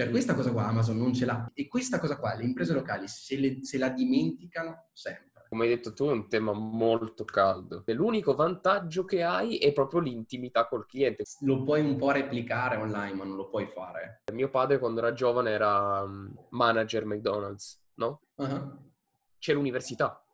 Cioè 0.00 0.08
questa 0.08 0.34
cosa 0.34 0.50
qua 0.50 0.64
Amazon 0.64 0.96
non 0.96 1.12
ce 1.12 1.26
l'ha 1.26 1.50
e 1.52 1.68
questa 1.68 2.00
cosa 2.00 2.16
qua 2.16 2.34
le 2.34 2.44
imprese 2.44 2.72
locali 2.72 3.06
se, 3.06 3.36
le, 3.36 3.58
se 3.62 3.76
la 3.76 3.90
dimenticano 3.90 4.86
sempre. 4.94 5.44
Come 5.50 5.64
hai 5.64 5.68
detto 5.68 5.92
tu 5.92 6.06
è 6.06 6.12
un 6.12 6.26
tema 6.26 6.54
molto 6.54 7.26
caldo 7.26 7.84
l'unico 7.88 8.34
vantaggio 8.34 9.04
che 9.04 9.22
hai 9.22 9.58
è 9.58 9.74
proprio 9.74 10.00
l'intimità 10.00 10.66
col 10.68 10.86
cliente. 10.86 11.24
Lo 11.40 11.64
puoi 11.64 11.82
un 11.82 11.98
po' 11.98 12.12
replicare 12.12 12.76
online 12.76 13.12
ma 13.12 13.24
non 13.24 13.36
lo 13.36 13.50
puoi 13.50 13.66
fare. 13.66 14.22
Mio 14.32 14.48
padre 14.48 14.78
quando 14.78 15.00
era 15.00 15.12
giovane 15.12 15.50
era 15.50 16.06
mm, 16.06 16.28
manager 16.48 17.04
McDonald's, 17.04 17.78
no? 17.96 18.22
Uh-huh. 18.36 18.92
C'è 19.38 19.52
l'università, 19.52 20.24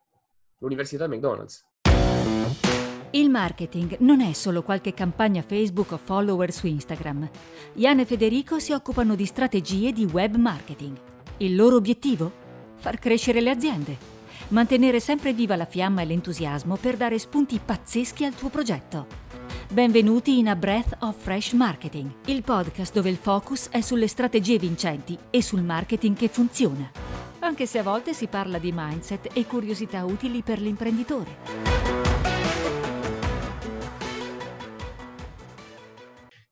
l'università 0.59 1.09
McDonald's. 1.09 1.65
Il 3.17 3.31
marketing 3.31 3.97
non 4.01 4.21
è 4.21 4.31
solo 4.33 4.61
qualche 4.61 4.93
campagna 4.93 5.41
Facebook 5.41 5.91
o 5.93 5.97
follower 5.97 6.51
su 6.53 6.67
Instagram. 6.67 7.27
Ian 7.73 7.97
e 7.97 8.05
Federico 8.05 8.59
si 8.59 8.73
occupano 8.73 9.15
di 9.15 9.25
strategie 9.25 9.91
di 9.91 10.05
web 10.05 10.35
marketing. 10.35 10.95
Il 11.37 11.55
loro 11.55 11.77
obiettivo? 11.77 12.31
Far 12.75 12.99
crescere 12.99 13.41
le 13.41 13.49
aziende. 13.49 13.97
Mantenere 14.49 14.99
sempre 14.99 15.33
viva 15.33 15.55
la 15.55 15.65
fiamma 15.65 16.03
e 16.03 16.05
l'entusiasmo 16.05 16.75
per 16.75 16.95
dare 16.95 17.17
spunti 17.17 17.59
pazzeschi 17.59 18.23
al 18.23 18.35
tuo 18.35 18.49
progetto. 18.49 19.07
Benvenuti 19.67 20.37
in 20.37 20.49
A 20.49 20.55
Breath 20.55 20.97
of 20.99 21.15
Fresh 21.17 21.53
Marketing, 21.53 22.11
il 22.25 22.43
podcast 22.43 22.93
dove 22.93 23.09
il 23.09 23.17
focus 23.17 23.69
è 23.69 23.81
sulle 23.81 24.07
strategie 24.07 24.59
vincenti 24.59 25.17
e 25.31 25.41
sul 25.41 25.63
marketing 25.63 26.15
che 26.15 26.27
funziona. 26.27 26.91
Anche 27.39 27.65
se 27.65 27.79
a 27.79 27.83
volte 27.83 28.13
si 28.13 28.27
parla 28.27 28.59
di 28.59 28.71
mindset 28.71 29.29
e 29.33 29.47
curiosità 29.47 30.05
utili 30.05 30.43
per 30.43 30.61
l'imprenditore. 30.61 32.06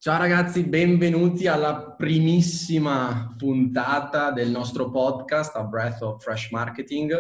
Ciao 0.06 0.20
ragazzi, 0.20 0.62
benvenuti 0.62 1.48
alla 1.48 1.96
primissima 1.98 3.34
puntata 3.36 4.30
del 4.30 4.52
nostro 4.52 4.92
podcast 4.92 5.56
A 5.56 5.64
Breath 5.64 6.04
of 6.04 6.22
Fresh 6.22 6.52
Marketing, 6.52 7.12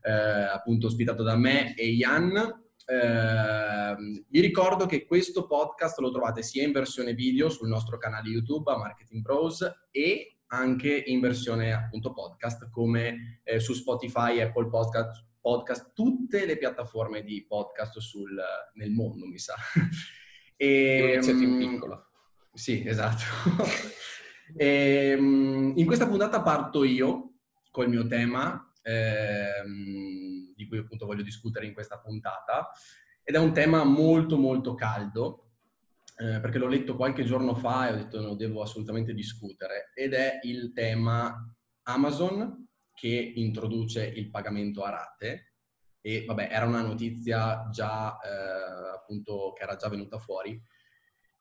eh, 0.00 0.10
appunto 0.10 0.86
ospitato 0.86 1.22
da 1.22 1.36
me 1.36 1.74
e 1.74 1.94
Jan. 1.94 2.34
Eh, 2.86 4.24
vi 4.30 4.40
ricordo 4.40 4.86
che 4.86 5.04
questo 5.04 5.46
podcast 5.46 5.98
lo 5.98 6.10
trovate 6.10 6.42
sia 6.42 6.64
in 6.64 6.72
versione 6.72 7.12
video 7.12 7.50
sul 7.50 7.68
nostro 7.68 7.98
canale 7.98 8.30
YouTube 8.30 8.72
a 8.72 8.78
Marketing 8.78 9.20
Bros 9.20 9.70
e 9.90 10.38
anche 10.46 11.02
in 11.04 11.20
versione 11.20 11.74
appunto 11.74 12.14
podcast 12.14 12.70
come 12.70 13.42
eh, 13.44 13.60
su 13.60 13.74
Spotify, 13.74 14.40
Apple 14.40 14.70
Podcast, 14.70 15.22
podcast, 15.38 15.92
tutte 15.92 16.46
le 16.46 16.56
piattaforme 16.56 17.24
di 17.24 17.44
podcast 17.46 17.98
sul, 17.98 18.42
nel 18.72 18.90
mondo, 18.90 19.26
mi 19.26 19.38
sa. 19.38 19.54
e, 20.56 21.12
iniziato 21.12 21.42
in 21.42 21.58
piccolo. 21.58 22.06
Sì, 22.52 22.86
esatto. 22.86 23.22
e, 24.56 25.14
ehm, 25.16 25.72
in 25.76 25.86
questa 25.86 26.06
puntata 26.06 26.42
parto 26.42 26.84
io 26.84 27.32
col 27.70 27.88
mio 27.88 28.06
tema, 28.06 28.72
ehm, 28.82 30.52
di 30.54 30.68
cui 30.68 30.78
appunto 30.78 31.06
voglio 31.06 31.22
discutere 31.22 31.66
in 31.66 31.72
questa 31.72 31.98
puntata, 31.98 32.70
ed 33.22 33.34
è 33.34 33.38
un 33.38 33.52
tema 33.52 33.84
molto 33.84 34.36
molto 34.36 34.74
caldo, 34.74 35.52
eh, 36.18 36.40
perché 36.40 36.58
l'ho 36.58 36.68
letto 36.68 36.94
qualche 36.96 37.24
giorno 37.24 37.54
fa 37.54 37.88
e 37.88 37.92
ho 37.92 37.96
detto 37.96 38.20
no, 38.20 38.34
devo 38.34 38.60
assolutamente 38.62 39.14
discutere, 39.14 39.90
ed 39.94 40.12
è 40.12 40.40
il 40.42 40.72
tema 40.74 41.34
Amazon 41.84 42.68
che 42.94 43.32
introduce 43.36 44.04
il 44.04 44.28
pagamento 44.30 44.82
a 44.82 44.90
rate, 44.90 45.54
e 46.02 46.24
vabbè 46.26 46.48
era 46.50 46.66
una 46.66 46.82
notizia 46.82 47.68
già 47.70 48.18
eh, 48.18 48.94
appunto 48.94 49.52
che 49.56 49.62
era 49.62 49.76
già 49.76 49.88
venuta 49.88 50.18
fuori, 50.18 50.60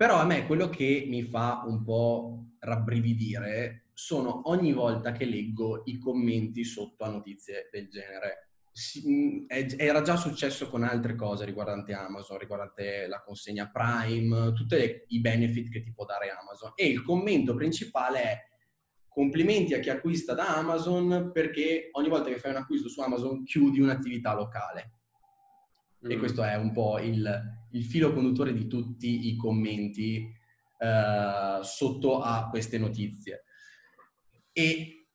però 0.02 0.18
a 0.18 0.26
me 0.26 0.48
quello 0.48 0.68
che 0.68 1.06
mi 1.08 1.22
fa 1.22 1.62
un 1.64 1.84
po' 1.84 2.56
rabbrividire 2.58 3.90
sono 3.94 4.50
ogni 4.50 4.74
volta 4.74 5.12
che 5.12 5.26
leggo 5.26 5.84
i 5.86 6.00
commenti 6.00 6.64
sotto 6.64 7.04
a 7.04 7.10
notizie 7.12 7.70
del 7.72 7.88
genere. 7.88 8.50
Era 9.78 10.02
già 10.02 10.16
successo 10.16 10.72
con 10.72 10.82
altre 10.82 11.14
cose 11.14 11.46
riguardanti 11.46 11.94
Amazon, 11.94 12.40
riguardante 12.40 13.06
la 13.06 13.22
consegna 13.22 13.70
Prime, 13.70 14.54
tutti 14.54 15.04
i 15.10 15.20
benefit 15.20 15.70
che 15.70 15.84
ti 15.84 15.94
può 15.94 16.04
dare 16.06 16.32
Amazon. 16.32 16.72
E 16.74 16.88
il 16.88 17.04
commento 17.04 17.54
principale 17.54 18.24
è 18.24 18.40
complimenti 19.08 19.76
a 19.76 19.80
chi 19.80 19.92
acquista 19.92 20.34
da 20.34 20.58
Amazon 20.58 21.30
perché 21.32 21.90
ogni 21.92 22.10
volta 22.10 22.30
che 22.30 22.40
fai 22.40 22.50
un 22.50 22.58
acquisto 22.58 22.90
su 22.90 23.02
Amazon 23.02 23.44
chiudi 23.44 23.80
un'attività 23.80 24.34
locale. 24.34 24.94
Mm. 26.04 26.10
E 26.10 26.18
questo 26.18 26.42
è 26.42 26.56
un 26.56 26.72
po' 26.72 26.98
il, 26.98 27.61
il 27.72 27.86
filo 27.86 28.14
conduttore 28.14 28.54
di 28.54 28.68
tutti 28.68 29.28
i 29.28 29.36
commenti 29.36 30.40
eh, 30.78 31.60
sotto 31.62 32.22
a 32.22 32.48
queste 32.50 32.78
notizie. 32.78 33.44
E, 34.52 35.08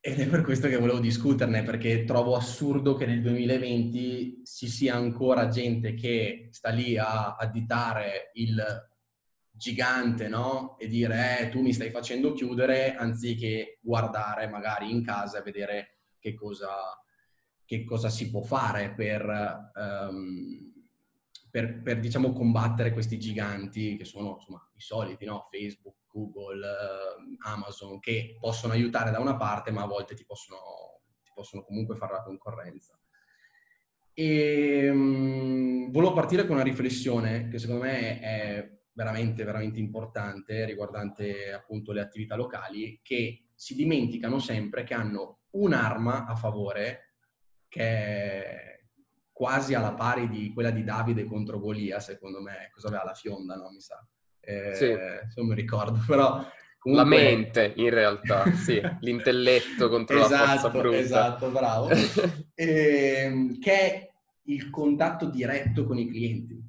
ed 0.00 0.18
è 0.18 0.28
per 0.28 0.42
questo 0.42 0.68
che 0.68 0.76
volevo 0.76 0.98
discuterne, 0.98 1.62
perché 1.62 2.04
trovo 2.04 2.34
assurdo 2.34 2.94
che 2.94 3.06
nel 3.06 3.22
2020 3.22 4.42
ci 4.44 4.68
sia 4.68 4.94
ancora 4.94 5.48
gente 5.48 5.94
che 5.94 6.48
sta 6.50 6.70
lì 6.70 6.96
a 6.96 7.36
additare 7.36 8.30
il 8.34 8.60
gigante, 9.50 10.28
no? 10.28 10.76
E 10.78 10.88
dire, 10.88 11.40
eh, 11.40 11.48
tu 11.48 11.60
mi 11.60 11.72
stai 11.72 11.90
facendo 11.90 12.32
chiudere, 12.32 12.94
anziché 12.94 13.78
guardare 13.80 14.48
magari 14.48 14.90
in 14.90 15.04
casa 15.04 15.38
e 15.38 15.42
vedere 15.42 15.98
che 16.18 16.34
cosa, 16.34 16.68
che 17.64 17.84
cosa 17.84 18.08
si 18.08 18.30
può 18.30 18.42
fare 18.42 18.92
per... 18.94 19.70
Um, 19.74 20.76
per, 21.50 21.82
per 21.82 22.00
diciamo, 22.00 22.32
combattere 22.32 22.92
questi 22.92 23.18
giganti 23.18 23.96
che 23.96 24.04
sono 24.04 24.36
insomma, 24.38 24.70
i 24.74 24.80
soliti, 24.80 25.24
no? 25.24 25.48
Facebook, 25.50 25.96
Google, 26.10 26.66
eh, 26.66 27.48
Amazon, 27.48 27.98
che 28.00 28.36
possono 28.38 28.72
aiutare 28.72 29.10
da 29.10 29.20
una 29.20 29.36
parte, 29.36 29.70
ma 29.70 29.82
a 29.82 29.86
volte 29.86 30.14
ti 30.14 30.24
possono, 30.24 30.58
ti 31.22 31.30
possono 31.34 31.62
comunque 31.64 31.96
fare 31.96 32.12
la 32.12 32.22
concorrenza. 32.22 32.98
E 34.12 34.88
um, 34.90 35.90
volevo 35.90 36.12
partire 36.12 36.44
con 36.44 36.56
una 36.56 36.64
riflessione 36.64 37.48
che 37.48 37.58
secondo 37.58 37.82
me 37.82 38.20
è 38.20 38.78
veramente, 38.92 39.44
veramente 39.44 39.78
importante 39.78 40.64
riguardante 40.64 41.52
appunto 41.52 41.92
le 41.92 42.00
attività 42.00 42.34
locali, 42.34 42.98
che 43.02 43.50
si 43.54 43.76
dimenticano 43.76 44.40
sempre 44.40 44.82
che 44.82 44.94
hanno 44.94 45.42
un'arma 45.50 46.26
a 46.26 46.34
favore 46.34 47.14
che 47.68 47.82
è 47.82 48.77
quasi 49.38 49.72
alla 49.72 49.94
pari 49.94 50.28
di 50.28 50.52
quella 50.52 50.72
di 50.72 50.82
Davide 50.82 51.22
contro 51.22 51.60
Golia, 51.60 52.00
secondo 52.00 52.42
me. 52.42 52.70
Cosa 52.74 52.88
aveva 52.88 53.04
la 53.04 53.14
fionda, 53.14 53.54
no? 53.54 53.70
Mi 53.70 53.80
sa. 53.80 54.04
Eh, 54.40 54.74
sì. 54.74 54.92
Non 55.36 55.46
mi 55.46 55.54
ricordo, 55.54 56.02
però... 56.04 56.44
Comunque... 56.80 57.16
La 57.16 57.22
mente, 57.22 57.72
in 57.76 57.90
realtà, 57.90 58.50
sì. 58.52 58.80
L'intelletto 59.00 59.88
contro 59.88 60.24
esatto, 60.24 60.34
la 60.44 60.46
forza 60.46 60.70
brutta. 60.70 60.96
Esatto, 60.96 61.50
bravo. 61.50 61.88
eh, 62.54 63.56
che 63.60 63.72
è 63.72 64.10
il 64.46 64.70
contatto 64.70 65.26
diretto 65.26 65.84
con 65.84 65.98
i 65.98 66.08
clienti. 66.08 66.60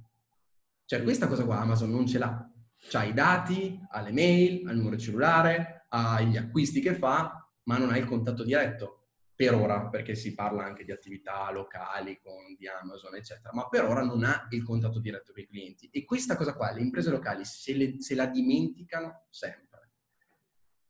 Cioè, 0.86 1.02
questa 1.02 1.28
cosa 1.28 1.46
qua 1.46 1.60
Amazon 1.60 1.90
non 1.90 2.06
ce 2.06 2.20
l'ha. 2.20 2.52
C'ha 2.88 3.04
i 3.04 3.14
dati, 3.14 3.80
ha 3.90 4.02
le 4.02 4.12
mail, 4.12 4.68
ha 4.68 4.72
il 4.72 4.78
numero 4.78 4.98
cellulare, 4.98 5.86
ha 5.90 6.22
gli 6.22 6.38
acquisti 6.38 6.82
che 6.82 6.94
fa, 6.94 7.50
ma 7.64 7.80
non 7.80 7.90
ha 7.90 7.98
il 7.98 8.06
contatto 8.06 8.44
diretto 8.44 8.99
per 9.40 9.56
ora, 9.56 9.88
perché 9.88 10.16
si 10.16 10.34
parla 10.34 10.66
anche 10.66 10.84
di 10.84 10.92
attività 10.92 11.50
locali 11.50 12.20
con 12.22 12.58
di 12.58 12.68
Amazon, 12.68 13.16
eccetera, 13.16 13.52
ma 13.54 13.70
per 13.70 13.86
ora 13.86 14.04
non 14.04 14.26
ha 14.26 14.48
il 14.50 14.66
contatto 14.66 15.00
diretto 15.00 15.32
con 15.32 15.42
i 15.42 15.48
clienti. 15.48 15.90
E 15.94 16.04
questa 16.04 16.36
cosa 16.36 16.54
qua, 16.54 16.74
le 16.74 16.82
imprese 16.82 17.10
locali 17.10 17.46
se, 17.46 17.74
le, 17.74 18.02
se 18.02 18.16
la 18.16 18.26
dimenticano 18.26 19.28
sempre. 19.30 19.92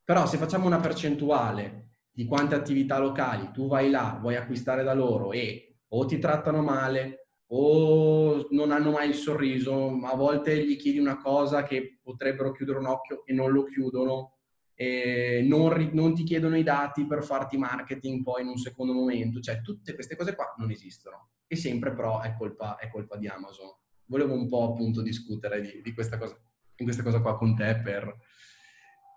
Però 0.03 0.25
se 0.25 0.37
facciamo 0.37 0.65
una 0.65 0.79
percentuale 0.79 1.91
di 2.09 2.25
quante 2.25 2.55
attività 2.55 2.97
locali 2.97 3.51
tu 3.51 3.67
vai 3.67 3.91
là, 3.91 4.17
vuoi 4.19 4.35
acquistare 4.35 4.81
da 4.81 4.95
loro 4.95 5.31
e 5.31 5.81
o 5.89 6.05
ti 6.05 6.17
trattano 6.17 6.63
male 6.63 7.27
o 7.51 8.47
non 8.49 8.71
hanno 8.71 8.89
mai 8.89 9.09
il 9.09 9.15
sorriso, 9.15 9.99
a 10.03 10.15
volte 10.15 10.65
gli 10.65 10.75
chiedi 10.75 10.97
una 10.97 11.17
cosa 11.17 11.61
che 11.61 11.99
potrebbero 12.01 12.51
chiudere 12.51 12.79
un 12.79 12.87
occhio 12.87 13.23
e 13.27 13.33
non 13.33 13.51
lo 13.51 13.65
chiudono, 13.65 14.38
eh, 14.81 15.43
non, 15.45 15.89
non, 15.91 16.15
ti 16.15 16.23
chiedono 16.23 16.55
i 16.55 16.63
dati 16.63 17.05
per 17.05 17.21
farti 17.21 17.57
marketing 17.57 18.23
poi 18.23 18.43
in 18.43 18.47
un 18.47 18.55
secondo 18.55 18.93
momento, 18.93 19.41
cioè 19.41 19.59
tutte 19.61 19.93
queste 19.93 20.15
cose 20.15 20.35
qua 20.35 20.55
non 20.57 20.71
esistono 20.71 21.31
e 21.47 21.57
sempre 21.57 21.93
però 21.93 22.21
è 22.21 22.33
colpa, 22.37 22.77
è 22.77 22.89
colpa 22.89 23.17
di 23.17 23.27
Amazon. 23.27 23.67
Volevo 24.05 24.35
un 24.35 24.47
po' 24.47 24.71
appunto 24.71 25.01
discutere 25.01 25.59
di, 25.59 25.81
di 25.81 25.93
questa, 25.93 26.17
cosa, 26.17 26.39
in 26.77 26.85
questa 26.85 27.03
cosa 27.03 27.19
qua 27.19 27.37
con 27.37 27.57
te 27.57 27.81
per, 27.83 28.19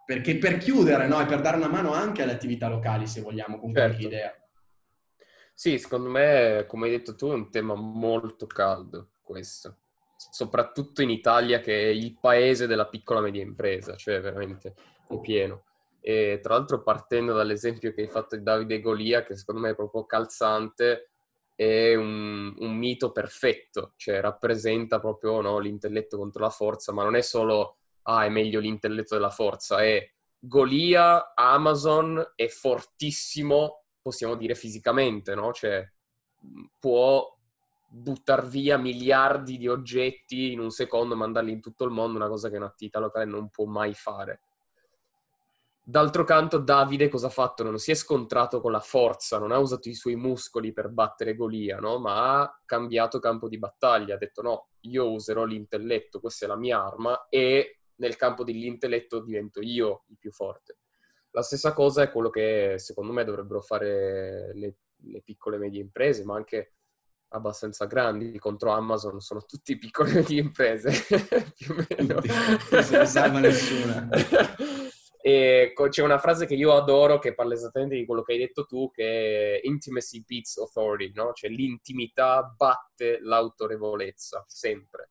perché 0.04 0.36
per 0.36 0.58
chiudere 0.58 1.06
no? 1.06 1.20
e 1.20 1.26
per 1.26 1.40
dare 1.40 1.58
una 1.58 1.68
mano 1.68 1.92
anche 1.92 2.22
alle 2.22 2.32
attività 2.32 2.66
locali 2.66 3.06
se 3.06 3.20
vogliamo 3.20 3.60
con 3.60 3.72
certo. 3.72 3.88
qualche 3.88 4.06
idea. 4.08 4.32
Sì, 5.54 5.78
secondo 5.78 6.10
me, 6.10 6.64
come 6.66 6.86
hai 6.86 6.96
detto 6.96 7.14
tu, 7.14 7.28
è 7.28 7.34
un 7.34 7.52
tema 7.52 7.76
molto 7.76 8.48
caldo 8.48 9.12
questo 9.22 9.76
soprattutto 10.30 11.02
in 11.02 11.10
Italia 11.10 11.60
che 11.60 11.82
è 11.82 11.86
il 11.86 12.16
paese 12.20 12.68
della 12.68 12.86
piccola 12.86 13.18
e 13.18 13.22
media 13.22 13.42
impresa, 13.42 13.96
cioè 13.96 14.20
veramente 14.20 14.74
in 15.08 15.20
pieno. 15.20 15.64
E 16.00 16.40
tra 16.42 16.54
l'altro 16.54 16.82
partendo 16.82 17.32
dall'esempio 17.32 17.92
che 17.92 18.02
hai 18.02 18.08
fatto 18.08 18.36
di 18.36 18.42
Davide 18.42 18.80
Golia, 18.80 19.22
che 19.22 19.36
secondo 19.36 19.60
me 19.60 19.70
è 19.70 19.74
proprio 19.74 20.04
calzante, 20.04 21.10
è 21.54 21.94
un, 21.94 22.54
un 22.58 22.76
mito 22.76 23.12
perfetto, 23.12 23.92
cioè 23.96 24.20
rappresenta 24.20 24.98
proprio 24.98 25.40
no, 25.40 25.58
l'intelletto 25.58 26.18
contro 26.18 26.42
la 26.42 26.50
forza, 26.50 26.92
ma 26.92 27.04
non 27.04 27.14
è 27.14 27.20
solo, 27.20 27.76
ah, 28.02 28.24
è 28.24 28.28
meglio 28.28 28.58
l'intelletto 28.58 29.14
della 29.14 29.30
forza, 29.30 29.82
è 29.82 30.10
Golia, 30.38 31.34
Amazon 31.36 32.32
è 32.34 32.48
fortissimo, 32.48 33.84
possiamo 34.02 34.34
dire 34.34 34.56
fisicamente, 34.56 35.36
no? 35.36 35.52
Cioè, 35.52 35.88
può 36.80 37.32
buttare 37.88 38.48
via 38.48 38.76
miliardi 38.76 39.58
di 39.58 39.68
oggetti 39.68 40.52
in 40.52 40.58
un 40.58 40.70
secondo 40.70 41.14
mandarli 41.14 41.52
in 41.52 41.60
tutto 41.60 41.84
il 41.84 41.90
mondo, 41.90 42.16
una 42.16 42.28
cosa 42.28 42.48
che 42.50 42.56
un'attività 42.56 42.98
locale 42.98 43.26
non 43.26 43.50
può 43.50 43.66
mai 43.66 43.94
fare. 43.94 44.40
D'altro 45.84 46.22
canto, 46.22 46.58
Davide 46.58 47.08
cosa 47.08 47.26
ha 47.26 47.30
fatto? 47.30 47.64
Non 47.64 47.76
si 47.78 47.90
è 47.90 47.94
scontrato 47.94 48.60
con 48.60 48.70
la 48.70 48.78
forza, 48.78 49.38
non 49.38 49.50
ha 49.50 49.58
usato 49.58 49.88
i 49.88 49.94
suoi 49.94 50.14
muscoli 50.14 50.72
per 50.72 50.90
battere 50.90 51.34
Golia, 51.34 51.78
no? 51.78 51.98
ma 51.98 52.40
ha 52.40 52.60
cambiato 52.64 53.18
campo 53.18 53.48
di 53.48 53.58
battaglia. 53.58 54.14
Ha 54.14 54.18
detto: 54.18 54.42
No, 54.42 54.68
io 54.82 55.10
userò 55.10 55.44
l'intelletto, 55.44 56.20
questa 56.20 56.44
è 56.44 56.48
la 56.48 56.56
mia 56.56 56.80
arma, 56.80 57.26
e 57.28 57.80
nel 57.96 58.14
campo 58.14 58.44
dell'intelletto 58.44 59.24
divento 59.24 59.60
io 59.60 60.04
il 60.06 60.18
più 60.18 60.30
forte. 60.30 60.78
La 61.30 61.42
stessa 61.42 61.72
cosa 61.72 62.02
è 62.02 62.12
quello 62.12 62.30
che 62.30 62.74
secondo 62.76 63.12
me 63.12 63.24
dovrebbero 63.24 63.60
fare 63.60 64.52
le, 64.54 64.76
le 65.04 65.22
piccole 65.22 65.56
e 65.56 65.58
medie 65.58 65.80
imprese, 65.80 66.24
ma 66.24 66.36
anche 66.36 66.74
abbastanza 67.34 67.86
grandi 67.86 68.38
contro 68.38 68.70
Amazon 68.72 69.20
sono 69.20 69.44
tutti 69.44 69.78
piccole 69.78 70.10
e 70.10 70.14
medie 70.14 70.40
imprese 70.40 70.92
più 71.56 71.74
o 71.74 71.86
meno 71.88 72.20
non 72.70 72.82
se 72.82 72.98
ne 72.98 73.06
salva 73.06 73.38
nessuna 73.38 74.08
e 75.24 75.72
c'è 75.88 76.02
una 76.02 76.18
frase 76.18 76.46
che 76.46 76.54
io 76.54 76.74
adoro 76.74 77.20
che 77.20 77.32
parla 77.32 77.54
esattamente 77.54 77.94
di 77.94 78.04
quello 78.04 78.22
che 78.22 78.32
hai 78.32 78.38
detto 78.38 78.66
tu, 78.66 78.90
che 78.90 79.60
è 79.60 79.66
intimacy 79.66 80.24
beats 80.26 80.58
authority, 80.58 81.12
no? 81.14 81.32
Cioè 81.32 81.48
l'intimità 81.48 82.42
batte 82.42 83.20
l'autorevolezza, 83.20 84.44
sempre. 84.48 85.10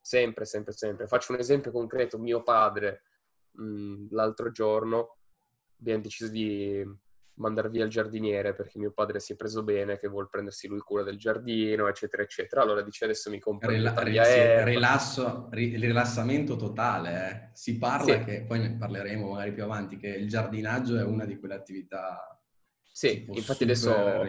Sempre, 0.00 0.46
sempre, 0.46 0.72
sempre. 0.72 1.06
Faccio 1.06 1.32
un 1.32 1.38
esempio 1.40 1.72
concreto. 1.72 2.18
Mio 2.18 2.42
padre, 2.42 3.02
mh, 3.52 4.06
l'altro 4.12 4.50
giorno, 4.50 5.18
abbiamo 5.78 6.00
deciso 6.00 6.30
di 6.30 6.82
mandare 7.40 7.68
via 7.68 7.84
il 7.84 7.90
giardiniere 7.90 8.54
perché 8.54 8.78
mio 8.78 8.92
padre 8.92 9.18
si 9.18 9.32
è 9.32 9.36
preso 9.36 9.62
bene, 9.62 9.98
che 9.98 10.08
vuole 10.08 10.28
prendersi 10.30 10.68
lui 10.68 10.78
cura 10.80 11.02
del 11.02 11.18
giardino, 11.18 11.88
eccetera, 11.88 12.22
eccetera. 12.22 12.62
Allora 12.62 12.82
dice 12.82 13.04
adesso 13.04 13.30
mi 13.30 13.40
compro 13.40 13.70
Rela- 13.70 13.90
il 14.02 14.64
rilasso, 14.64 15.48
rilassamento 15.50 16.56
totale. 16.56 17.10
Eh. 17.10 17.50
Si 17.54 17.78
parla 17.78 18.18
sì. 18.18 18.24
che, 18.24 18.44
poi 18.46 18.60
ne 18.60 18.76
parleremo 18.76 19.30
magari 19.32 19.52
più 19.52 19.64
avanti, 19.64 19.96
che 19.96 20.08
il 20.08 20.28
giardinaggio 20.28 20.96
è 20.98 21.02
una 21.02 21.24
di 21.24 21.38
quelle 21.38 21.54
attività 21.54 22.40
sì, 22.92 23.24
infatti 23.30 23.62
adesso 23.62 24.26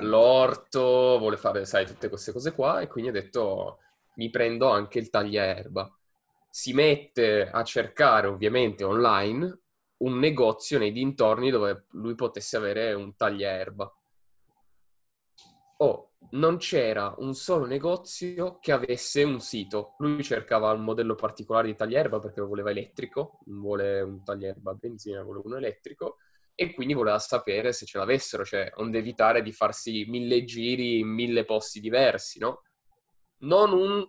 l'orto 0.00 1.18
vuole 1.18 1.36
fare, 1.36 1.66
sai, 1.66 1.84
tutte 1.84 2.08
queste 2.08 2.32
cose 2.32 2.54
qua 2.54 2.80
e 2.80 2.86
quindi 2.86 3.10
ha 3.10 3.12
detto 3.12 3.80
mi 4.14 4.30
prendo 4.30 4.70
anche 4.70 4.98
il 4.98 5.10
tagliaerba. 5.10 5.94
Si 6.48 6.72
mette 6.72 7.50
a 7.50 7.62
cercare 7.64 8.28
ovviamente 8.28 8.84
online 8.84 9.63
un 10.04 10.18
negozio 10.18 10.78
nei 10.78 10.92
dintorni 10.92 11.50
dove 11.50 11.86
lui 11.92 12.14
potesse 12.14 12.56
avere 12.56 12.92
un 12.92 13.16
tagliaerba. 13.16 13.98
Oh, 15.78 16.12
non 16.30 16.56
c'era 16.58 17.14
un 17.18 17.34
solo 17.34 17.66
negozio 17.66 18.58
che 18.58 18.72
avesse 18.72 19.22
un 19.22 19.40
sito. 19.40 19.94
Lui 19.98 20.22
cercava 20.22 20.72
un 20.72 20.82
modello 20.82 21.14
particolare 21.14 21.66
di 21.66 21.74
tagliaerba 21.74 22.18
perché 22.18 22.40
lo 22.40 22.46
voleva 22.46 22.70
elettrico, 22.70 23.40
non 23.46 23.60
vuole 23.60 24.00
un 24.00 24.22
tagliaerba 24.22 24.70
a 24.70 24.74
benzina, 24.74 25.22
vuole 25.22 25.40
uno 25.42 25.56
elettrico 25.56 26.18
e 26.54 26.72
quindi 26.72 26.94
voleva 26.94 27.18
sapere 27.18 27.72
se 27.72 27.84
ce 27.84 27.98
l'avessero, 27.98 28.44
cioè 28.44 28.70
onde 28.76 28.98
evitare 28.98 29.42
di 29.42 29.52
farsi 29.52 30.04
mille 30.06 30.44
giri 30.44 31.00
in 31.00 31.08
mille 31.08 31.44
posti 31.44 31.80
diversi, 31.80 32.38
no? 32.38 32.62
Non 33.38 33.72
un 33.72 34.06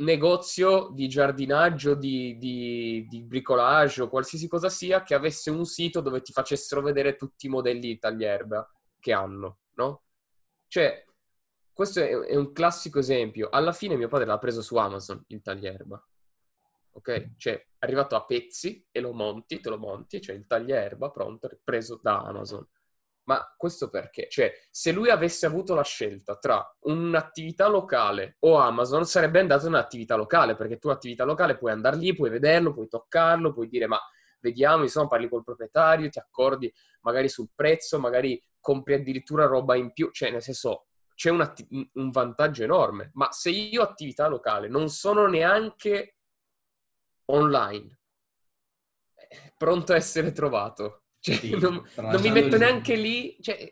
negozio 0.00 0.90
di 0.92 1.08
giardinaggio, 1.08 1.94
di, 1.94 2.36
di, 2.38 3.06
di, 3.08 3.22
bricolage 3.22 4.02
o 4.02 4.08
qualsiasi 4.08 4.48
cosa 4.48 4.68
sia 4.68 5.02
che 5.02 5.14
avesse 5.14 5.50
un 5.50 5.64
sito 5.64 6.00
dove 6.00 6.22
ti 6.22 6.32
facessero 6.32 6.82
vedere 6.82 7.16
tutti 7.16 7.46
i 7.46 7.50
modelli 7.50 7.80
di 7.80 7.98
taglierba 7.98 8.68
che 8.98 9.12
hanno, 9.12 9.58
no? 9.74 10.02
Cioè, 10.66 11.04
questo 11.72 12.00
è, 12.00 12.08
è 12.08 12.36
un 12.36 12.52
classico 12.52 12.98
esempio. 12.98 13.48
Alla 13.50 13.72
fine 13.72 13.96
mio 13.96 14.08
padre 14.08 14.26
l'ha 14.26 14.38
preso 14.38 14.62
su 14.62 14.76
Amazon, 14.76 15.22
il 15.28 15.42
taglierba. 15.42 16.02
Ok? 16.92 17.36
Cioè, 17.36 17.54
è 17.54 17.66
arrivato 17.78 18.16
a 18.16 18.24
pezzi 18.24 18.86
e 18.90 19.00
lo 19.00 19.12
monti, 19.12 19.60
te 19.60 19.68
lo 19.68 19.78
monti, 19.78 20.20
cioè 20.20 20.36
il 20.36 20.46
taglierba 20.46 21.10
pronto, 21.10 21.48
preso 21.62 21.98
da 22.02 22.22
Amazon. 22.22 22.66
Ma 23.24 23.54
questo 23.56 23.90
perché? 23.90 24.28
Cioè, 24.28 24.52
se 24.70 24.92
lui 24.92 25.10
avesse 25.10 25.46
avuto 25.46 25.74
la 25.74 25.84
scelta 25.84 26.36
tra 26.36 26.64
un'attività 26.80 27.68
locale 27.68 28.36
o 28.40 28.56
Amazon, 28.56 29.04
sarebbe 29.04 29.40
andato 29.40 29.66
in 29.66 29.72
un'attività 29.74 30.16
locale, 30.16 30.56
perché 30.56 30.78
tu 30.78 30.88
attività 30.88 31.24
locale 31.24 31.56
puoi 31.56 31.72
andare 31.72 31.96
lì, 31.96 32.14
puoi 32.14 32.30
vederlo, 32.30 32.72
puoi 32.72 32.88
toccarlo, 32.88 33.52
puoi 33.52 33.68
dire 33.68 33.86
ma 33.86 34.00
vediamo, 34.40 34.82
insomma, 34.82 35.06
parli 35.06 35.28
col 35.28 35.44
proprietario, 35.44 36.08
ti 36.08 36.18
accordi 36.18 36.72
magari 37.02 37.28
sul 37.28 37.50
prezzo, 37.54 37.98
magari 38.00 38.42
compri 38.58 38.94
addirittura 38.94 39.46
roba 39.46 39.76
in 39.76 39.92
più, 39.92 40.10
cioè 40.10 40.30
nel 40.30 40.42
senso 40.42 40.86
c'è 41.14 41.30
un, 41.30 41.42
atti- 41.42 41.90
un 41.94 42.10
vantaggio 42.10 42.64
enorme. 42.64 43.10
Ma 43.14 43.30
se 43.30 43.50
io 43.50 43.82
attività 43.82 44.26
locale 44.26 44.68
non 44.68 44.88
sono 44.88 45.26
neanche 45.26 46.16
online, 47.26 47.98
eh, 49.14 49.54
pronto 49.56 49.92
a 49.92 49.96
essere 49.96 50.32
trovato, 50.32 50.99
cioè, 51.20 51.34
sì, 51.34 51.50
non, 51.58 51.82
non 51.96 52.20
mi 52.20 52.30
metto 52.30 52.56
neanche 52.56 52.96
lì. 52.96 53.36
Cioè, 53.40 53.70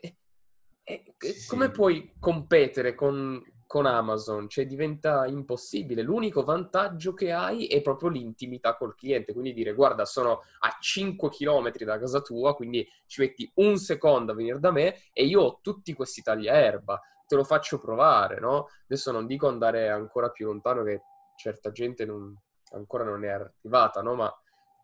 eh, 0.83 1.13
sì. 1.17 1.47
Come 1.47 1.71
puoi 1.71 2.13
competere 2.19 2.93
con, 2.93 3.41
con 3.65 3.87
Amazon? 3.87 4.47
Cioè, 4.47 4.67
diventa 4.67 5.25
impossibile. 5.25 6.03
L'unico 6.03 6.43
vantaggio 6.43 7.13
che 7.13 7.31
hai 7.31 7.65
è 7.65 7.81
proprio 7.81 8.09
l'intimità 8.09 8.77
col 8.77 8.95
cliente. 8.95 9.33
Quindi 9.33 9.53
dire, 9.53 9.73
guarda, 9.73 10.05
sono 10.05 10.43
a 10.59 10.77
5 10.79 11.29
km 11.29 11.71
da 11.79 11.97
casa 11.97 12.21
tua, 12.21 12.55
quindi 12.55 12.87
ci 13.07 13.21
metti 13.21 13.51
un 13.55 13.77
secondo 13.77 14.31
a 14.31 14.35
venire 14.35 14.59
da 14.59 14.71
me 14.71 14.95
e 15.11 15.25
io 15.25 15.41
ho 15.41 15.59
tutti 15.61 15.93
questi 15.93 16.21
tagliaerba. 16.21 17.01
Te 17.25 17.35
lo 17.35 17.43
faccio 17.43 17.79
provare, 17.79 18.39
no? 18.39 18.67
Adesso 18.83 19.11
non 19.11 19.25
dico 19.25 19.47
andare 19.47 19.89
ancora 19.89 20.29
più 20.29 20.45
lontano, 20.47 20.83
che 20.83 21.01
certa 21.35 21.71
gente 21.71 22.05
non, 22.05 22.35
ancora 22.73 23.03
non 23.03 23.23
è 23.23 23.29
arrivata, 23.29 24.01
no? 24.01 24.15
Ma 24.15 24.41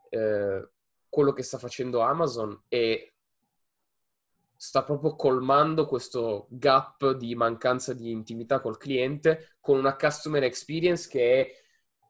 eh, 0.10 0.70
quello 1.16 1.32
che 1.32 1.44
sta 1.44 1.58
facendo 1.58 2.02
Amazon 2.02 2.64
è 2.68 3.10
sta 4.54 4.84
proprio 4.84 5.16
colmando 5.16 5.86
questo 5.86 6.48
gap 6.50 7.12
di 7.12 7.36
mancanza 7.36 7.94
di 7.94 8.12
intimità 8.12 8.60
col 8.60 8.78
cliente 8.78 9.56
con 9.62 9.78
una 9.78 9.96
customer 9.96 10.44
experience 10.44 11.08
che 11.08 11.40
è, 11.40 11.52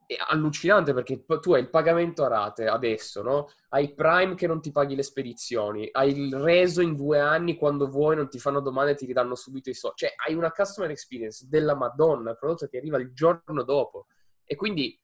è 0.08 0.16
allucinante 0.30 0.96
perché 0.96 1.24
tu 1.40 1.54
hai 1.54 1.62
il 1.62 1.70
pagamento 1.70 2.24
a 2.24 2.30
rate 2.30 2.66
adesso, 2.66 3.22
no? 3.22 3.52
Hai 3.70 3.94
Prime 3.94 4.34
che 4.34 4.48
non 4.48 4.60
ti 4.60 4.72
paghi 4.72 4.96
le 4.96 5.04
spedizioni, 5.04 5.88
hai 5.92 6.10
il 6.10 6.36
reso 6.36 6.82
in 6.82 6.96
due 6.96 7.20
anni 7.20 7.58
quando 7.58 7.88
vuoi, 7.88 8.16
non 8.16 8.28
ti 8.28 8.40
fanno 8.40 8.60
domande 8.60 8.94
e 8.94 8.96
ti 8.96 9.06
ridanno 9.06 9.36
subito 9.36 9.70
i 9.70 9.76
soldi. 9.76 9.98
Cioè, 9.98 10.14
hai 10.26 10.34
una 10.34 10.52
customer 10.52 10.90
experience 10.90 11.46
della 11.48 11.76
Madonna, 11.76 12.32
il 12.32 12.38
prodotto 12.40 12.66
che 12.66 12.78
arriva 12.78 12.98
il 12.98 13.14
giorno 13.14 13.62
dopo. 13.62 14.08
E 14.44 14.56
quindi 14.56 15.00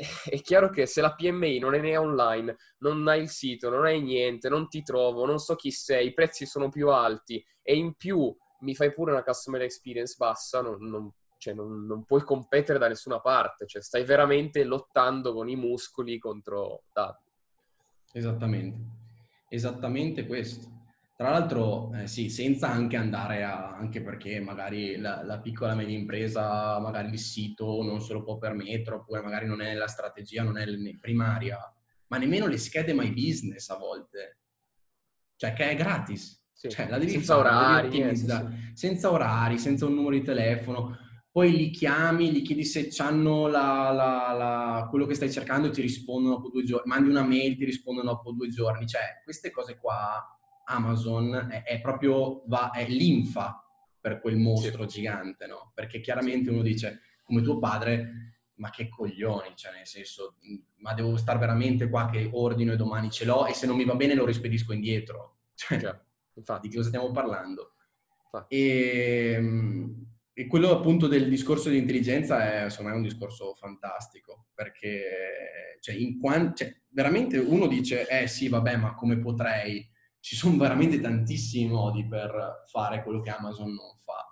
è 0.28 0.40
chiaro 0.40 0.70
che 0.70 0.86
se 0.86 1.00
la 1.00 1.14
PMI 1.14 1.58
non 1.58 1.74
è 1.74 1.80
né 1.80 1.96
online, 1.96 2.56
non 2.78 3.06
hai 3.08 3.22
il 3.22 3.28
sito, 3.28 3.68
non 3.68 3.84
hai 3.84 4.00
niente, 4.00 4.48
non 4.48 4.68
ti 4.68 4.82
trovo, 4.82 5.26
non 5.26 5.38
so 5.38 5.54
chi 5.54 5.70
sei, 5.70 6.08
i 6.08 6.14
prezzi 6.14 6.46
sono 6.46 6.68
più 6.68 6.90
alti 6.90 7.44
e 7.62 7.76
in 7.76 7.94
più 7.94 8.34
mi 8.60 8.74
fai 8.74 8.92
pure 8.92 9.12
una 9.12 9.22
customer 9.22 9.62
experience 9.62 10.14
bassa, 10.18 10.60
non, 10.60 10.78
non, 10.80 11.10
cioè 11.38 11.54
non, 11.54 11.86
non 11.86 12.04
puoi 12.04 12.22
competere 12.22 12.78
da 12.78 12.88
nessuna 12.88 13.20
parte, 13.20 13.66
cioè 13.66 13.82
stai 13.82 14.04
veramente 14.04 14.64
lottando 14.64 15.32
con 15.32 15.48
i 15.48 15.56
muscoli 15.56 16.18
contro 16.18 16.84
dati. 16.92 17.24
Esattamente, 18.12 18.78
esattamente 19.48 20.26
questo. 20.26 20.79
Tra 21.20 21.32
l'altro, 21.32 21.92
eh, 21.92 22.06
sì, 22.06 22.30
senza 22.30 22.70
anche 22.70 22.96
andare 22.96 23.42
a, 23.42 23.76
anche 23.76 24.00
perché 24.00 24.40
magari 24.40 24.96
la, 24.96 25.22
la, 25.22 25.38
piccola 25.38 25.74
media 25.74 25.94
impresa, 25.94 26.78
magari 26.80 27.10
il 27.10 27.18
sito 27.18 27.82
non 27.82 28.00
se 28.00 28.14
lo 28.14 28.22
può 28.22 28.38
permettere, 28.38 28.96
oppure 28.96 29.20
magari 29.20 29.44
non 29.44 29.60
è 29.60 29.66
nella 29.66 29.86
strategia, 29.86 30.42
non 30.42 30.56
è 30.56 30.64
primaria, 30.98 31.58
ma 32.06 32.16
nemmeno 32.16 32.46
le 32.46 32.56
schede 32.56 32.94
My 32.94 33.12
Business 33.12 33.68
a 33.68 33.76
volte. 33.76 34.38
Cioè, 35.36 35.52
che 35.52 35.68
è 35.68 35.76
gratis. 35.76 36.42
Sì. 36.54 36.70
Cioè, 36.70 36.88
la 36.88 36.96
devi 36.96 37.10
senza 37.10 37.34
fare, 37.34 37.48
orari, 37.48 37.88
devi 37.90 38.16
sì, 38.16 38.24
sì. 38.24 38.70
senza 38.72 39.10
orari, 39.10 39.58
senza 39.58 39.84
un 39.84 39.96
numero 39.96 40.14
di 40.14 40.22
telefono. 40.22 40.96
Poi 41.30 41.54
li 41.54 41.68
chiami, 41.68 42.32
gli 42.32 42.40
chiedi 42.40 42.64
se 42.64 42.88
hanno 42.96 43.46
la, 43.46 43.90
la, 43.90 44.32
la, 44.32 44.86
quello 44.88 45.04
che 45.04 45.12
stai 45.12 45.30
cercando 45.30 45.66
e 45.66 45.70
ti 45.70 45.82
rispondono 45.82 46.36
dopo 46.36 46.48
due 46.48 46.64
giorni. 46.64 46.88
Mandi 46.88 47.10
una 47.10 47.24
mail, 47.24 47.58
ti 47.58 47.66
rispondono 47.66 48.08
dopo 48.10 48.32
due 48.32 48.48
giorni. 48.48 48.86
Cioè, 48.86 49.20
queste 49.22 49.50
cose 49.50 49.76
qua 49.76 50.18
Amazon 50.70 51.48
è, 51.50 51.62
è 51.64 51.80
proprio 51.80 52.42
va, 52.46 52.70
è 52.70 52.86
l'infa 52.86 53.64
per 54.00 54.20
quel 54.20 54.36
mostro 54.36 54.88
sì. 54.88 54.98
gigante, 54.98 55.46
no? 55.46 55.72
Perché 55.74 56.00
chiaramente 56.00 56.50
uno 56.50 56.62
dice, 56.62 57.00
come 57.22 57.42
tuo 57.42 57.58
padre, 57.58 58.30
ma 58.54 58.70
che 58.70 58.88
coglioni, 58.88 59.52
cioè 59.54 59.72
nel 59.72 59.86
senso, 59.86 60.36
ma 60.76 60.94
devo 60.94 61.16
stare 61.16 61.38
veramente 61.38 61.88
qua 61.88 62.08
che 62.10 62.28
ordino 62.32 62.72
e 62.72 62.76
domani 62.76 63.10
ce 63.10 63.24
l'ho 63.24 63.46
e 63.46 63.54
se 63.54 63.66
non 63.66 63.76
mi 63.76 63.84
va 63.84 63.94
bene 63.94 64.14
lo 64.14 64.24
rispedisco 64.24 64.72
indietro. 64.72 65.36
Cioè, 65.60 65.76
Già, 65.76 66.02
infatti. 66.36 66.68
di 66.68 66.74
cosa 66.74 66.88
stiamo 66.88 67.10
parlando? 67.10 67.74
E, 68.48 69.32
ehm, 69.34 70.06
e 70.32 70.46
quello 70.46 70.70
appunto 70.70 71.06
del 71.06 71.28
discorso 71.28 71.68
di 71.68 71.76
intelligenza 71.76 72.64
è, 72.64 72.70
secondo 72.70 72.92
me, 72.92 72.96
un 72.96 73.02
discorso 73.02 73.52
fantastico, 73.54 74.46
perché 74.54 75.76
cioè, 75.80 75.96
quant- 76.18 76.56
cioè, 76.56 76.80
veramente 76.88 77.36
uno 77.36 77.66
dice, 77.66 78.06
eh 78.08 78.26
sì, 78.26 78.48
vabbè, 78.48 78.76
ma 78.76 78.94
come 78.94 79.18
potrei? 79.18 79.86
Ci 80.20 80.36
sono 80.36 80.56
veramente 80.56 81.00
tantissimi 81.00 81.68
modi 81.68 82.06
per 82.06 82.64
fare 82.66 83.02
quello 83.02 83.20
che 83.20 83.30
Amazon 83.30 83.68
non 83.72 83.96
fa. 84.04 84.26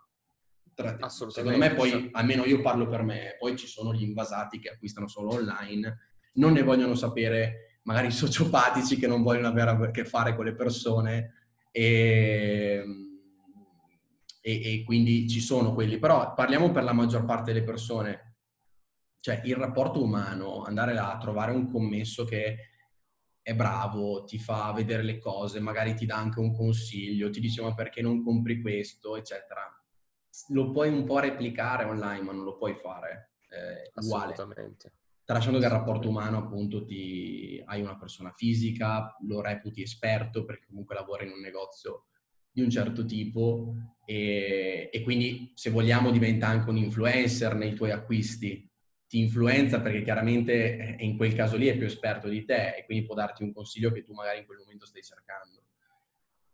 Tra- 0.74 1.08
secondo 1.08 1.58
me 1.58 1.74
poi, 1.74 2.10
almeno 2.12 2.44
io 2.44 2.60
parlo 2.60 2.86
per 2.86 3.02
me, 3.02 3.36
poi 3.38 3.56
ci 3.56 3.66
sono 3.66 3.92
gli 3.92 4.02
invasati 4.02 4.60
che 4.60 4.70
acquistano 4.70 5.08
solo 5.08 5.32
online, 5.32 5.98
non 6.34 6.52
ne 6.52 6.62
vogliono 6.62 6.94
sapere, 6.94 7.80
magari 7.82 8.10
sociopatici 8.12 8.96
che 8.96 9.08
non 9.08 9.22
vogliono 9.22 9.48
avere 9.48 9.70
a 9.70 9.90
che 9.90 10.04
fare 10.04 10.36
con 10.36 10.44
le 10.44 10.54
persone 10.54 11.32
e 11.72 12.84
e, 14.48 14.72
e 14.72 14.84
quindi 14.84 15.28
ci 15.28 15.40
sono 15.40 15.74
quelli, 15.74 15.98
però 15.98 16.32
parliamo 16.32 16.70
per 16.70 16.82
la 16.82 16.94
maggior 16.94 17.26
parte 17.26 17.52
delle 17.52 17.64
persone, 17.64 18.36
cioè 19.20 19.42
il 19.44 19.56
rapporto 19.56 20.02
umano, 20.02 20.62
andare 20.62 20.94
là 20.94 21.12
a 21.12 21.18
trovare 21.18 21.52
un 21.52 21.70
commesso 21.70 22.24
che 22.24 22.56
è 23.48 23.54
bravo, 23.54 24.24
ti 24.24 24.38
fa 24.38 24.70
vedere 24.72 25.02
le 25.02 25.18
cose, 25.18 25.58
magari 25.58 25.94
ti 25.94 26.04
dà 26.04 26.16
anche 26.16 26.38
un 26.38 26.54
consiglio, 26.54 27.30
ti 27.30 27.40
dice 27.40 27.62
ma 27.62 27.72
perché 27.72 28.02
non 28.02 28.22
compri 28.22 28.60
questo, 28.60 29.16
eccetera. 29.16 29.62
Lo 30.48 30.70
puoi 30.70 30.90
un 30.90 31.04
po' 31.04 31.18
replicare 31.18 31.84
online, 31.84 32.20
ma 32.20 32.32
non 32.32 32.44
lo 32.44 32.58
puoi 32.58 32.74
fare 32.74 33.36
eh, 33.48 33.90
uguale. 34.02 34.34
Assolutamente. 34.34 34.92
Tralasciando 35.24 35.60
che 35.60 35.64
il 35.64 35.70
rapporto 35.70 36.10
umano, 36.10 36.36
appunto, 36.36 36.84
ti... 36.84 37.62
hai 37.64 37.80
una 37.80 37.96
persona 37.96 38.32
fisica, 38.36 39.16
lo 39.26 39.40
reputi 39.40 39.80
esperto 39.80 40.44
perché 40.44 40.66
comunque 40.66 40.94
lavora 40.94 41.24
in 41.24 41.30
un 41.30 41.40
negozio 41.40 42.08
di 42.52 42.60
un 42.60 42.68
certo 42.68 43.06
tipo 43.06 43.72
e, 44.04 44.90
e, 44.92 45.02
quindi 45.02 45.52
se 45.54 45.70
vogliamo 45.70 46.10
diventa 46.10 46.48
anche 46.48 46.68
un 46.68 46.76
influencer 46.76 47.54
nei 47.54 47.72
tuoi 47.72 47.92
acquisti. 47.92 48.67
Ti 49.08 49.18
influenza 49.18 49.80
perché 49.80 50.02
chiaramente 50.02 50.96
in 50.98 51.16
quel 51.16 51.34
caso 51.34 51.56
lì 51.56 51.66
è 51.66 51.76
più 51.76 51.86
esperto 51.86 52.28
di 52.28 52.44
te 52.44 52.76
e 52.76 52.84
quindi 52.84 53.06
può 53.06 53.14
darti 53.14 53.42
un 53.42 53.52
consiglio 53.54 53.90
che 53.90 54.02
tu 54.02 54.12
magari 54.12 54.40
in 54.40 54.46
quel 54.46 54.58
momento 54.58 54.84
stai 54.84 55.02
cercando. 55.02 55.62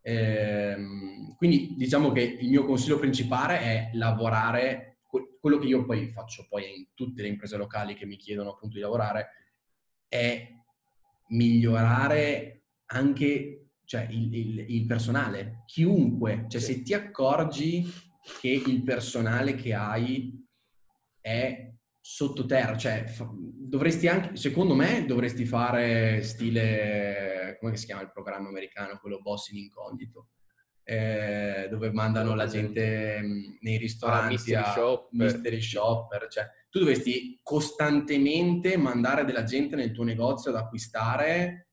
Ehm, 0.03 1.35
quindi 1.37 1.75
diciamo 1.77 2.13
che 2.13 2.23
il 2.23 2.49
mio 2.49 2.65
consiglio 2.65 2.99
principale 2.99 3.59
è 3.59 3.91
lavorare, 3.95 4.99
quello 5.41 5.59
che 5.59 5.67
io 5.67 5.85
poi 5.85 6.09
faccio 6.09 6.47
poi 6.49 6.77
in 6.77 6.87
tutte 6.95 7.23
le 7.23 7.29
imprese 7.29 7.57
locali 7.57 7.95
che 7.95 8.07
mi 8.07 8.17
chiedono 8.17 8.51
appunto 8.51 8.77
di 8.77 8.83
lavorare, 8.83 9.29
è 10.09 10.49
migliorare 11.29 12.63
anche 12.87 13.71
cioè 13.85 14.07
il, 14.11 14.35
il, 14.35 14.59
il, 14.71 14.87
personale, 14.87 15.63
chiunque, 15.67 16.47
cioè 16.49 16.61
se 16.61 16.83
ti 16.83 16.95
accorgi 16.95 17.85
che 18.41 18.49
il 18.49 18.83
personale 18.83 19.55
che 19.55 19.75
hai 19.75 20.43
è 21.21 21.74
sottoterra, 22.07 22.77
cioè 22.77 23.07
dovresti 23.33 24.09
anche, 24.09 24.37
secondo 24.37 24.75
me 24.75 25.07
dovresti 25.07 25.47
fare 25.47 26.23
stile, 26.23 27.57
come 27.59 27.79
si 27.79 27.87
chiama 27.87 28.03
il 28.03 28.13
programma 28.13 28.51
americano, 28.51 28.99
quello 29.01 29.23
Boss 29.23 29.49
in 29.49 29.57
Incognito, 29.57 30.29
eh, 30.83 31.67
dove 31.71 31.91
mandano 31.93 32.35
la 32.35 32.47
gente 32.47 33.23
nei 33.59 33.79
ristoranti 33.79 34.27
ah, 34.27 34.31
mystery, 34.33 34.55
a, 34.57 34.73
shopper. 34.73 35.09
mystery 35.13 35.61
shopper, 35.63 36.29
cioè 36.29 36.47
tu 36.69 36.79
dovresti 36.79 37.41
costantemente 37.43 38.77
mandare 38.77 39.25
della 39.25 39.45
gente 39.45 39.75
nel 39.75 39.93
tuo 39.93 40.05
negozio 40.05 40.51
ad 40.51 40.59
acquistare 40.59 41.69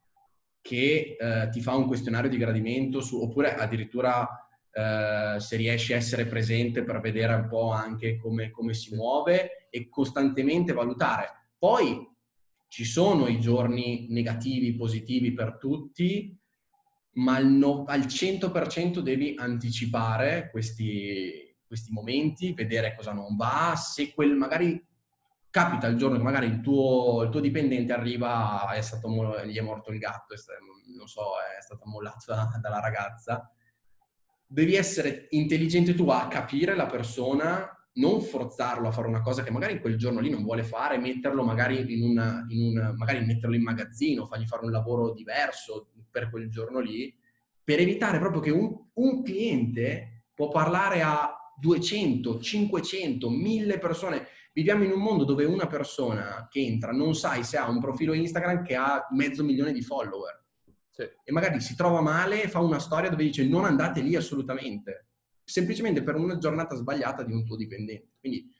che 0.62 1.18
eh, 1.20 1.50
ti 1.52 1.60
fa 1.60 1.76
un 1.76 1.88
questionario 1.88 2.30
di 2.30 2.38
gradimento 2.38 3.02
su, 3.02 3.22
oppure 3.22 3.54
addirittura 3.54 4.26
eh, 4.72 5.36
se 5.40 5.56
riesci 5.58 5.94
a 5.94 5.98
essere 5.98 6.26
presente 6.26 6.84
per 6.84 7.00
vedere 7.02 7.34
un 7.34 7.48
po' 7.48 7.72
anche 7.72 8.18
come, 8.18 8.52
come 8.52 8.74
si 8.74 8.96
muove 8.96 9.68
e 9.70 9.90
costantemente 9.90 10.74
valutare. 10.74 11.50
Poi 11.58 12.10
ci 12.68 12.86
sono 12.86 13.28
i 13.28 13.40
giorni 13.40 14.08
negativi, 14.10 14.76
positivi 14.76 15.34
per 15.34 15.58
tutti, 15.58 16.38
ma 17.14 17.36
al, 17.36 17.48
no, 17.48 17.84
al 17.86 18.02
100% 18.02 19.00
devi 19.00 19.36
anticipare 19.38 20.50
questi, 20.50 21.54
questi 21.66 21.92
momenti, 21.92 22.54
vedere 22.54 22.96
cosa 22.96 23.12
non 23.12 23.36
va, 23.36 23.76
se 23.76 24.14
quel 24.14 24.36
magari 24.36 24.82
capita 25.50 25.88
il 25.88 25.98
giorno 25.98 26.16
che 26.16 26.24
magari 26.24 26.48
il 26.48 26.62
tuo, 26.62 27.24
il 27.24 27.30
tuo 27.30 27.42
dipendente 27.42 27.92
arriva, 27.92 28.72
è 28.72 28.82
stato, 28.82 29.10
gli 29.46 29.58
è 29.58 29.62
morto 29.62 29.92
il 29.92 30.00
gatto, 30.00 30.34
non 30.96 31.08
so, 31.08 31.34
è 31.58 31.62
stato 31.62 31.86
mollato 31.88 32.34
da, 32.34 32.50
dalla 32.60 32.80
ragazza, 32.80 33.52
devi 34.52 34.76
essere 34.76 35.28
intelligente 35.30 35.96
tu 35.96 36.10
a 36.10 36.28
capire 36.28 36.76
la 36.76 36.86
persona, 36.86 37.70
non 37.94 38.22
forzarlo 38.22 38.90
a 38.90 38.92
fare 38.92 39.08
una 39.08 39.22
cosa 39.22 39.44
che 39.44 39.52
magari 39.52 39.74
in 39.74 39.80
quel 39.80 39.98
giorno 39.98 40.20
lì 40.20 40.30
non 40.30 40.44
vuole 40.44 40.64
fare, 40.64 40.98
metterlo 40.98 41.44
magari 41.44 41.94
in, 41.94 42.04
una, 42.04 42.46
in 42.50 42.62
un, 42.62 42.94
magari 42.98 43.24
metterlo 43.26 43.56
in 43.56 43.64
magazzino, 43.64 44.26
fargli 44.26 44.46
fare 44.46 44.66
un 44.66 44.72
lavoro 44.72 45.14
diverso 45.14 45.92
per 46.10 46.30
quel 46.30 46.50
giorno 46.50 46.80
lì, 46.80 47.16
per 47.64 47.80
evitare 47.80 48.20
proprio 48.20 48.42
che 48.42 48.52
un, 48.52 48.76
un 48.96 49.24
cliente 49.24 50.26
può 50.34 50.50
parlare 50.50 51.02
a 51.02 51.34
200, 51.58 52.40
500, 52.40 53.30
1000 53.30 53.80
persone 53.80 54.28
Viviamo 54.54 54.84
in 54.84 54.92
un 54.92 55.00
mondo 55.00 55.24
dove 55.24 55.46
una 55.46 55.66
persona 55.66 56.46
che 56.50 56.60
entra 56.60 56.92
non 56.92 57.16
sai 57.16 57.42
se 57.46 57.56
ha 57.56 57.70
un 57.70 57.80
profilo 57.80 58.12
Instagram 58.12 58.66
che 58.66 58.76
ha 58.76 59.08
mezzo 59.12 59.46
milione 59.46 59.72
di 59.72 59.82
follower. 59.82 60.41
Sì. 60.92 61.04
E 61.24 61.32
magari 61.32 61.62
si 61.62 61.76
trova 61.76 62.02
male 62.02 62.44
e 62.44 62.50
fa 62.50 62.60
una 62.60 62.80
storia 62.80 63.10
dove 63.10 63.24
dice 63.24 63.48
non 63.48 63.66
andate 63.66 64.02
lì 64.02 64.16
assolutamente, 64.16 65.08
semplicemente 65.44 66.04
per 66.04 66.16
una 66.16 66.38
giornata 66.38 66.76
sbagliata 66.76 67.24
di 67.24 67.32
un 67.32 67.46
tuo 67.46 67.56
dipendente. 67.56 68.16
Quindi 68.20 68.52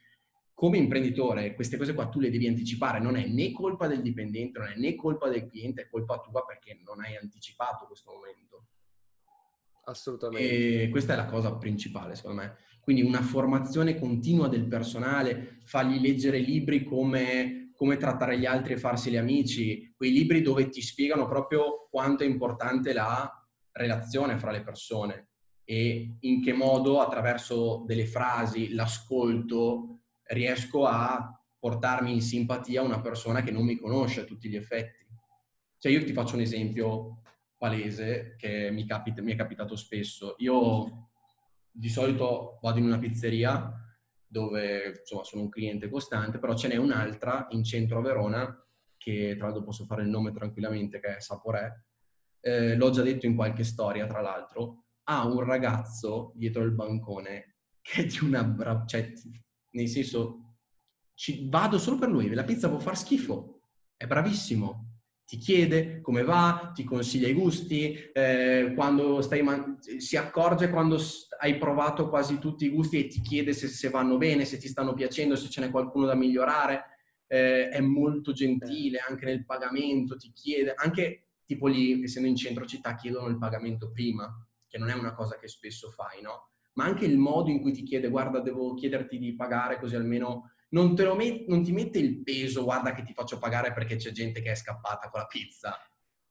come 0.54 0.78
imprenditore 0.78 1.54
queste 1.54 1.76
cose 1.76 1.94
qua 1.94 2.08
tu 2.08 2.20
le 2.20 2.30
devi 2.30 2.46
anticipare, 2.46 3.00
non 3.00 3.16
è 3.16 3.26
né 3.26 3.52
colpa 3.52 3.86
del 3.86 4.00
dipendente, 4.00 4.58
non 4.58 4.68
è 4.68 4.76
né 4.76 4.94
colpa 4.94 5.28
del 5.28 5.46
cliente, 5.46 5.82
è 5.82 5.88
colpa 5.88 6.20
tua 6.20 6.44
perché 6.44 6.80
non 6.84 7.00
hai 7.00 7.16
anticipato 7.16 7.86
questo 7.86 8.12
momento. 8.12 8.66
Assolutamente. 9.84 10.82
E 10.84 10.88
questa 10.90 11.14
è 11.14 11.16
la 11.16 11.26
cosa 11.26 11.56
principale, 11.56 12.14
secondo 12.14 12.42
me. 12.42 12.56
Quindi 12.80 13.02
una 13.02 13.22
formazione 13.22 13.98
continua 13.98 14.48
del 14.48 14.66
personale, 14.66 15.60
fargli 15.64 16.00
leggere 16.00 16.38
libri 16.38 16.84
come 16.84 17.61
come 17.74 17.96
trattare 17.96 18.38
gli 18.38 18.46
altri 18.46 18.74
e 18.74 18.78
farseli 18.78 19.16
amici, 19.16 19.92
quei 19.96 20.12
libri 20.12 20.42
dove 20.42 20.68
ti 20.68 20.80
spiegano 20.80 21.26
proprio 21.26 21.88
quanto 21.90 22.22
è 22.22 22.26
importante 22.26 22.92
la 22.92 23.30
relazione 23.72 24.38
fra 24.38 24.50
le 24.50 24.62
persone 24.62 25.28
e 25.64 26.16
in 26.20 26.42
che 26.42 26.52
modo 26.52 27.00
attraverso 27.00 27.84
delle 27.86 28.06
frasi, 28.06 28.72
l'ascolto, 28.72 30.00
riesco 30.24 30.86
a 30.86 31.40
portarmi 31.58 32.12
in 32.12 32.20
simpatia 32.20 32.82
una 32.82 33.00
persona 33.00 33.42
che 33.42 33.50
non 33.50 33.64
mi 33.64 33.78
conosce 33.78 34.22
a 34.22 34.24
tutti 34.24 34.48
gli 34.48 34.56
effetti. 34.56 35.06
Cioè 35.78 35.92
io 35.92 36.04
ti 36.04 36.12
faccio 36.12 36.34
un 36.34 36.40
esempio 36.40 37.22
palese 37.56 38.34
che 38.36 38.70
mi, 38.70 38.84
capita, 38.84 39.22
mi 39.22 39.32
è 39.32 39.36
capitato 39.36 39.76
spesso. 39.76 40.34
Io 40.38 41.10
di 41.70 41.88
solito 41.88 42.58
vado 42.60 42.78
in 42.78 42.84
una 42.84 42.98
pizzeria 42.98 43.81
dove 44.32 44.94
insomma, 45.00 45.24
sono 45.24 45.42
un 45.42 45.50
cliente 45.50 45.90
costante, 45.90 46.38
però 46.38 46.54
ce 46.54 46.68
n'è 46.68 46.76
un'altra 46.76 47.46
in 47.50 47.62
centro 47.62 47.98
a 47.98 48.02
Verona, 48.02 48.66
che 48.96 49.34
tra 49.36 49.46
l'altro 49.46 49.62
posso 49.62 49.84
fare 49.84 50.02
il 50.02 50.08
nome 50.08 50.32
tranquillamente, 50.32 51.00
che 51.00 51.16
è 51.16 51.20
Saporè. 51.20 51.70
Eh, 52.40 52.74
l'ho 52.74 52.90
già 52.90 53.02
detto 53.02 53.26
in 53.26 53.36
qualche 53.36 53.62
storia, 53.62 54.06
tra 54.06 54.22
l'altro, 54.22 54.84
ha 55.04 55.26
un 55.26 55.44
ragazzo 55.44 56.32
dietro 56.34 56.62
il 56.62 56.72
bancone 56.72 57.56
che 57.82 58.02
è 58.02 58.06
di 58.06 58.18
una 58.22 58.42
brava... 58.42 58.86
Cioè, 58.86 59.12
nel 59.72 59.88
senso, 59.88 60.56
ci, 61.12 61.48
vado 61.50 61.78
solo 61.78 61.98
per 61.98 62.08
lui, 62.08 62.32
la 62.32 62.44
pizza 62.44 62.70
può 62.70 62.78
far 62.78 62.96
schifo, 62.96 63.60
è 63.96 64.06
bravissimo, 64.06 64.91
ti 65.24 65.36
chiede 65.38 66.00
come 66.00 66.22
va, 66.22 66.72
ti 66.74 66.84
consiglia 66.84 67.28
i 67.28 67.32
gusti, 67.32 67.94
eh, 68.12 68.72
quando 68.74 69.22
stai 69.22 69.42
man- 69.42 69.78
si 69.80 70.16
accorge 70.16 70.68
quando 70.70 70.98
hai 71.40 71.56
provato 71.58 72.08
quasi 72.08 72.38
tutti 72.38 72.66
i 72.66 72.68
gusti 72.68 72.98
e 72.98 73.06
ti 73.08 73.20
chiede 73.20 73.52
se, 73.52 73.68
se 73.68 73.88
vanno 73.88 74.18
bene, 74.18 74.44
se 74.44 74.58
ti 74.58 74.68
stanno 74.68 74.92
piacendo, 74.94 75.36
se 75.36 75.48
ce 75.48 75.60
n'è 75.60 75.70
qualcuno 75.70 76.06
da 76.06 76.14
migliorare. 76.14 76.84
Eh, 77.26 77.70
è 77.70 77.80
molto 77.80 78.32
gentile 78.32 78.98
anche 78.98 79.24
nel 79.24 79.46
pagamento, 79.46 80.16
ti 80.16 80.30
chiede, 80.34 80.74
anche 80.76 81.28
tipo 81.46 81.66
lì, 81.66 82.02
essendo 82.02 82.28
in 82.28 82.36
centro 82.36 82.66
città, 82.66 82.94
chiedono 82.94 83.28
il 83.28 83.38
pagamento 83.38 83.90
prima, 83.90 84.30
che 84.68 84.76
non 84.78 84.90
è 84.90 84.94
una 84.94 85.14
cosa 85.14 85.38
che 85.38 85.48
spesso 85.48 85.90
fai, 85.90 86.20
no? 86.20 86.50
Ma 86.74 86.84
anche 86.84 87.06
il 87.06 87.18
modo 87.18 87.50
in 87.50 87.60
cui 87.60 87.72
ti 87.72 87.82
chiede, 87.82 88.08
guarda, 88.08 88.40
devo 88.40 88.74
chiederti 88.74 89.18
di 89.18 89.34
pagare 89.34 89.78
così 89.78 89.94
almeno 89.94 90.51
non, 90.72 90.94
met- 91.16 91.46
non 91.48 91.62
ti 91.62 91.72
mette 91.72 91.98
il 91.98 92.22
peso, 92.22 92.64
guarda 92.64 92.92
che 92.92 93.02
ti 93.02 93.12
faccio 93.12 93.38
pagare 93.38 93.72
perché 93.72 93.96
c'è 93.96 94.10
gente 94.10 94.42
che 94.42 94.50
è 94.50 94.54
scappata 94.54 95.08
con 95.08 95.20
la 95.20 95.26
pizza. 95.26 95.76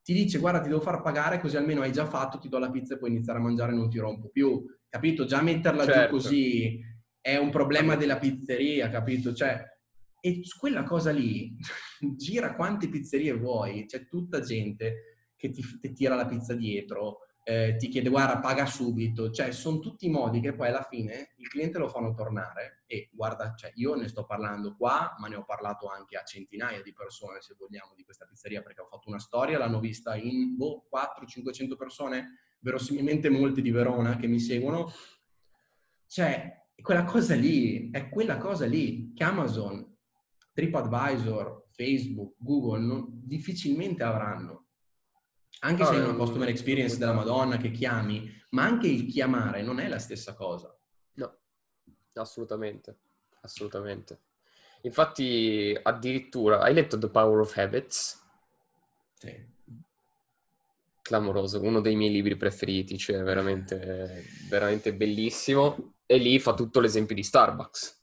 Ti 0.04 0.14
dice, 0.14 0.40
guarda, 0.40 0.62
ti 0.62 0.70
devo 0.70 0.82
far 0.82 1.02
pagare 1.02 1.40
così 1.40 1.58
almeno 1.58 1.82
hai 1.82 1.92
già 1.92 2.06
fatto, 2.06 2.40
ti 2.40 2.50
do 2.50 2.58
la 2.58 2.72
pizza 2.72 2.96
e 2.96 2.98
puoi 2.98 3.12
iniziare 3.12 3.40
a 3.40 3.42
mangiare 3.42 3.72
e 3.72 3.76
non 3.76 3.90
ti 3.90 4.00
rompo 4.00 4.30
più. 4.30 4.64
Capito? 4.90 5.26
Già 5.26 5.42
metterla 5.42 5.86
certo. 5.86 6.02
giù 6.02 6.10
così 6.10 6.80
è 7.20 7.38
un 7.38 7.52
problema 7.52 7.96
della 7.96 8.18
pizzeria, 8.18 8.90
capito? 8.90 9.34
Cioè, 9.34 9.64
e 10.20 10.42
quella 10.60 10.84
cosa 10.84 11.12
lì, 11.12 11.56
gira 12.16 12.56
quante 12.56 12.90
pizzerie 12.90 13.34
vuoi, 13.34 13.86
c'è 13.86 14.08
tutta 14.08 14.40
gente 14.42 15.30
che 15.36 15.50
ti, 15.50 15.64
ti 15.80 15.94
tira 15.94 16.16
la 16.16 16.26
pizza 16.26 16.54
dietro 16.54 17.20
eh, 17.44 17.76
ti 17.78 17.88
chiede 17.88 18.10
guarda 18.10 18.40
paga 18.40 18.66
subito, 18.66 19.32
cioè 19.32 19.52
sono 19.52 19.80
tutti 19.80 20.10
modi 20.10 20.40
che 20.40 20.54
poi 20.54 20.68
alla 20.68 20.84
fine 20.84 21.34
il 21.38 21.48
cliente 21.48 21.80
lo 21.80 21.88
fanno 21.88 22.14
tornare 22.14 22.84
e 22.86 23.10
guarda, 23.12 23.54
cioè, 23.56 23.72
io 23.76 23.96
ne 23.96 24.08
sto 24.08 24.26
parlando 24.26 24.76
qua, 24.76 25.16
ma 25.20 25.28
ne 25.28 25.36
ho 25.36 25.44
parlato 25.44 25.88
anche 25.88 26.18
a 26.18 26.24
centinaia 26.24 26.82
di 26.82 26.94
persone 26.94 27.42
se 27.42 27.56
vogliamo 27.58 27.94
di 27.96 28.04
questa 28.04 28.26
pizzeria 28.26 28.62
perché 28.62 28.82
ho 28.82 28.88
fatto 28.88 29.10
una 29.10 29.20
storia, 29.20 29.58
l'hanno 29.58 29.80
vista 29.80 30.16
in 30.16 30.56
boh, 30.56 30.88
400-500 30.92 31.76
persone, 31.76 32.38
verosimilmente 32.60 33.30
molte 33.30 33.62
di 33.62 33.72
Verona 33.72 34.18
che 34.18 34.28
mi 34.28 34.40
seguono, 34.40 34.92
cioè 36.06 36.60
quella 36.82 37.06
cosa 37.06 37.36
lì, 37.36 37.90
è 37.90 38.10
quella 38.10 38.38
cosa 38.38 38.66
lì 38.66 39.14
che 39.14 39.24
Amazon, 39.24 39.98
TripAdvisor, 40.54 41.70
Facebook, 41.72 42.36
Google 42.38 42.82
non, 42.82 43.08
difficilmente 43.24 44.04
avranno 44.04 44.61
anche 45.60 45.86
se 45.86 45.92
hai 45.92 46.02
una 46.02 46.16
customer 46.16 46.50
experience 46.50 46.98
della 46.98 47.14
Madonna 47.14 47.58
che 47.58 47.72
chiami, 47.72 48.30
ma 48.50 48.64
anche 48.64 48.88
il 48.88 49.06
chiamare 49.06 49.62
non 49.62 49.80
è 49.80 49.88
la 49.88 50.00
stessa 50.00 50.34
cosa. 50.34 50.76
No, 51.14 51.38
assolutamente, 52.14 52.98
assolutamente. 53.42 54.22
Infatti, 54.82 55.78
addirittura, 55.82 56.60
hai 56.60 56.74
letto 56.74 56.98
The 56.98 57.10
Power 57.10 57.42
of 57.42 57.56
Habits? 57.56 58.20
Sì. 59.14 59.50
Clamoroso, 61.02 61.62
uno 61.62 61.82
dei 61.82 61.96
miei 61.96 62.12
libri 62.12 62.36
preferiti, 62.36 62.98
cioè 62.98 63.22
veramente, 63.22 64.26
veramente 64.50 64.96
bellissimo. 64.96 65.96
E 66.06 66.18
lì 66.18 66.40
fa 66.40 66.54
tutto 66.54 66.80
l'esempio 66.80 67.16
di 67.16 67.24
Starbucks. 67.24 68.00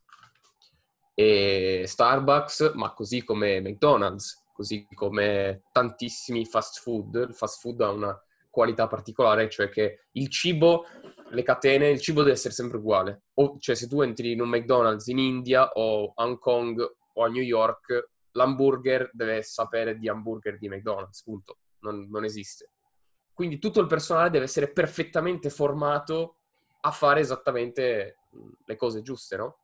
E 1.14 1.82
Starbucks, 1.86 2.72
ma 2.74 2.92
così 2.92 3.24
come 3.24 3.60
McDonald's, 3.60 4.46
così 4.58 4.88
come 4.92 5.62
tantissimi 5.70 6.44
fast 6.44 6.80
food. 6.80 7.26
Il 7.28 7.34
fast 7.36 7.60
food 7.60 7.80
ha 7.80 7.92
una 7.92 8.20
qualità 8.50 8.88
particolare, 8.88 9.48
cioè 9.48 9.68
che 9.68 10.06
il 10.14 10.28
cibo, 10.30 10.84
le 11.28 11.44
catene, 11.44 11.90
il 11.90 12.00
cibo 12.00 12.22
deve 12.22 12.32
essere 12.32 12.52
sempre 12.52 12.78
uguale. 12.78 13.26
O, 13.34 13.56
cioè 13.60 13.76
se 13.76 13.86
tu 13.86 14.00
entri 14.00 14.32
in 14.32 14.40
un 14.40 14.48
McDonald's 14.48 15.06
in 15.06 15.20
India 15.20 15.68
o 15.74 16.12
a 16.12 16.24
Hong 16.24 16.40
Kong 16.40 16.84
o 17.12 17.24
a 17.24 17.28
New 17.28 17.42
York, 17.42 18.10
l'hamburger 18.32 19.10
deve 19.12 19.44
sapere 19.44 19.96
di 19.96 20.08
hamburger 20.08 20.58
di 20.58 20.68
McDonald's, 20.68 21.22
punto. 21.22 21.58
Non, 21.82 22.08
non 22.10 22.24
esiste. 22.24 22.72
Quindi 23.32 23.60
tutto 23.60 23.80
il 23.80 23.86
personale 23.86 24.30
deve 24.30 24.46
essere 24.46 24.72
perfettamente 24.72 25.50
formato 25.50 26.38
a 26.80 26.90
fare 26.90 27.20
esattamente 27.20 28.16
le 28.64 28.76
cose 28.76 29.02
giuste, 29.02 29.36
no? 29.36 29.58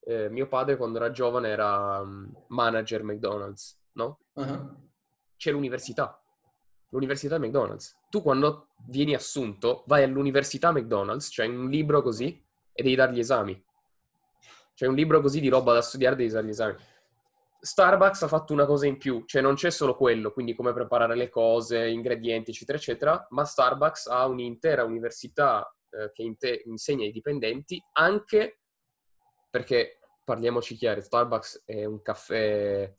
Eh, 0.00 0.30
mio 0.30 0.48
padre 0.48 0.78
quando 0.78 0.96
era 0.96 1.10
giovane 1.10 1.48
era 1.48 2.02
manager 2.46 3.02
McDonald's 3.02 3.78
no? 3.96 4.20
Uh-huh. 4.34 4.88
C'è 5.36 5.50
l'università. 5.50 6.20
L'università 6.90 7.38
McDonald's. 7.38 7.98
Tu 8.08 8.22
quando 8.22 8.68
vieni 8.86 9.14
assunto 9.14 9.84
vai 9.86 10.02
all'università 10.02 10.70
McDonald's, 10.72 11.28
c'è 11.28 11.46
un 11.46 11.68
libro 11.68 12.00
così 12.00 12.42
e 12.72 12.82
devi 12.82 12.94
dare 12.94 13.12
gli 13.12 13.18
esami. 13.18 13.62
C'è 14.74 14.86
un 14.86 14.94
libro 14.94 15.20
così 15.20 15.40
di 15.40 15.48
roba 15.48 15.72
da 15.72 15.82
studiare, 15.82 16.16
devi 16.16 16.30
dare 16.30 16.46
gli 16.46 16.50
esami. 16.50 16.76
Starbucks 17.58 18.22
ha 18.22 18.28
fatto 18.28 18.52
una 18.52 18.66
cosa 18.66 18.86
in 18.86 18.98
più, 18.98 19.24
cioè 19.26 19.42
non 19.42 19.54
c'è 19.54 19.70
solo 19.70 19.96
quello, 19.96 20.30
quindi 20.30 20.54
come 20.54 20.72
preparare 20.72 21.16
le 21.16 21.28
cose, 21.28 21.88
ingredienti, 21.88 22.50
eccetera, 22.50 22.78
eccetera, 22.78 23.26
ma 23.30 23.44
Starbucks 23.44 24.06
ha 24.06 24.26
un'intera 24.26 24.84
università 24.84 25.68
eh, 25.90 26.12
che 26.12 26.22
inte- 26.22 26.62
insegna 26.66 27.04
ai 27.04 27.10
dipendenti 27.10 27.82
anche 27.92 28.60
perché, 29.50 29.98
parliamoci 30.22 30.76
chiari, 30.76 31.00
Starbucks 31.00 31.62
è 31.64 31.84
un 31.86 32.02
caffè 32.02 32.94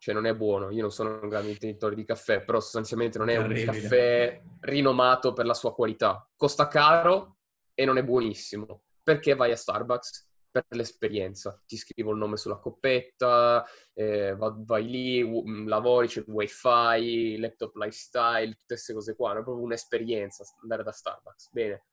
cioè 0.00 0.14
non 0.14 0.24
è 0.24 0.34
buono. 0.34 0.70
Io 0.70 0.80
non 0.80 0.90
sono 0.90 1.20
un 1.20 1.28
grande 1.28 1.50
intenditore 1.50 1.94
di 1.94 2.04
caffè, 2.04 2.42
però 2.42 2.58
sostanzialmente 2.58 3.18
non 3.18 3.28
è 3.28 3.36
un 3.36 3.52
caffè 3.52 4.40
rinomato 4.60 5.34
per 5.34 5.44
la 5.44 5.52
sua 5.52 5.74
qualità. 5.74 6.26
Costa 6.34 6.68
caro 6.68 7.36
e 7.74 7.84
non 7.84 7.98
è 7.98 8.02
buonissimo. 8.02 8.82
Perché 9.02 9.34
vai 9.34 9.52
a 9.52 9.56
Starbucks? 9.56 10.28
Per 10.50 10.64
l'esperienza. 10.70 11.62
Ti 11.66 11.76
scrivo 11.76 12.12
il 12.12 12.16
nome 12.16 12.38
sulla 12.38 12.56
coppetta, 12.56 13.64
eh, 13.92 14.34
vai 14.36 14.88
lì, 14.88 15.22
w- 15.22 15.66
lavori, 15.66 16.08
c'è 16.08 16.20
il 16.20 16.24
wifi, 16.28 17.36
laptop 17.38 17.76
lifestyle, 17.76 18.52
tutte 18.52 18.64
queste 18.66 18.94
cose 18.94 19.14
qua. 19.14 19.30
È 19.30 19.34
proprio 19.34 19.60
un'esperienza 19.60 20.44
andare 20.62 20.82
da 20.82 20.92
Starbucks. 20.92 21.50
Bene 21.52 21.84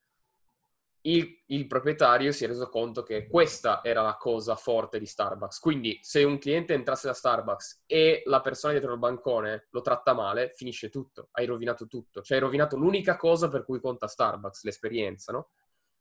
il, 1.08 1.44
il, 1.48 1.68
proprietario 1.68 2.32
si 2.34 2.44
è 2.44 2.48
reso 2.48 2.68
conto 2.68 3.02
che 3.02 3.28
questa 3.28 3.82
era 3.84 4.02
la 4.02 4.18
cosa 4.18 4.56
forte 4.56 5.00
di 5.00 5.06
Starbucks. 5.06 5.60
Quindi, 5.60 6.00
se 6.02 6.24
un 6.24 6.38
cliente 6.38 6.74
entrasse 6.74 7.08
da 7.08 7.14
Starbucks 7.14 7.84
e 7.86 8.24
la 8.26 8.42
persona 8.42 8.74
dietro 8.74 8.92
il 8.92 9.00
bancone 9.00 9.68
lo 9.72 9.82
tratta 9.82 10.14
male, 10.14 10.52
finisce 10.54 10.90
tutto. 10.90 11.30
Hai 11.32 11.46
rovinato 11.46 11.88
tutto. 11.88 12.22
Cioè, 12.22 12.38
hai 12.38 12.44
rovinato 12.44 12.76
l'unica 12.76 13.16
cosa 13.16 13.48
per 13.48 13.64
cui 13.64 13.80
conta 13.80 14.08
Starbucks, 14.08 14.64
l'esperienza, 14.64 15.32
no? 15.32 15.52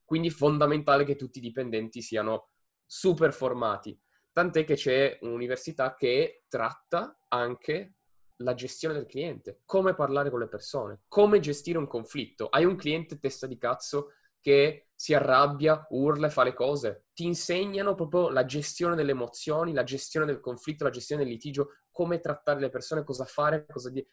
Quindi, 0.05 0.31
fondamentale 0.31 1.05
che 1.05 1.15
tutti 1.15 1.39
i 1.39 1.43
dipendenti 1.43 2.03
siano 2.03 2.51
super 2.85 3.33
formati. 3.33 3.99
Tant'è 4.33 4.65
che 4.65 4.75
c'è 4.75 5.19
un'università 5.21 5.95
che 5.95 6.45
tratta 6.49 7.21
anche 7.29 7.95
la 8.41 8.55
gestione 8.55 8.95
del 8.95 9.07
cliente, 9.07 9.63
come 9.65 9.95
parlare 9.95 10.31
con 10.31 10.41
le 10.41 10.49
persone, 10.49 11.03
come 11.07 11.39
gestire 11.39 11.79
un 11.79 11.87
conflitto. 11.87 12.49
Hai 12.49 12.65
un 12.65 12.77
cliente 12.77 13.19
testa 13.19 13.47
di 13.47 13.57
cazzo 13.57 14.11
che 14.41 14.86
si 14.97 15.13
arrabbia, 15.13 15.87
urla 15.91 16.27
e 16.27 16.31
fa 16.31 16.43
le 16.43 16.55
cose. 16.55 17.05
Ti 17.13 17.27
insegnano 17.27 17.95
proprio 17.95 18.31
la 18.31 18.47
gestione 18.47 18.97
delle 18.97 19.11
emozioni, 19.11 19.75
la 19.75 19.85
gestione 19.85 20.25
del 20.25 20.41
conflitto, 20.41 20.85
la 20.85 20.91
gestione 20.91 21.23
del 21.23 21.31
litigio, 21.31 21.75
come 21.91 22.19
trattare 22.19 22.61
le 22.61 22.71
persone, 22.71 23.05
cosa 23.05 23.25
fare, 23.25 23.67
cosa 23.67 23.91
dire. 23.91 24.09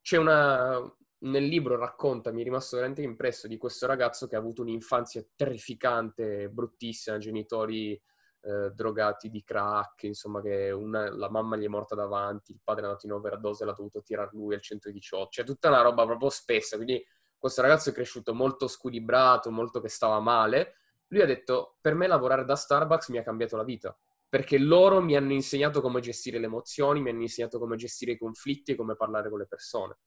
C'è 0.00 0.16
una... 0.16 0.80
Nel 1.24 1.44
libro 1.44 1.78
racconta, 1.78 2.32
mi 2.32 2.42
è 2.42 2.44
rimasto 2.44 2.76
veramente 2.76 3.00
impresso, 3.00 3.48
di 3.48 3.56
questo 3.56 3.86
ragazzo 3.86 4.26
che 4.26 4.36
ha 4.36 4.38
avuto 4.38 4.60
un'infanzia 4.60 5.24
terrificante, 5.34 6.50
bruttissima, 6.50 7.16
genitori 7.16 7.98
eh, 8.42 8.70
drogati 8.74 9.30
di 9.30 9.42
crack, 9.42 10.02
insomma 10.02 10.42
che 10.42 10.70
una, 10.70 11.10
la 11.14 11.30
mamma 11.30 11.56
gli 11.56 11.64
è 11.64 11.68
morta 11.68 11.94
davanti, 11.94 12.52
il 12.52 12.60
padre 12.62 12.82
è 12.82 12.86
andato 12.86 13.06
in 13.06 13.12
overdose 13.12 13.62
e 13.62 13.66
l'ha 13.66 13.72
dovuto 13.72 14.02
tirare 14.02 14.28
lui 14.32 14.54
al 14.54 14.60
118, 14.60 15.30
cioè 15.30 15.44
tutta 15.46 15.68
una 15.68 15.80
roba 15.80 16.04
proprio 16.04 16.28
spessa, 16.28 16.76
quindi 16.76 17.02
questo 17.44 17.60
ragazzo 17.60 17.90
è 17.90 17.92
cresciuto 17.92 18.32
molto 18.32 18.66
squilibrato, 18.66 19.50
molto 19.50 19.82
che 19.82 19.90
stava 19.90 20.18
male. 20.18 20.76
Lui 21.08 21.20
ha 21.20 21.26
detto, 21.26 21.76
per 21.78 21.92
me 21.92 22.06
lavorare 22.06 22.46
da 22.46 22.56
Starbucks 22.56 23.10
mi 23.10 23.18
ha 23.18 23.22
cambiato 23.22 23.58
la 23.58 23.64
vita, 23.64 23.94
perché 24.26 24.56
loro 24.56 25.02
mi 25.02 25.14
hanno 25.14 25.34
insegnato 25.34 25.82
come 25.82 26.00
gestire 26.00 26.38
le 26.38 26.46
emozioni, 26.46 27.02
mi 27.02 27.10
hanno 27.10 27.20
insegnato 27.20 27.58
come 27.58 27.76
gestire 27.76 28.12
i 28.12 28.16
conflitti 28.16 28.72
e 28.72 28.76
come 28.76 28.96
parlare 28.96 29.28
con 29.28 29.40
le 29.40 29.46
persone. 29.46 29.98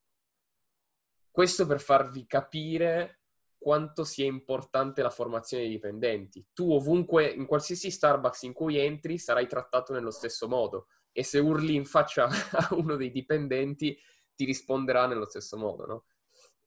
Questo 1.30 1.68
per 1.68 1.80
farvi 1.80 2.26
capire 2.26 3.20
quanto 3.56 4.04
sia 4.04 4.26
importante 4.26 5.04
la 5.04 5.12
formazione 5.12 5.62
dei 5.62 5.74
dipendenti. 5.74 6.44
Tu 6.54 6.72
ovunque, 6.72 7.28
in 7.28 7.46
qualsiasi 7.46 7.92
Starbucks 7.92 8.42
in 8.42 8.54
cui 8.54 8.80
entri, 8.80 9.20
sarai 9.20 9.46
trattato 9.46 9.94
nello 9.94 10.10
stesso 10.10 10.48
modo 10.48 10.88
e 11.12 11.22
se 11.24 11.38
urli 11.38 11.76
in 11.76 11.86
faccia 11.86 12.26
a 12.50 12.70
uno 12.72 12.96
dei 12.96 13.12
dipendenti 13.12 13.96
ti 14.34 14.44
risponderà 14.44 15.06
nello 15.06 15.28
stesso 15.28 15.56
modo, 15.56 15.86
no? 15.86 16.06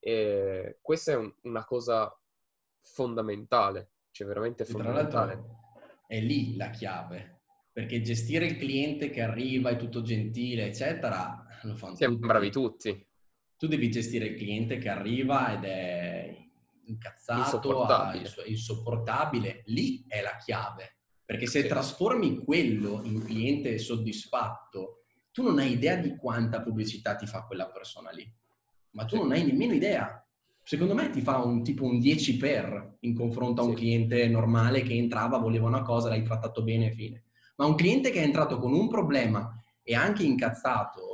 E 0.00 0.78
questa 0.80 1.12
è 1.12 1.16
un, 1.16 1.32
una 1.42 1.64
cosa 1.64 2.12
fondamentale, 2.80 3.90
cioè 4.10 4.26
veramente 4.26 4.64
fondamentale. 4.64 5.58
È 6.06 6.18
lì 6.18 6.56
la 6.56 6.70
chiave, 6.70 7.42
perché 7.70 8.00
gestire 8.00 8.46
il 8.46 8.56
cliente 8.56 9.10
che 9.10 9.20
arriva, 9.20 9.70
è 9.70 9.76
tutto 9.76 10.02
gentile, 10.02 10.66
eccetera, 10.66 11.44
lo 11.62 11.76
fanno 11.76 11.94
Siamo 11.94 12.14
tutti. 12.14 12.26
bravi 12.26 12.50
tutti. 12.50 13.08
Tu 13.56 13.66
devi 13.68 13.90
gestire 13.90 14.24
il 14.24 14.36
cliente 14.36 14.78
che 14.78 14.88
arriva 14.88 15.52
ed 15.52 15.64
è 15.64 16.34
incazzato, 16.86 17.40
insopportabile. 17.40 18.24
Suo, 18.24 18.44
insopportabile. 18.44 19.62
Lì 19.66 20.04
è 20.08 20.22
la 20.22 20.36
chiave, 20.36 20.96
perché 21.24 21.46
se 21.46 21.60
sì. 21.60 21.68
trasformi 21.68 22.42
quello 22.42 23.02
in 23.04 23.22
cliente 23.22 23.76
soddisfatto, 23.76 25.04
tu 25.30 25.42
non 25.42 25.58
hai 25.58 25.72
idea 25.72 25.96
di 25.96 26.16
quanta 26.16 26.62
pubblicità 26.62 27.14
ti 27.14 27.26
fa 27.26 27.44
quella 27.44 27.70
persona 27.70 28.10
lì 28.10 28.28
ma 28.92 29.04
tu 29.04 29.16
non 29.16 29.32
hai 29.32 29.44
nemmeno 29.44 29.74
idea. 29.74 30.24
Secondo 30.62 30.94
me 30.94 31.10
ti 31.10 31.20
fa 31.20 31.38
un 31.38 31.62
tipo 31.62 31.84
un 31.84 31.98
10 31.98 32.36
per 32.36 32.98
in 33.00 33.14
confronto 33.14 33.62
a 33.62 33.64
un 33.64 33.70
sì. 33.70 33.76
cliente 33.76 34.28
normale 34.28 34.82
che 34.82 34.94
entrava, 34.94 35.38
voleva 35.38 35.66
una 35.66 35.82
cosa, 35.82 36.08
l'hai 36.08 36.22
trattato 36.22 36.62
bene 36.62 36.86
e 36.86 36.92
fine. 36.92 37.24
Ma 37.56 37.66
un 37.66 37.74
cliente 37.74 38.10
che 38.10 38.20
è 38.20 38.24
entrato 38.24 38.58
con 38.58 38.72
un 38.72 38.88
problema 38.88 39.54
e 39.82 39.94
anche 39.94 40.22
incazzato 40.22 41.10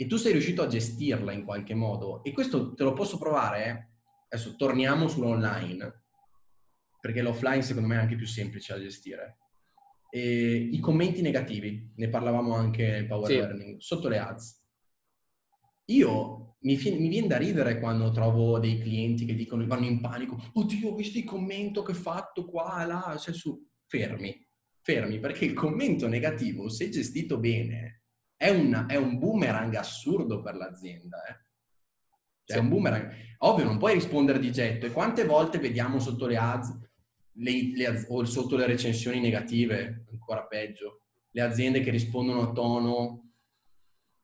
e 0.00 0.06
tu 0.06 0.16
sei 0.16 0.32
riuscito 0.32 0.62
a 0.62 0.66
gestirla 0.66 1.30
in 1.30 1.44
qualche 1.44 1.74
modo, 1.74 2.24
e 2.24 2.32
questo 2.32 2.72
te 2.72 2.84
lo 2.84 2.94
posso 2.94 3.18
provare, 3.18 3.66
eh? 3.66 3.88
adesso 4.30 4.56
torniamo 4.56 5.08
sull'online, 5.08 6.04
perché 6.98 7.20
l'offline 7.20 7.60
secondo 7.60 7.86
me 7.86 7.96
è 7.96 7.98
anche 7.98 8.16
più 8.16 8.26
semplice 8.26 8.72
da 8.72 8.80
gestire. 8.80 9.36
E 10.08 10.68
I 10.72 10.80
commenti 10.80 11.20
negativi, 11.20 11.92
ne 11.96 12.08
parlavamo 12.08 12.54
anche 12.54 12.86
nel 12.86 13.06
Power 13.06 13.26
sì. 13.26 13.36
Learning, 13.36 13.78
sotto 13.78 14.08
le 14.08 14.18
ads. 14.18 14.59
Io 15.90 16.56
mi, 16.60 16.76
mi, 16.76 17.08
viene 17.08 17.26
da 17.26 17.36
ridere 17.36 17.78
quando 17.78 18.10
trovo 18.10 18.58
dei 18.58 18.78
clienti 18.78 19.24
che 19.24 19.34
dicono, 19.34 19.66
vanno 19.66 19.86
in 19.86 20.00
panico, 20.00 20.38
oddio, 20.52 20.90
ho 20.90 20.94
visto 20.94 21.18
il 21.18 21.24
commento 21.24 21.82
che 21.82 21.92
ho 21.92 21.94
fatto 21.94 22.44
qua, 22.46 22.84
là, 22.84 23.16
cioè 23.18 23.34
su, 23.34 23.66
fermi, 23.86 24.46
fermi, 24.80 25.18
perché 25.18 25.44
il 25.44 25.54
commento 25.54 26.06
negativo, 26.06 26.68
se 26.68 26.88
gestito 26.90 27.38
bene, 27.38 28.02
è, 28.36 28.50
una, 28.50 28.86
è 28.86 28.96
un 28.96 29.18
boomerang 29.18 29.74
assurdo 29.74 30.40
per 30.40 30.54
l'azienda. 30.54 31.18
Eh? 31.24 31.44
Cioè, 32.44 32.56
sì. 32.56 32.62
un 32.62 32.68
boomerang. 32.68 33.12
Ovvio, 33.38 33.64
non 33.64 33.78
puoi 33.78 33.94
rispondere 33.94 34.38
di 34.38 34.52
getto. 34.52 34.86
E 34.86 34.92
quante 34.92 35.24
volte 35.24 35.58
vediamo 35.58 35.98
sotto 35.98 36.26
le 36.26 36.36
ads, 36.36 36.78
le, 37.32 37.72
le, 37.74 38.04
o 38.08 38.24
sotto 38.24 38.56
le 38.56 38.66
recensioni 38.66 39.20
negative, 39.20 40.06
ancora 40.10 40.46
peggio, 40.46 41.02
le 41.30 41.40
aziende 41.42 41.80
che 41.80 41.90
rispondono 41.90 42.42
a 42.42 42.52
tono 42.52 43.29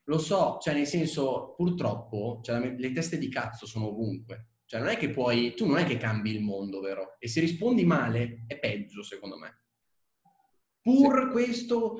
lo 0.07 0.19
so, 0.19 0.59
cioè 0.61 0.75
nel 0.75 0.87
senso, 0.87 1.55
purtroppo, 1.57 2.41
cioè, 2.43 2.75
le 2.77 2.93
teste 2.93 3.19
di 3.19 3.29
cazzo 3.29 3.67
sono 3.67 3.89
ovunque. 3.89 4.51
Cioè 4.65 4.81
non 4.81 4.89
è 4.89 4.97
che 4.97 5.11
puoi, 5.11 5.55
tu 5.55 5.67
non 5.67 5.79
è 5.79 5.85
che 5.85 5.97
cambi 5.97 6.31
il 6.31 6.43
mondo, 6.43 6.81
vero? 6.81 7.17
E 7.19 7.29
se 7.29 7.41
rispondi 7.41 7.85
male 7.85 8.45
è 8.47 8.59
peggio, 8.59 9.03
secondo 9.03 9.37
me. 9.39 9.63
Pur 10.81 11.25
sì. 11.27 11.31
questo 11.31 11.97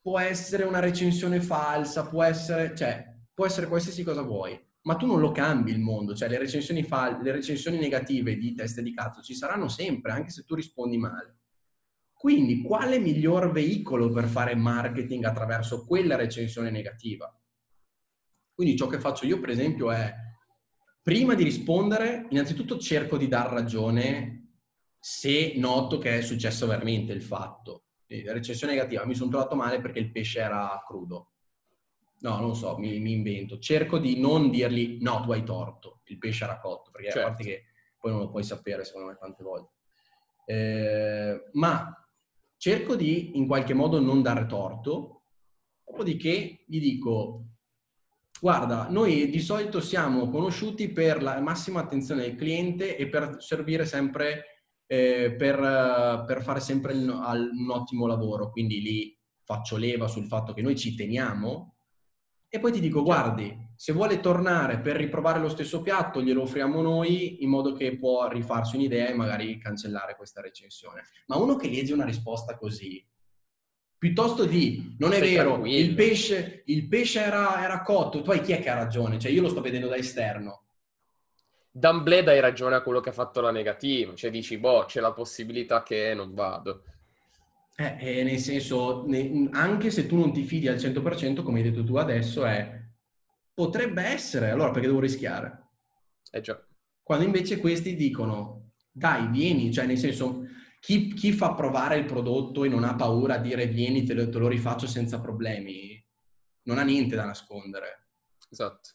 può 0.00 0.18
essere 0.18 0.64
una 0.64 0.80
recensione 0.80 1.40
falsa, 1.40 2.08
può 2.08 2.22
essere, 2.22 2.74
cioè, 2.76 3.04
può 3.32 3.46
essere 3.46 3.66
qualsiasi 3.66 4.02
cosa 4.02 4.22
vuoi, 4.22 4.58
ma 4.82 4.96
tu 4.96 5.06
non 5.06 5.20
lo 5.20 5.30
cambi 5.30 5.70
il 5.70 5.80
mondo. 5.80 6.14
Cioè 6.14 6.28
le 6.28 6.38
recensioni, 6.38 6.82
fal- 6.82 7.20
le 7.22 7.32
recensioni 7.32 7.78
negative 7.78 8.36
di 8.36 8.54
teste 8.54 8.82
di 8.82 8.94
cazzo 8.94 9.20
ci 9.20 9.34
saranno 9.34 9.68
sempre, 9.68 10.12
anche 10.12 10.30
se 10.30 10.44
tu 10.44 10.54
rispondi 10.54 10.96
male. 10.96 11.39
Quindi, 12.20 12.60
quale 12.60 12.98
miglior 12.98 13.50
veicolo 13.50 14.10
per 14.10 14.26
fare 14.26 14.54
marketing 14.54 15.24
attraverso 15.24 15.86
quella 15.86 16.16
recensione 16.16 16.70
negativa? 16.70 17.34
Quindi 18.52 18.76
ciò 18.76 18.88
che 18.88 19.00
faccio 19.00 19.24
io, 19.24 19.40
per 19.40 19.48
esempio, 19.48 19.90
è 19.90 20.14
prima 21.02 21.34
di 21.34 21.44
rispondere, 21.44 22.26
innanzitutto 22.28 22.76
cerco 22.76 23.16
di 23.16 23.26
dar 23.26 23.50
ragione 23.50 24.58
se 24.98 25.54
noto 25.56 25.96
che 25.96 26.18
è 26.18 26.20
successo 26.20 26.66
veramente 26.66 27.14
il 27.14 27.22
fatto. 27.22 27.84
La 28.08 28.34
recensione 28.34 28.74
negativa, 28.74 29.06
mi 29.06 29.14
sono 29.14 29.30
trovato 29.30 29.56
male 29.56 29.80
perché 29.80 30.00
il 30.00 30.12
pesce 30.12 30.40
era 30.40 30.78
crudo. 30.86 31.30
No, 32.18 32.38
non 32.38 32.54
so, 32.54 32.76
mi, 32.76 33.00
mi, 33.00 33.12
invento. 33.12 33.58
Cerco 33.58 33.96
di 33.96 34.20
non 34.20 34.50
dirgli 34.50 34.98
no, 35.00 35.22
tu 35.22 35.32
hai 35.32 35.42
torto, 35.42 36.02
il 36.04 36.18
pesce 36.18 36.44
era 36.44 36.60
cotto, 36.60 36.90
perché 36.90 37.12
certo. 37.12 37.26
a 37.26 37.30
parte 37.30 37.44
che 37.44 37.64
poi 37.98 38.10
non 38.10 38.20
lo 38.20 38.28
puoi 38.28 38.42
sapere, 38.42 38.84
secondo 38.84 39.08
me, 39.08 39.16
tante 39.18 39.42
volte. 39.42 39.72
Eh, 40.44 41.48
ma 41.52 41.94
cerco 42.60 42.94
di 42.94 43.38
in 43.38 43.46
qualche 43.46 43.72
modo 43.72 43.98
non 44.00 44.20
dare 44.20 44.44
torto, 44.44 45.22
dopodiché 45.82 46.62
gli 46.66 46.78
dico, 46.78 47.46
guarda, 48.38 48.90
noi 48.90 49.30
di 49.30 49.40
solito 49.40 49.80
siamo 49.80 50.28
conosciuti 50.28 50.90
per 50.90 51.22
la 51.22 51.40
massima 51.40 51.80
attenzione 51.80 52.20
del 52.20 52.36
cliente 52.36 52.98
e 52.98 53.08
per 53.08 53.36
servire 53.38 53.86
sempre, 53.86 54.66
eh, 54.86 55.34
per, 55.38 56.24
per, 56.26 56.42
fare 56.42 56.60
sempre 56.60 56.92
un 56.92 57.70
ottimo 57.70 58.06
lavoro, 58.06 58.50
quindi 58.50 58.82
lì 58.82 59.18
faccio 59.42 59.78
leva 59.78 60.06
sul 60.06 60.26
fatto 60.26 60.52
che 60.52 60.60
noi 60.60 60.76
ci 60.76 60.94
teniamo. 60.94 61.76
E 62.46 62.60
poi 62.60 62.72
ti 62.72 62.80
dico, 62.80 63.02
guardi, 63.02 63.56
se 63.80 63.94
vuole 63.94 64.20
tornare 64.20 64.78
per 64.78 64.96
riprovare 64.96 65.38
lo 65.38 65.48
stesso 65.48 65.80
piatto, 65.80 66.20
glielo 66.20 66.42
offriamo 66.42 66.82
noi 66.82 67.42
in 67.42 67.48
modo 67.48 67.72
che 67.72 67.96
può 67.96 68.28
rifarsi 68.28 68.76
un'idea 68.76 69.08
e 69.08 69.14
magari 69.14 69.56
cancellare 69.56 70.16
questa 70.16 70.42
recensione. 70.42 71.04
Ma 71.28 71.36
uno 71.36 71.56
che 71.56 71.70
legge 71.70 71.94
una 71.94 72.04
risposta 72.04 72.58
così, 72.58 73.02
piuttosto 73.96 74.44
di, 74.44 74.96
non 74.98 75.14
è 75.14 75.18
Sei 75.20 75.34
vero, 75.34 75.64
il 75.64 75.94
pesce, 75.94 76.62
il 76.66 76.88
pesce 76.88 77.20
era, 77.20 77.64
era, 77.64 77.80
cotto, 77.80 78.20
poi 78.20 78.42
chi 78.42 78.52
è 78.52 78.60
che 78.60 78.68
ha 78.68 78.74
ragione? 78.74 79.18
Cioè 79.18 79.30
io 79.32 79.40
lo 79.40 79.48
sto 79.48 79.62
vedendo 79.62 79.88
da 79.88 79.96
esterno. 79.96 80.64
D'amblè 81.70 82.22
dai 82.22 82.40
ragione 82.40 82.74
a 82.74 82.82
quello 82.82 83.00
che 83.00 83.08
ha 83.08 83.12
fatto 83.12 83.40
la 83.40 83.50
negativa, 83.50 84.14
cioè 84.14 84.30
dici, 84.30 84.58
boh, 84.58 84.84
c'è 84.84 85.00
la 85.00 85.14
possibilità 85.14 85.82
che 85.82 86.12
non 86.12 86.34
vado. 86.34 86.82
Eh, 87.76 87.96
eh, 87.98 88.24
nel 88.24 88.40
senso, 88.40 89.06
ne, 89.06 89.48
anche 89.52 89.90
se 89.90 90.06
tu 90.06 90.18
non 90.18 90.34
ti 90.34 90.42
fidi 90.42 90.68
al 90.68 90.76
100%, 90.76 91.42
come 91.42 91.62
hai 91.62 91.70
detto 91.70 91.82
tu 91.82 91.96
adesso, 91.96 92.44
è 92.44 92.79
potrebbe 93.52 94.02
essere, 94.02 94.50
allora 94.50 94.70
perché 94.70 94.86
devo 94.86 95.00
rischiare? 95.00 95.68
Eh 96.30 96.40
già. 96.40 96.62
Quando 97.02 97.24
invece 97.24 97.58
questi 97.58 97.96
dicono, 97.96 98.72
dai, 98.90 99.28
vieni, 99.28 99.72
cioè 99.72 99.86
nel 99.86 99.98
senso, 99.98 100.44
chi, 100.78 101.12
chi 101.12 101.32
fa 101.32 101.54
provare 101.54 101.96
il 101.96 102.04
prodotto 102.04 102.64
e 102.64 102.68
non 102.68 102.84
ha 102.84 102.94
paura 102.94 103.34
a 103.34 103.38
dire 103.38 103.66
vieni, 103.66 104.04
te 104.04 104.14
lo, 104.14 104.28
te 104.28 104.38
lo 104.38 104.48
rifaccio 104.48 104.86
senza 104.86 105.20
problemi, 105.20 106.02
non 106.62 106.78
ha 106.78 106.82
niente 106.82 107.16
da 107.16 107.24
nascondere. 107.24 108.08
Esatto. 108.48 108.90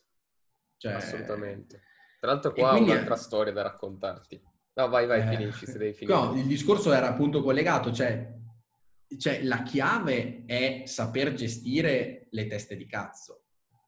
Cioè, 0.78 0.94
Assolutamente. 0.94 1.82
Tra 2.20 2.32
l'altro 2.32 2.54
qua 2.54 2.74
ho 2.74 2.82
un'altra 2.82 3.16
è... 3.16 3.18
storia 3.18 3.54
da 3.54 3.64
raccontarti. 3.64 4.42
No, 4.74 4.90
vai, 4.90 5.06
vai, 5.06 5.22
eh, 5.22 5.38
finisci 5.38 5.66
se 5.66 5.78
devi 5.78 5.94
finire. 5.94 6.18
No, 6.18 6.34
il 6.36 6.46
discorso 6.46 6.92
era 6.92 7.08
appunto 7.08 7.42
collegato, 7.42 7.94
cioè 7.94 8.34
cioè, 9.18 9.44
la 9.44 9.64
chiave 9.64 10.44
è 10.46 10.84
saper 10.86 11.34
gestire 11.34 12.28
le 12.32 12.48
teste 12.48 12.76
di 12.76 12.86
cazzo. 12.86 13.45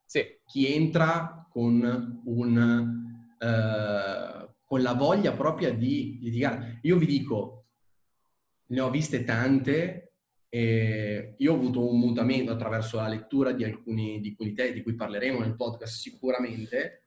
Sì. 0.08 0.24
Chi 0.46 0.74
entra 0.74 1.46
con, 1.50 2.22
un, 2.26 2.98
uh, 3.40 4.50
con 4.64 4.82
la 4.82 4.94
voglia 4.94 5.34
propria 5.34 5.72
di 5.72 6.18
litigare. 6.22 6.80
Io 6.84 6.98
vi 6.98 7.06
dico, 7.06 7.66
ne 8.68 8.80
ho 8.80 8.90
viste 8.90 9.24
tante 9.24 10.14
e 10.50 11.36
io 11.38 11.52
ho 11.52 11.56
avuto 11.56 11.88
un 11.88 12.00
mutamento 12.00 12.54
attraverso 12.54 12.98
la 12.98 13.10
lettura 13.10 13.52
di 13.52 13.66
alcuni 13.66 14.22
di 14.22 14.30
alcuni 14.30 14.54
testi 14.54 14.76
di 14.76 14.82
cui 14.82 14.96
parleremo 14.96 15.40
nel 15.40 15.56
podcast 15.56 16.00
sicuramente. 16.00 17.04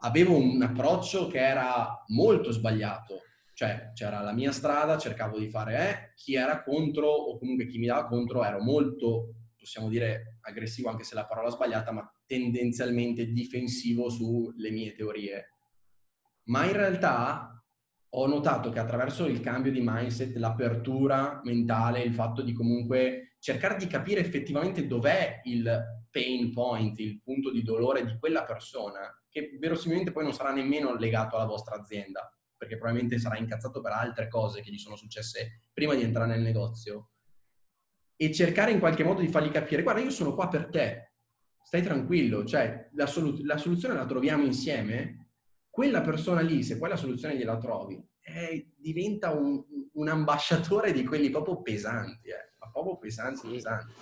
Avevo 0.00 0.36
un 0.36 0.60
approccio 0.60 1.28
che 1.28 1.38
era 1.38 2.04
molto 2.08 2.50
sbagliato 2.50 3.22
cioè, 3.58 3.90
c'era 3.92 4.20
la 4.20 4.30
mia 4.30 4.52
strada, 4.52 4.98
cercavo 4.98 5.36
di 5.36 5.48
fare 5.50 5.90
eh, 5.90 6.12
chi 6.14 6.36
era 6.36 6.62
contro 6.62 7.08
o 7.08 7.36
comunque 7.38 7.66
chi 7.66 7.78
mi 7.78 7.86
dava 7.86 8.06
contro, 8.06 8.44
ero 8.44 8.62
molto, 8.62 9.34
possiamo 9.58 9.88
dire, 9.88 10.38
aggressivo, 10.42 10.88
anche 10.88 11.04
se 11.04 11.14
la 11.14 11.26
parola 11.26 11.48
è 11.48 11.52
sbagliata, 11.52 11.90
ma 11.90 12.10
tendenzialmente 12.24 13.26
difensivo 13.32 14.08
sulle 14.08 14.70
mie 14.70 14.94
teorie. 14.94 15.56
Ma 16.44 16.64
in 16.64 16.72
realtà 16.72 17.62
ho 18.10 18.26
notato 18.26 18.70
che 18.70 18.78
attraverso 18.78 19.26
il 19.26 19.40
cambio 19.40 19.70
di 19.70 19.80
mindset, 19.82 20.36
l'apertura 20.36 21.40
mentale, 21.44 22.02
il 22.02 22.14
fatto 22.14 22.42
di 22.42 22.52
comunque 22.52 23.36
cercare 23.38 23.76
di 23.76 23.86
capire 23.86 24.20
effettivamente 24.20 24.86
dov'è 24.86 25.40
il 25.44 26.06
pain 26.10 26.52
point, 26.52 26.98
il 27.00 27.20
punto 27.22 27.50
di 27.50 27.62
dolore 27.62 28.04
di 28.04 28.16
quella 28.18 28.44
persona, 28.44 29.00
che 29.28 29.56
verosimilmente 29.60 30.12
poi 30.12 30.24
non 30.24 30.32
sarà 30.32 30.52
nemmeno 30.52 30.96
legato 30.96 31.36
alla 31.36 31.44
vostra 31.44 31.76
azienda, 31.76 32.32
perché 32.56 32.76
probabilmente 32.76 33.18
sarà 33.18 33.36
incazzato 33.36 33.80
per 33.80 33.92
altre 33.92 34.28
cose 34.28 34.62
che 34.62 34.70
gli 34.70 34.78
sono 34.78 34.96
successe 34.96 35.68
prima 35.72 35.94
di 35.94 36.02
entrare 36.02 36.30
nel 36.30 36.40
negozio, 36.40 37.10
e 38.20 38.32
cercare 38.32 38.72
in 38.72 38.80
qualche 38.80 39.04
modo 39.04 39.20
di 39.20 39.28
fargli 39.28 39.52
capire, 39.52 39.84
guarda, 39.84 40.00
io 40.00 40.10
sono 40.10 40.34
qua 40.34 40.48
per 40.48 40.66
te, 40.66 41.12
stai 41.62 41.82
tranquillo, 41.82 42.44
cioè 42.44 42.88
la, 42.94 43.06
solu- 43.06 43.44
la 43.44 43.56
soluzione 43.56 43.94
la 43.94 44.06
troviamo 44.06 44.42
insieme, 44.42 45.28
quella 45.70 46.00
persona 46.00 46.40
lì, 46.40 46.64
se 46.64 46.78
poi 46.78 46.88
la 46.88 46.96
soluzione 46.96 47.36
gliela 47.36 47.58
trovi, 47.58 48.04
eh, 48.22 48.72
diventa 48.76 49.30
un, 49.30 49.64
un, 49.92 50.08
ambasciatore 50.08 50.90
di 50.90 51.04
quelli 51.04 51.30
proprio 51.30 51.62
pesanti, 51.62 52.30
eh. 52.30 52.54
ma 52.58 52.68
proprio 52.72 52.98
pesanti, 52.98 53.46
sì. 53.46 53.52
pesanti. 53.52 53.94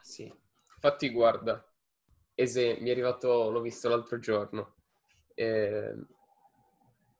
Sì, 0.00 0.32
infatti 0.74 1.10
guarda, 1.10 1.64
Ese, 2.34 2.78
mi 2.80 2.88
è 2.88 2.92
arrivato, 2.92 3.48
l'ho 3.48 3.60
visto 3.60 3.88
l'altro 3.88 4.18
giorno, 4.18 4.74
eh, 5.34 5.94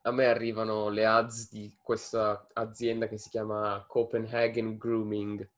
a 0.02 0.10
me 0.10 0.26
arrivano 0.26 0.88
le 0.88 1.06
ads 1.06 1.50
di 1.50 1.74
questa 1.80 2.48
azienda 2.52 3.06
che 3.06 3.16
si 3.16 3.28
chiama 3.30 3.84
Copenhagen 3.86 4.76
Grooming, 4.76 5.48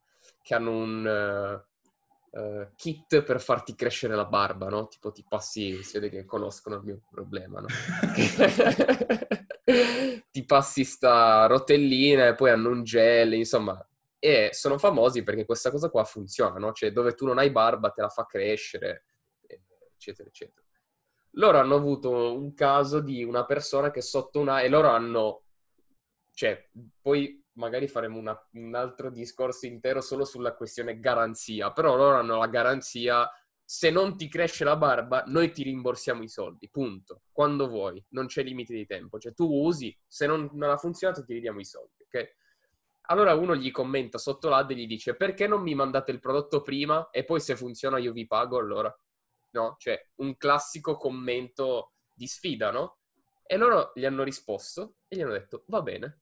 che 0.49 0.55
hanno 0.55 0.71
un 0.71 1.63
uh, 2.31 2.71
kit 2.75 3.23
per 3.23 3.39
farti 3.39 3.75
crescere 3.75 4.15
la 4.15 4.25
barba, 4.25 4.71
no? 4.71 4.89
Tipo 4.89 5.13
ti 5.13 5.23
passi, 5.29 5.83
si 5.83 5.99
vede 5.99 6.09
che 6.09 6.25
conoscono 6.25 6.77
il 6.77 6.85
mio 6.85 7.03
problema, 7.11 7.61
no? 7.61 7.67
ti 10.33 10.45
passi 10.47 10.85
sta 10.85 11.45
rotellina 11.45 12.29
e 12.29 12.35
poi 12.35 12.49
hanno 12.49 12.71
un 12.71 12.83
gel, 12.83 13.35
insomma. 13.35 13.79
E 14.19 14.49
sono 14.55 14.79
famosi 14.79 15.23
perché 15.23 15.45
questa 15.45 15.71
cosa 15.71 15.91
qua 15.91 16.05
funziona, 16.05 16.59
no? 16.59 16.73
Cioè 16.73 16.93
dove 16.93 17.13
tu 17.13 17.27
non 17.27 17.37
hai 17.37 17.51
barba 17.51 17.91
te 17.91 18.01
la 18.01 18.09
fa 18.09 18.25
crescere, 18.25 19.05
eccetera, 19.93 20.31
eccetera 20.31 20.67
loro 21.33 21.59
hanno 21.59 21.75
avuto 21.75 22.35
un 22.35 22.55
caso 22.55 23.01
di 23.01 23.23
una 23.23 23.45
persona 23.45 23.91
che 23.91 24.01
sotto 24.01 24.41
una... 24.41 24.63
e 24.63 24.69
loro 24.71 24.89
hanno... 24.89 25.43
cioè, 26.33 26.71
poi 27.03 27.45
magari 27.59 27.87
faremo 27.87 28.19
una, 28.19 28.49
un 28.53 28.75
altro 28.75 29.11
discorso 29.11 29.67
intero 29.67 30.01
solo 30.01 30.25
sulla 30.25 30.55
questione 30.55 30.99
garanzia, 30.99 31.73
però 31.73 31.97
loro 31.97 32.17
hanno 32.17 32.39
la 32.39 32.47
garanzia 32.47 33.29
se 33.65 33.91
non 33.91 34.17
ti 34.17 34.29
cresce 34.29 34.65
la 34.65 34.77
barba, 34.77 35.25
noi 35.27 35.53
ti 35.53 35.63
rimborsiamo 35.63 36.23
i 36.23 36.29
soldi, 36.29 36.71
punto. 36.71 37.23
Quando 37.31 37.69
vuoi, 37.69 38.03
non 38.11 38.27
c'è 38.27 38.43
limite 38.43 38.73
di 38.73 38.87
tempo. 38.87 39.19
Cioè, 39.19 39.35
tu 39.35 39.45
usi, 39.45 39.95
se 40.07 40.27
non, 40.27 40.49
non 40.55 40.71
ha 40.71 40.79
funzionato, 40.79 41.23
ti 41.23 41.35
ridiamo 41.35 41.61
i 41.61 41.67
soldi, 41.67 42.03
ok? 42.05 42.37
Allora 43.11 43.35
uno 43.35 43.55
gli 43.55 43.71
commenta 43.71 44.17
sotto 44.17 44.49
l'ad 44.49 44.71
e 44.71 44.75
gli 44.75 44.87
dice 44.87 45.15
perché 45.17 45.47
non 45.47 45.63
mi 45.63 45.75
mandate 45.75 46.13
il 46.13 46.21
prodotto 46.21 46.63
prima 46.63 47.09
e 47.11 47.25
poi 47.25 47.41
se 47.41 47.57
funziona 47.57 47.99
io 47.99 48.13
vi 48.13 48.27
pago 48.27 48.59
allora? 48.59 48.95
no? 49.51 49.77
Cioè, 49.79 50.11
un 50.17 50.37
classico 50.37 50.97
commento 50.97 51.93
di 52.13 52.27
sfida, 52.27 52.71
no? 52.71 52.99
E 53.47 53.57
loro 53.57 53.93
gli 53.95 54.05
hanno 54.05 54.25
risposto 54.25 54.97
e 55.09 55.17
gli 55.17 55.23
hanno 55.23 55.33
detto, 55.33 55.65
va 55.69 55.83
bene. 55.83 56.21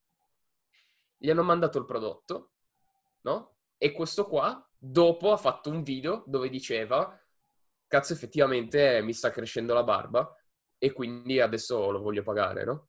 Gli 1.17 1.31
hanno 1.31 1.43
mandato 1.43 1.79
il 1.79 1.85
prodotto, 1.85 2.51
no? 3.23 3.57
E 3.79 3.93
questo 3.93 4.27
qua, 4.27 4.67
dopo, 4.77 5.33
ha 5.33 5.37
fatto 5.37 5.71
un 5.71 5.83
video 5.83 6.23
dove 6.27 6.49
diceva, 6.49 7.19
cazzo, 7.87 8.13
effettivamente 8.13 9.01
mi 9.03 9.13
sta 9.13 9.31
crescendo 9.31 9.75
la 9.75 9.85
barba. 9.85 10.31
e 10.79 10.93
quindi 10.93 11.41
adesso 11.41 11.91
lo 11.91 12.01
voglio 12.01 12.23
pagare, 12.23 12.65
no? 12.65 12.89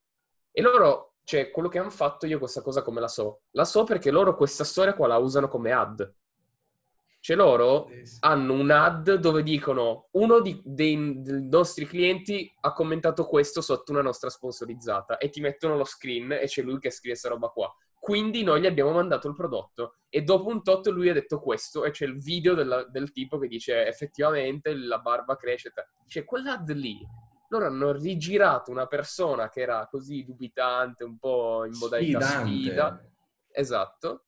E 0.52 0.62
loro, 0.62 1.16
cioè, 1.24 1.52
quello 1.52 1.70
che 1.70 1.80
hanno 1.80 1.90
fatto 1.90 2.26
io 2.26 2.38
questa 2.38 2.62
cosa 2.62 2.82
come 2.82 3.00
la 3.00 3.08
so? 3.08 3.44
La 3.52 3.64
so 3.64 3.84
perché 3.86 4.12
loro 4.12 4.36
questa 4.36 4.66
storia 4.66 4.94
qua 4.94 5.08
la 5.08 5.18
usano 5.18 5.48
come 5.48 5.72
ad. 5.72 6.14
Cioè 7.20 7.36
loro 7.36 7.90
hanno 8.22 8.54
un 8.54 8.72
ad 8.72 9.16
dove 9.16 9.44
dicono 9.44 10.08
uno 10.12 10.40
di, 10.40 10.62
dei, 10.64 11.22
dei, 11.22 11.48
nostri 11.50 11.86
clienti 11.86 12.50
ha 12.62 12.72
commentato 12.72 13.26
questo 13.26 13.60
sotto 13.60 13.92
una 13.92 14.02
nostra 14.02 14.30
sponsorizzata 14.30 15.18
e 15.18 15.30
ti 15.30 15.42
mettono 15.42 15.76
lo 15.76 15.84
screen 15.84 16.32
e 16.32 16.46
c'è 16.46 16.62
lui 16.62 16.80
che 16.80 16.90
scrive 16.90 17.18
questa 17.18 17.28
roba 17.28 17.50
qua. 17.50 17.70
Quindi 18.08 18.42
noi 18.42 18.62
gli 18.62 18.66
abbiamo 18.66 18.94
mandato 18.94 19.28
il 19.28 19.34
prodotto 19.34 19.98
e 20.08 20.22
dopo 20.22 20.48
un 20.48 20.64
tot 20.64 20.88
lui 20.88 21.10
ha 21.10 21.14
detto 21.14 21.42
questo 21.42 21.84
e 21.84 21.92
c'è 21.92 22.06
il 22.06 22.18
video 22.18 22.54
della, 22.54 22.86
del 22.86 23.12
tipo 23.12 23.38
che 23.38 23.50
dice 23.50 23.86
effettivamente 23.86 24.74
la 24.74 25.00
barba 25.00 25.36
cresce. 25.36 25.74
Cioè 26.08 26.24
quell'ad 26.24 26.72
lì, 26.72 27.06
loro 27.50 27.66
hanno 27.66 27.92
rigirato 27.92 28.72
una 28.72 28.86
persona 28.86 29.50
che 29.50 29.60
era 29.60 29.86
così 29.92 30.24
dubitante, 30.24 31.04
un 31.04 31.18
po' 31.18 31.66
in 31.66 31.74
modalità 31.78 32.22
Sfidante. 32.22 32.50
sfida. 32.50 33.10
Esatto, 33.52 34.26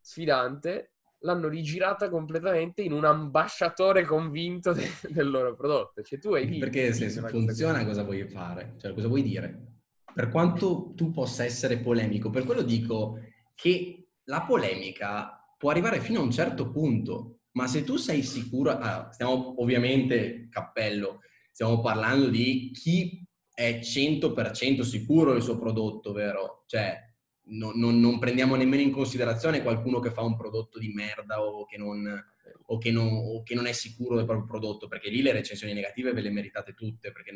sfidante 0.00 0.92
l'hanno 1.18 1.48
rigirata 1.48 2.08
completamente 2.08 2.80
in 2.80 2.92
un 2.92 3.04
ambasciatore 3.04 4.06
convinto 4.06 4.72
de- 4.72 4.88
del 5.12 5.28
loro 5.28 5.54
prodotto. 5.54 6.00
Cioè, 6.00 6.18
tu 6.18 6.32
hai 6.32 6.46
visto. 6.46 6.64
Perché 6.64 6.94
se 6.94 7.10
funziona 7.10 7.84
cosa 7.84 8.04
vuoi 8.04 8.26
fare? 8.26 8.76
Cioè, 8.78 8.94
cosa 8.94 9.06
vuoi 9.08 9.22
dire? 9.22 9.77
Per 10.18 10.30
quanto 10.30 10.94
tu 10.96 11.12
possa 11.12 11.44
essere 11.44 11.78
polemico, 11.78 12.28
per 12.28 12.42
quello 12.42 12.62
dico 12.62 13.20
che 13.54 14.08
la 14.24 14.42
polemica 14.42 15.54
può 15.56 15.70
arrivare 15.70 16.00
fino 16.00 16.18
a 16.18 16.24
un 16.24 16.32
certo 16.32 16.72
punto, 16.72 17.42
ma 17.52 17.68
se 17.68 17.84
tu 17.84 17.94
sei 17.94 18.24
sicuro, 18.24 18.72
allora, 18.72 19.12
stiamo 19.12 19.62
ovviamente, 19.62 20.48
cappello, 20.50 21.20
stiamo 21.52 21.80
parlando 21.80 22.30
di 22.30 22.72
chi 22.72 23.24
è 23.54 23.78
100% 23.80 24.80
sicuro 24.80 25.34
del 25.34 25.42
suo 25.42 25.56
prodotto, 25.56 26.10
vero? 26.10 26.64
Cioè, 26.66 26.98
non, 27.50 27.78
non, 27.78 28.00
non, 28.00 28.18
prendiamo 28.18 28.56
nemmeno 28.56 28.82
in 28.82 28.90
considerazione 28.90 29.62
qualcuno 29.62 30.00
che 30.00 30.10
fa 30.10 30.22
un 30.22 30.36
prodotto 30.36 30.80
di 30.80 30.88
merda 30.92 31.44
o 31.44 31.64
che, 31.64 31.76
non, 31.76 32.04
o, 32.66 32.78
che 32.78 32.90
non, 32.90 33.06
o 33.06 33.44
che 33.44 33.54
non, 33.54 33.66
è 33.66 33.72
sicuro 33.72 34.16
del 34.16 34.24
proprio 34.24 34.46
prodotto, 34.46 34.88
perché 34.88 35.10
lì 35.10 35.22
le 35.22 35.30
recensioni 35.30 35.74
negative 35.74 36.12
ve 36.12 36.22
le 36.22 36.30
meritate 36.30 36.74
tutte, 36.74 37.12
perché 37.12 37.30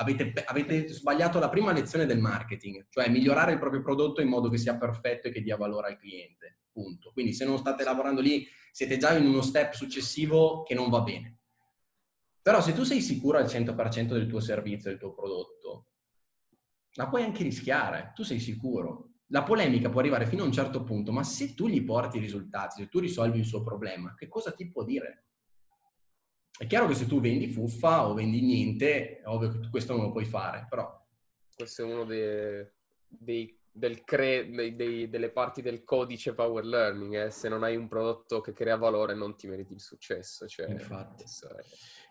avete, 0.00 0.32
avete, 0.44 0.88
sbagliato 0.88 1.38
la 1.38 1.48
prima 1.48 1.72
lezione 1.72 2.06
del 2.06 2.18
marketing, 2.18 2.86
cioè 2.88 3.08
migliorare 3.08 3.52
il 3.52 3.58
proprio 3.58 3.82
prodotto 3.82 4.20
in 4.20 4.28
modo 4.28 4.48
che 4.48 4.58
sia 4.58 4.76
perfetto 4.76 5.28
e 5.28 5.30
che 5.30 5.42
dia 5.42 5.56
valore 5.56 5.88
al 5.88 5.98
cliente, 5.98 6.60
punto. 6.72 7.12
Quindi 7.12 7.32
se 7.32 7.44
non 7.44 7.58
state 7.58 7.84
lavorando 7.84 8.20
lì, 8.20 8.46
siete 8.72 8.96
già 8.96 9.16
in 9.16 9.26
uno 9.26 9.42
step 9.42 9.72
successivo 9.72 10.62
che 10.62 10.74
non 10.74 10.90
va 10.90 11.00
bene. 11.00 11.38
Però 12.42 12.60
se 12.60 12.72
tu 12.72 12.84
sei 12.84 13.00
sicuro 13.00 13.38
al 13.38 13.46
100% 13.46 14.06
del 14.06 14.26
tuo 14.26 14.40
servizio, 14.40 14.90
del 14.90 14.98
tuo 14.98 15.12
prodotto, 15.12 15.86
la 16.92 17.08
puoi 17.08 17.22
anche 17.22 17.42
rischiare, 17.42 18.12
tu 18.14 18.22
sei 18.22 18.40
sicuro 18.40 19.08
la 19.30 19.42
polemica 19.42 19.90
può 19.90 20.00
arrivare 20.00 20.26
fino 20.26 20.42
a 20.42 20.46
un 20.46 20.52
certo 20.52 20.84
punto, 20.84 21.12
ma 21.12 21.22
se 21.22 21.54
tu 21.54 21.68
gli 21.68 21.84
porti 21.84 22.16
i 22.16 22.20
risultati, 22.20 22.82
se 22.82 22.88
tu 22.88 22.98
risolvi 22.98 23.38
il 23.38 23.44
suo 23.44 23.62
problema, 23.62 24.14
che 24.14 24.28
cosa 24.28 24.52
ti 24.52 24.70
può 24.70 24.84
dire? 24.84 25.27
È 26.58 26.66
chiaro 26.66 26.86
che 26.86 26.94
se 26.94 27.06
tu 27.06 27.20
vendi 27.20 27.48
fuffa 27.48 28.08
o 28.08 28.14
vendi 28.14 28.40
niente, 28.42 29.20
è 29.20 29.26
ovvio 29.26 29.50
che 29.50 29.70
questo 29.70 29.94
non 29.94 30.06
lo 30.06 30.10
puoi 30.10 30.24
fare, 30.24 30.66
però... 30.68 30.94
Questo 31.54 31.82
è 31.82 31.84
uno 31.84 32.04
dei, 32.04 32.66
dei, 33.06 33.58
del 33.70 34.04
cre, 34.04 34.48
dei, 34.74 35.08
delle 35.08 35.30
parti 35.30 35.62
del 35.62 35.84
codice 35.84 36.34
power 36.34 36.64
learning, 36.64 37.26
eh? 37.26 37.30
se 37.30 37.48
non 37.48 37.62
hai 37.62 37.76
un 37.76 37.88
prodotto 37.88 38.40
che 38.40 38.52
crea 38.52 38.76
valore 38.76 39.14
non 39.14 39.36
ti 39.36 39.46
meriti 39.46 39.72
il 39.72 39.80
successo. 39.80 40.46
Cioè, 40.46 40.68
Infatti. 40.68 41.24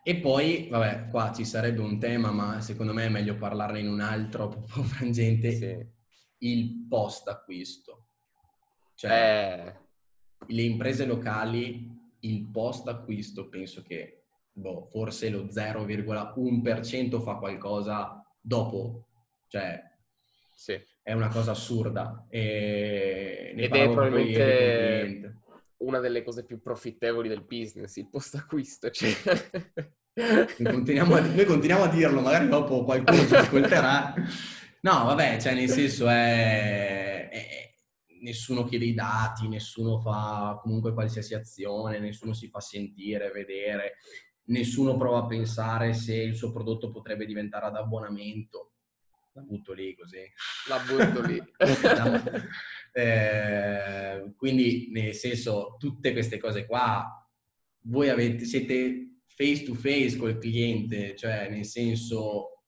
E 0.04 0.16
poi, 0.18 0.68
vabbè, 0.70 1.10
qua 1.10 1.34
ci 1.34 1.46
sarebbe 1.46 1.82
un 1.82 2.00
tema, 2.00 2.32
ma 2.32 2.62
secondo 2.62 2.94
me 2.94 3.06
è 3.06 3.10
meglio 3.10 3.36
parlarne 3.36 3.80
in 3.80 3.90
un 3.90 4.00
altro 4.00 4.64
frangente. 4.68 5.52
Sì 5.52 5.96
il 6.40 6.86
post 6.88 7.28
acquisto. 7.28 8.10
Cioè, 8.96 9.12
eh. 9.12 10.46
le 10.48 10.62
imprese 10.62 11.06
locali, 11.06 11.90
il 12.22 12.48
post 12.48 12.88
acquisto, 12.88 13.48
penso 13.48 13.84
che 13.84 14.17
boh, 14.58 14.88
forse 14.90 15.30
lo 15.30 15.46
0,1% 15.46 17.22
fa 17.22 17.36
qualcosa 17.36 18.26
dopo. 18.40 19.08
Cioè, 19.48 19.82
sì. 20.54 20.80
è 21.02 21.14
una 21.14 21.30
cosa 21.30 21.52
assurda. 21.52 22.26
E 22.30 23.54
Ed 23.56 23.74
è 23.74 23.84
probabilmente 23.84 25.42
una 25.78 26.00
delle 26.00 26.24
cose 26.24 26.44
più 26.44 26.60
profittevoli 26.60 27.30
del 27.30 27.44
business, 27.44 27.96
il 27.98 28.10
post 28.10 28.36
acquisto. 28.36 28.90
Cioè... 28.90 29.12
Continuiamo 30.64 31.14
a, 31.14 31.20
noi 31.20 31.46
continuiamo 31.46 31.84
a 31.84 31.90
dirlo, 31.90 32.22
magari 32.22 32.48
dopo 32.48 32.84
qualcuno 32.84 33.24
ci 33.28 33.36
ascolterà. 33.36 34.16
No, 34.82 35.04
vabbè, 35.06 35.40
cioè 35.40 35.54
nel 35.54 35.70
senso 35.70 36.08
è, 36.08 37.30
è, 37.30 37.74
nessuno 38.22 38.64
chiede 38.64 38.86
i 38.86 38.96
dati, 38.96 39.48
nessuno 39.48 40.00
fa 40.00 40.60
comunque 40.62 40.94
qualsiasi 40.94 41.36
azione, 41.36 42.00
nessuno 42.00 42.34
si 42.34 42.48
fa 42.48 42.60
sentire, 42.60 43.30
vedere, 43.30 43.98
nessuno 44.48 44.98
prova 44.98 45.20
a 45.20 45.26
pensare 45.26 45.94
se 45.94 46.16
il 46.16 46.36
suo 46.36 46.52
prodotto 46.52 46.92
potrebbe 46.92 47.26
diventare 47.26 47.68
ad 47.68 47.76
abbonamento. 47.76 48.72
La 49.34 49.42
butto 49.42 49.74
lì 49.74 49.96
così. 49.96 50.20
La 50.68 50.80
butto 50.80 51.22
lì. 51.26 51.42
eh, 52.92 54.34
quindi, 54.36 54.90
nel 54.92 55.14
senso, 55.14 55.76
tutte 55.78 56.12
queste 56.12 56.40
cose 56.40 56.66
qua, 56.66 57.28
voi 57.82 58.10
avete, 58.10 58.46
siete 58.46 59.22
face 59.26 59.64
to 59.64 59.76
face 59.76 60.18
col 60.18 60.40
cliente, 60.40 61.16
cioè 61.16 61.50
nel 61.50 61.66
senso 61.66 62.64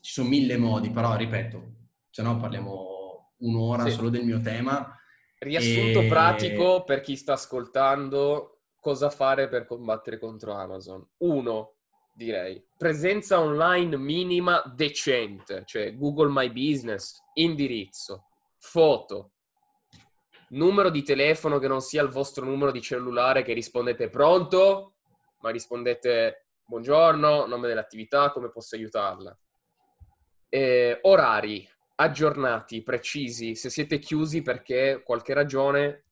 ci 0.00 0.12
sono 0.12 0.28
mille 0.28 0.56
modi, 0.56 0.90
però 0.90 1.16
ripeto, 1.16 1.74
se 2.08 2.22
no 2.22 2.38
parliamo 2.38 3.34
un'ora 3.38 3.84
sì. 3.84 3.90
solo 3.90 4.08
del 4.08 4.24
mio 4.24 4.40
tema. 4.40 4.94
Riassunto 5.38 6.02
e... 6.02 6.06
pratico 6.06 6.84
per 6.84 7.00
chi 7.00 7.16
sta 7.16 7.32
ascoltando, 7.32 8.59
cosa 8.80 9.10
fare 9.10 9.48
per 9.48 9.66
combattere 9.66 10.18
contro 10.18 10.54
Amazon? 10.54 11.06
Uno, 11.18 11.74
direi, 12.12 12.64
presenza 12.76 13.38
online 13.38 13.96
minima 13.96 14.62
decente, 14.74 15.62
cioè 15.66 15.94
Google 15.94 16.30
My 16.30 16.50
Business, 16.50 17.20
indirizzo, 17.34 18.24
foto, 18.58 19.32
numero 20.48 20.90
di 20.90 21.02
telefono 21.02 21.58
che 21.58 21.68
non 21.68 21.80
sia 21.80 22.02
il 22.02 22.08
vostro 22.08 22.44
numero 22.44 22.72
di 22.72 22.80
cellulare 22.80 23.42
che 23.42 23.52
rispondete 23.52 24.08
pronto, 24.08 24.94
ma 25.40 25.50
rispondete 25.50 26.46
buongiorno, 26.64 27.46
nome 27.46 27.68
dell'attività, 27.68 28.32
come 28.32 28.50
posso 28.50 28.74
aiutarla 28.74 29.38
eh, 30.50 30.98
orari 31.02 31.66
aggiornati, 31.94 32.82
precisi, 32.82 33.54
se 33.54 33.70
siete 33.70 33.98
chiusi 33.98 34.42
perché 34.42 35.02
qualche 35.04 35.32
ragione 35.32 36.04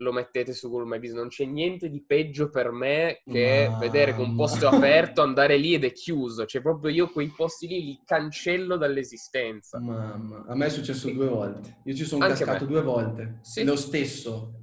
lo 0.00 0.12
mettete 0.12 0.52
su 0.52 0.68
Google 0.68 0.88
My 0.88 0.98
Business. 0.98 1.18
Non 1.18 1.28
c'è 1.28 1.44
niente 1.44 1.88
di 1.88 2.02
peggio 2.04 2.50
per 2.50 2.70
me 2.70 3.22
che 3.24 3.66
Mamma. 3.68 3.78
vedere 3.78 4.14
che 4.14 4.20
un 4.20 4.34
posto 4.34 4.68
è 4.68 4.74
aperto, 4.74 5.22
andare 5.22 5.56
lì 5.56 5.74
ed 5.74 5.84
è 5.84 5.92
chiuso. 5.92 6.46
Cioè, 6.46 6.62
proprio 6.62 6.90
io 6.90 7.10
quei 7.10 7.28
posti 7.28 7.66
lì 7.66 7.84
li 7.84 8.00
cancello 8.04 8.76
dall'esistenza. 8.76 9.78
Mamma, 9.78 10.44
a 10.46 10.54
me 10.54 10.66
è 10.66 10.70
successo 10.70 11.08
sì. 11.08 11.14
due 11.14 11.28
volte. 11.28 11.80
Io 11.84 11.94
ci 11.94 12.04
sono 12.04 12.24
Anche 12.24 12.44
cascato 12.44 12.66
due 12.66 12.82
volte. 12.82 13.38
Sì. 13.42 13.64
Lo 13.64 13.76
stesso. 13.76 14.54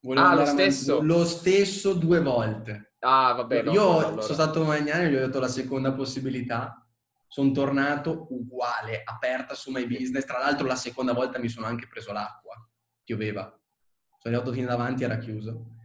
Volevo 0.00 0.26
ah, 0.26 0.34
lo 0.34 0.44
stesso? 0.46 1.02
Lo 1.02 1.24
stesso 1.24 1.92
due 1.92 2.20
volte. 2.20 2.94
Ah, 3.00 3.34
vabbè. 3.34 3.62
No, 3.62 3.72
io 3.72 3.98
allora. 3.98 4.22
sono 4.22 4.34
stato 4.34 4.64
Magnani 4.64 5.04
e 5.04 5.10
gli 5.10 5.14
ho 5.16 5.20
dato 5.20 5.40
la 5.40 5.48
seconda 5.48 5.92
possibilità 5.92 6.82
sono 7.30 7.50
tornato 7.50 8.26
uguale, 8.30 9.02
aperta 9.04 9.54
su 9.54 9.70
My 9.70 9.86
Business. 9.86 10.24
Tra 10.24 10.38
l'altro 10.38 10.66
la 10.66 10.76
seconda 10.76 11.12
volta 11.12 11.38
mi 11.38 11.48
sono 11.48 11.66
anche 11.66 11.86
preso 11.86 12.10
l'acqua, 12.12 12.54
pioveva. 13.04 13.52
Sono 14.18 14.34
arrivato 14.34 14.52
fino 14.52 14.66
davanti, 14.66 15.04
era 15.04 15.18
chiuso. 15.18 15.76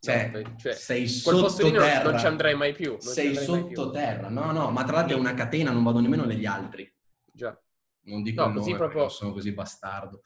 Cioè, 0.00 0.30
no, 0.30 0.56
cioè 0.56 0.72
sei 0.72 1.06
sottoterra. 1.06 2.10
Non 2.10 2.18
ci 2.18 2.26
andrei 2.26 2.56
mai 2.56 2.72
più. 2.72 2.96
sei 2.98 3.36
sottoterra. 3.36 4.28
No, 4.28 4.50
no, 4.50 4.70
ma 4.70 4.82
tra 4.82 4.96
l'altro 4.96 5.16
è 5.16 5.20
una 5.20 5.34
catena, 5.34 5.70
non 5.70 5.84
vado 5.84 6.00
nemmeno 6.00 6.24
negli 6.24 6.46
altri. 6.46 6.92
Già. 7.32 7.56
Non 8.04 8.22
dico 8.22 8.44
no, 8.44 8.54
così 8.54 8.74
proprio... 8.74 9.08
sono 9.08 9.32
così 9.32 9.52
bastardo. 9.52 10.22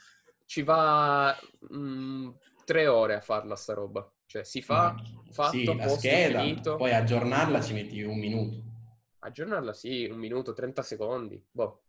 Ci 0.46 0.62
va 0.62 1.36
mh, 1.68 1.76
mm, 1.76 2.28
tre 2.64 2.86
ore 2.86 3.16
a 3.16 3.20
farla 3.20 3.54
sta 3.54 3.74
roba. 3.74 4.10
Cioè, 4.24 4.44
si 4.44 4.62
fa, 4.62 4.94
mm. 4.94 5.30
fatto, 5.30 5.50
sì, 5.50 5.64
la 5.64 5.88
scheda, 5.88 6.40
finito. 6.40 6.76
Poi 6.76 6.94
aggiornarla 6.94 7.60
ci 7.60 7.74
metti 7.74 8.00
un 8.00 8.18
minuto. 8.18 8.62
Aggiornarla 9.18 9.74
sì, 9.74 10.06
un 10.10 10.18
minuto, 10.18 10.54
30 10.54 10.82
secondi. 10.82 11.44
Boh. 11.50 11.82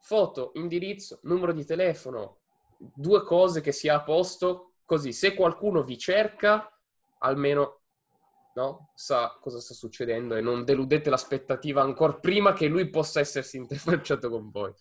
Foto, 0.00 0.50
indirizzo, 0.54 1.20
numero 1.24 1.52
di 1.52 1.64
telefono, 1.64 2.40
due 2.76 3.22
cose 3.22 3.60
che 3.60 3.70
sia 3.70 3.96
a 3.96 4.02
posto, 4.02 4.69
così 4.90 5.12
se 5.12 5.34
qualcuno 5.34 5.84
vi 5.84 5.96
cerca, 5.96 6.68
almeno 7.18 7.82
no? 8.56 8.90
sa 8.96 9.38
cosa 9.40 9.60
sta 9.60 9.72
succedendo 9.72 10.34
e 10.34 10.40
non 10.40 10.64
deludete 10.64 11.08
l'aspettativa 11.10 11.80
ancora 11.80 12.14
prima 12.14 12.52
che 12.52 12.66
lui 12.66 12.90
possa 12.90 13.20
essersi 13.20 13.56
interfacciato 13.56 14.28
con 14.28 14.50
voi. 14.50 14.74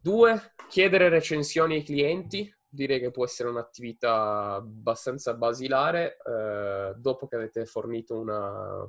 Due, 0.00 0.54
chiedere 0.68 1.08
recensioni 1.08 1.74
ai 1.74 1.82
clienti, 1.82 2.48
direi 2.68 3.00
che 3.00 3.10
può 3.10 3.24
essere 3.24 3.48
un'attività 3.48 4.54
abbastanza 4.54 5.34
basilare 5.34 6.18
eh, 6.24 6.94
dopo 6.94 7.26
che 7.26 7.34
avete 7.34 7.66
fornito 7.66 8.16
una, 8.16 8.88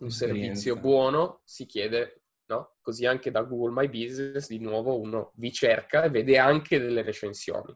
un 0.00 0.10
servizio 0.10 0.76
buono, 0.76 1.40
si 1.44 1.64
chiede, 1.64 2.24
no? 2.48 2.74
Così 2.82 3.06
anche 3.06 3.30
da 3.30 3.40
Google 3.40 3.72
My 3.72 3.88
Business 3.88 4.48
di 4.48 4.58
nuovo 4.58 5.00
uno 5.00 5.32
vi 5.36 5.50
cerca 5.50 6.02
e 6.02 6.10
vede 6.10 6.36
anche 6.36 6.78
delle 6.78 7.00
recensioni. 7.00 7.74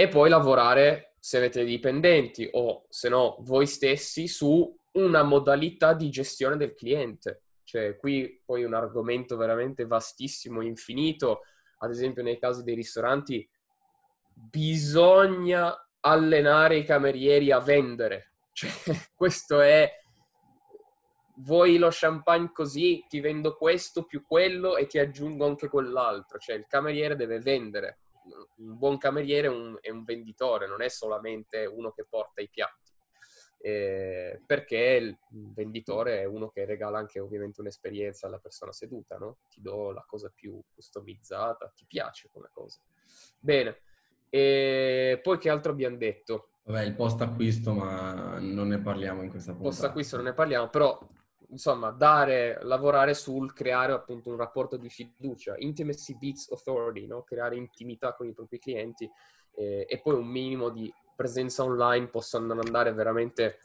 E 0.00 0.08
poi 0.08 0.30
lavorare, 0.30 1.12
se 1.18 1.36
avete 1.36 1.62
dipendenti 1.62 2.48
o 2.52 2.86
se 2.88 3.10
no 3.10 3.36
voi 3.40 3.66
stessi, 3.66 4.28
su 4.28 4.74
una 4.92 5.22
modalità 5.22 5.92
di 5.92 6.08
gestione 6.08 6.56
del 6.56 6.72
cliente. 6.72 7.42
Cioè, 7.64 7.98
qui 7.98 8.40
poi 8.42 8.64
un 8.64 8.72
argomento 8.72 9.36
veramente 9.36 9.84
vastissimo, 9.84 10.62
infinito. 10.62 11.42
Ad 11.80 11.90
esempio, 11.90 12.22
nei 12.22 12.38
casi 12.38 12.62
dei 12.62 12.76
ristoranti, 12.76 13.46
bisogna 14.32 15.70
allenare 16.00 16.78
i 16.78 16.84
camerieri 16.84 17.50
a 17.50 17.58
vendere. 17.58 18.32
Cioè, 18.54 18.70
questo 19.14 19.60
è 19.60 19.86
vuoi 21.42 21.76
lo 21.76 21.88
champagne 21.90 22.52
così, 22.54 23.04
ti 23.06 23.20
vendo 23.20 23.54
questo 23.54 24.04
più 24.04 24.24
quello 24.26 24.78
e 24.78 24.86
ti 24.86 24.98
aggiungo 24.98 25.44
anche 25.44 25.68
quell'altro. 25.68 26.38
Cioè, 26.38 26.56
il 26.56 26.64
cameriere 26.66 27.16
deve 27.16 27.38
vendere. 27.40 27.98
Un 28.56 28.78
buon 28.78 28.98
cameriere 28.98 29.46
è 29.46 29.50
un, 29.50 29.76
è 29.80 29.90
un 29.90 30.04
venditore, 30.04 30.66
non 30.66 30.82
è 30.82 30.88
solamente 30.88 31.64
uno 31.66 31.92
che 31.92 32.06
porta 32.08 32.40
i 32.40 32.48
piatti. 32.48 32.92
Eh, 33.62 34.40
perché 34.46 34.76
il 34.78 35.18
venditore 35.30 36.20
è 36.20 36.24
uno 36.24 36.48
che 36.48 36.64
regala 36.64 36.98
anche 36.98 37.20
ovviamente 37.20 37.60
un'esperienza 37.60 38.26
alla 38.26 38.38
persona 38.38 38.72
seduta, 38.72 39.18
no? 39.18 39.40
Ti 39.50 39.60
do 39.60 39.92
la 39.92 40.04
cosa 40.06 40.32
più 40.34 40.58
customizzata, 40.74 41.70
ti 41.74 41.84
piace 41.86 42.30
come 42.32 42.48
cosa. 42.52 42.80
Bene. 43.38 43.82
E 44.30 45.20
poi 45.22 45.38
che 45.38 45.50
altro 45.50 45.72
abbiamo 45.72 45.96
detto? 45.96 46.52
Vabbè, 46.62 46.84
il 46.84 46.94
post 46.94 47.20
acquisto, 47.20 47.72
ma 47.72 48.38
non 48.38 48.68
ne 48.68 48.80
parliamo 48.80 49.22
in 49.22 49.28
questa 49.28 49.52
puntata. 49.52 49.70
Post 49.70 49.84
acquisto 49.84 50.16
non 50.16 50.26
ne 50.26 50.34
parliamo, 50.34 50.68
però 50.68 50.98
insomma, 51.50 51.90
dare, 51.90 52.58
lavorare 52.62 53.14
sul 53.14 53.52
creare 53.52 53.92
appunto 53.92 54.30
un 54.30 54.36
rapporto 54.36 54.76
di 54.76 54.88
fiducia, 54.88 55.54
intimacy 55.58 56.16
beats 56.18 56.50
authority, 56.50 57.06
no? 57.06 57.22
creare 57.22 57.56
intimità 57.56 58.14
con 58.14 58.26
i 58.26 58.32
propri 58.32 58.58
clienti 58.58 59.08
eh, 59.56 59.86
e 59.88 60.00
poi 60.00 60.14
un 60.14 60.26
minimo 60.26 60.70
di 60.70 60.92
presenza 61.14 61.62
online 61.64 62.08
possano 62.08 62.52
andare 62.52 62.92
veramente 62.92 63.58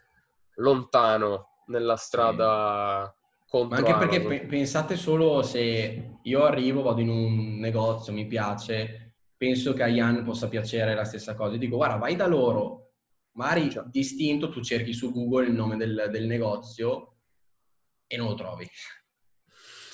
lontano 0.56 1.62
nella 1.66 1.96
strada 1.96 3.12
sì. 3.14 3.48
contro 3.48 3.82
Ma 3.82 3.88
anche 3.88 4.06
perché 4.06 4.20
pe- 4.26 4.46
pensate 4.46 4.96
solo 4.96 5.42
se 5.42 6.18
io 6.22 6.44
arrivo, 6.44 6.82
vado 6.82 7.00
in 7.00 7.08
un 7.08 7.58
negozio, 7.58 8.12
mi 8.12 8.26
piace, 8.26 9.14
penso 9.36 9.72
che 9.72 9.82
a 9.82 9.86
Ian 9.86 10.24
possa 10.24 10.48
piacere 10.48 10.94
la 10.94 11.04
stessa 11.04 11.34
cosa. 11.34 11.52
Io 11.52 11.58
dico, 11.58 11.76
guarda, 11.76 11.96
vai 11.96 12.16
da 12.16 12.26
loro, 12.26 12.90
magari 13.32 13.70
cioè. 13.70 13.84
distinto, 13.86 14.48
tu 14.48 14.60
cerchi 14.60 14.92
su 14.92 15.12
Google 15.12 15.46
il 15.46 15.52
nome 15.52 15.76
del, 15.76 16.08
del 16.10 16.26
negozio 16.26 17.15
e 18.06 18.16
non 18.16 18.28
lo 18.28 18.34
trovi. 18.34 18.66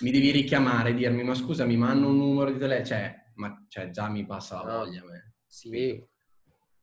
Mi 0.01 0.11
devi 0.11 0.31
richiamare 0.31 0.90
e 0.90 0.94
dirmi, 0.94 1.22
ma 1.22 1.35
scusami, 1.35 1.77
ma 1.77 1.90
hanno 1.90 2.09
un 2.09 2.16
numero 2.16 2.51
di 2.51 2.59
telefono? 2.59 2.85
Cioè, 2.87 3.14
ma 3.35 3.66
cioè, 3.68 3.90
già 3.90 4.09
mi 4.09 4.27
passa 4.27 4.62
la 4.62 4.79
voglia. 4.79 5.05
Me. 5.05 5.35
Sì. 5.46 6.05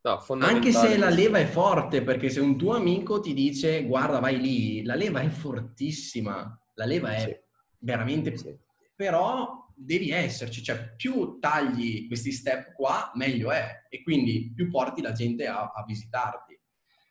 No, 0.01 0.23
Anche 0.39 0.71
se 0.71 0.97
la 0.97 1.09
leva 1.09 1.39
è 1.39 1.45
forte, 1.45 2.01
perché 2.01 2.29
se 2.29 2.39
un 2.39 2.57
tuo 2.57 2.73
amico 2.73 3.19
ti 3.19 3.33
dice, 3.33 3.83
guarda, 3.83 4.19
vai 4.19 4.39
lì, 4.39 4.83
la 4.83 4.95
leva 4.95 5.19
è 5.19 5.27
fortissima. 5.27 6.57
La 6.75 6.85
leva 6.85 7.13
è 7.13 7.19
sì. 7.19 7.35
veramente... 7.79 8.37
Sì. 8.37 8.57
Però 8.95 9.67
devi 9.75 10.11
esserci, 10.11 10.61
cioè 10.61 10.93
più 10.95 11.39
tagli 11.39 12.07
questi 12.07 12.31
step 12.31 12.73
qua, 12.73 13.11
meglio 13.15 13.51
è. 13.51 13.85
E 13.89 14.01
quindi 14.03 14.51
più 14.53 14.69
porti 14.69 15.01
la 15.01 15.13
gente 15.13 15.47
a, 15.47 15.71
a 15.73 15.83
visitarti. 15.85 16.58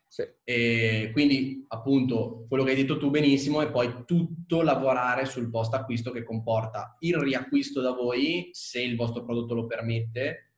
Sì. 0.09 0.27
E 0.43 1.11
quindi, 1.13 1.63
appunto, 1.67 2.45
quello 2.49 2.63
che 2.63 2.71
hai 2.71 2.75
detto 2.75 2.97
tu 2.97 3.11
benissimo 3.11 3.61
è 3.61 3.69
poi 3.69 4.03
tutto 4.05 4.63
lavorare 4.63 5.25
sul 5.25 5.51
post 5.51 5.75
acquisto 5.75 6.11
che 6.11 6.23
comporta 6.23 6.97
il 6.99 7.15
riacquisto 7.15 7.79
da 7.79 7.91
voi, 7.91 8.49
se 8.51 8.81
il 8.81 8.95
vostro 8.95 9.23
prodotto 9.23 9.53
lo 9.53 9.67
permette, 9.67 10.53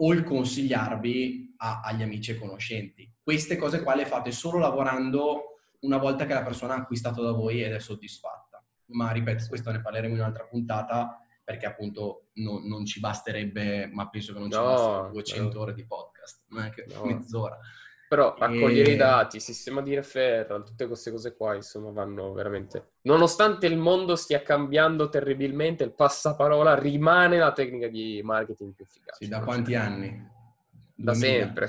o 0.00 0.12
il 0.12 0.24
consigliarvi 0.24 1.54
a, 1.58 1.80
agli 1.82 2.02
amici 2.02 2.32
e 2.32 2.38
conoscenti. 2.38 3.10
Queste 3.22 3.56
cose 3.56 3.82
qua 3.82 3.94
le 3.94 4.04
fate 4.04 4.32
solo 4.32 4.58
lavorando 4.58 5.60
una 5.80 5.98
volta 5.98 6.26
che 6.26 6.34
la 6.34 6.42
persona 6.42 6.74
ha 6.74 6.78
acquistato 6.78 7.22
da 7.22 7.30
voi 7.30 7.62
ed 7.62 7.72
è 7.72 7.78
soddisfatta. 7.78 8.64
Ma 8.86 9.12
ripeto, 9.12 9.46
questo 9.48 9.70
ne 9.70 9.80
parleremo 9.80 10.14
in 10.14 10.20
un'altra 10.20 10.44
puntata 10.44 11.20
perché 11.44 11.66
appunto 11.66 12.28
no, 12.34 12.60
non 12.62 12.84
ci 12.84 13.00
basterebbe, 13.00 13.86
ma 13.86 14.08
penso 14.08 14.32
che 14.32 14.38
non 14.38 14.50
ci 14.50 14.58
no, 14.58 14.64
bastino 14.64 15.10
200 15.12 15.54
no. 15.54 15.60
ore 15.60 15.74
di 15.74 15.86
podcast, 15.86 16.42
non 16.48 16.64
è 16.64 16.70
che 16.70 16.84
no. 16.92 17.04
mezz'ora. 17.04 17.58
Però 18.08 18.34
raccogliere 18.38 18.90
e... 18.90 18.94
i 18.94 18.96
dati, 18.96 19.38
sistema 19.38 19.82
di 19.82 19.94
referral, 19.94 20.64
tutte 20.64 20.86
queste 20.86 21.10
cose 21.10 21.36
qua, 21.36 21.54
insomma, 21.54 21.90
vanno 21.90 22.32
veramente... 22.32 22.92
Nonostante 23.02 23.66
il 23.66 23.76
mondo 23.76 24.16
stia 24.16 24.42
cambiando 24.42 25.10
terribilmente, 25.10 25.84
il 25.84 25.92
passaparola 25.92 26.74
rimane 26.74 27.36
la 27.36 27.52
tecnica 27.52 27.86
di 27.88 28.22
marketing 28.24 28.72
più 28.72 28.84
efficace. 28.84 29.24
Sì, 29.24 29.28
da 29.28 29.40
quanti 29.40 29.74
anni? 29.74 30.36
Da 30.94 31.12
2000. 31.12 31.36
sempre. 31.36 31.68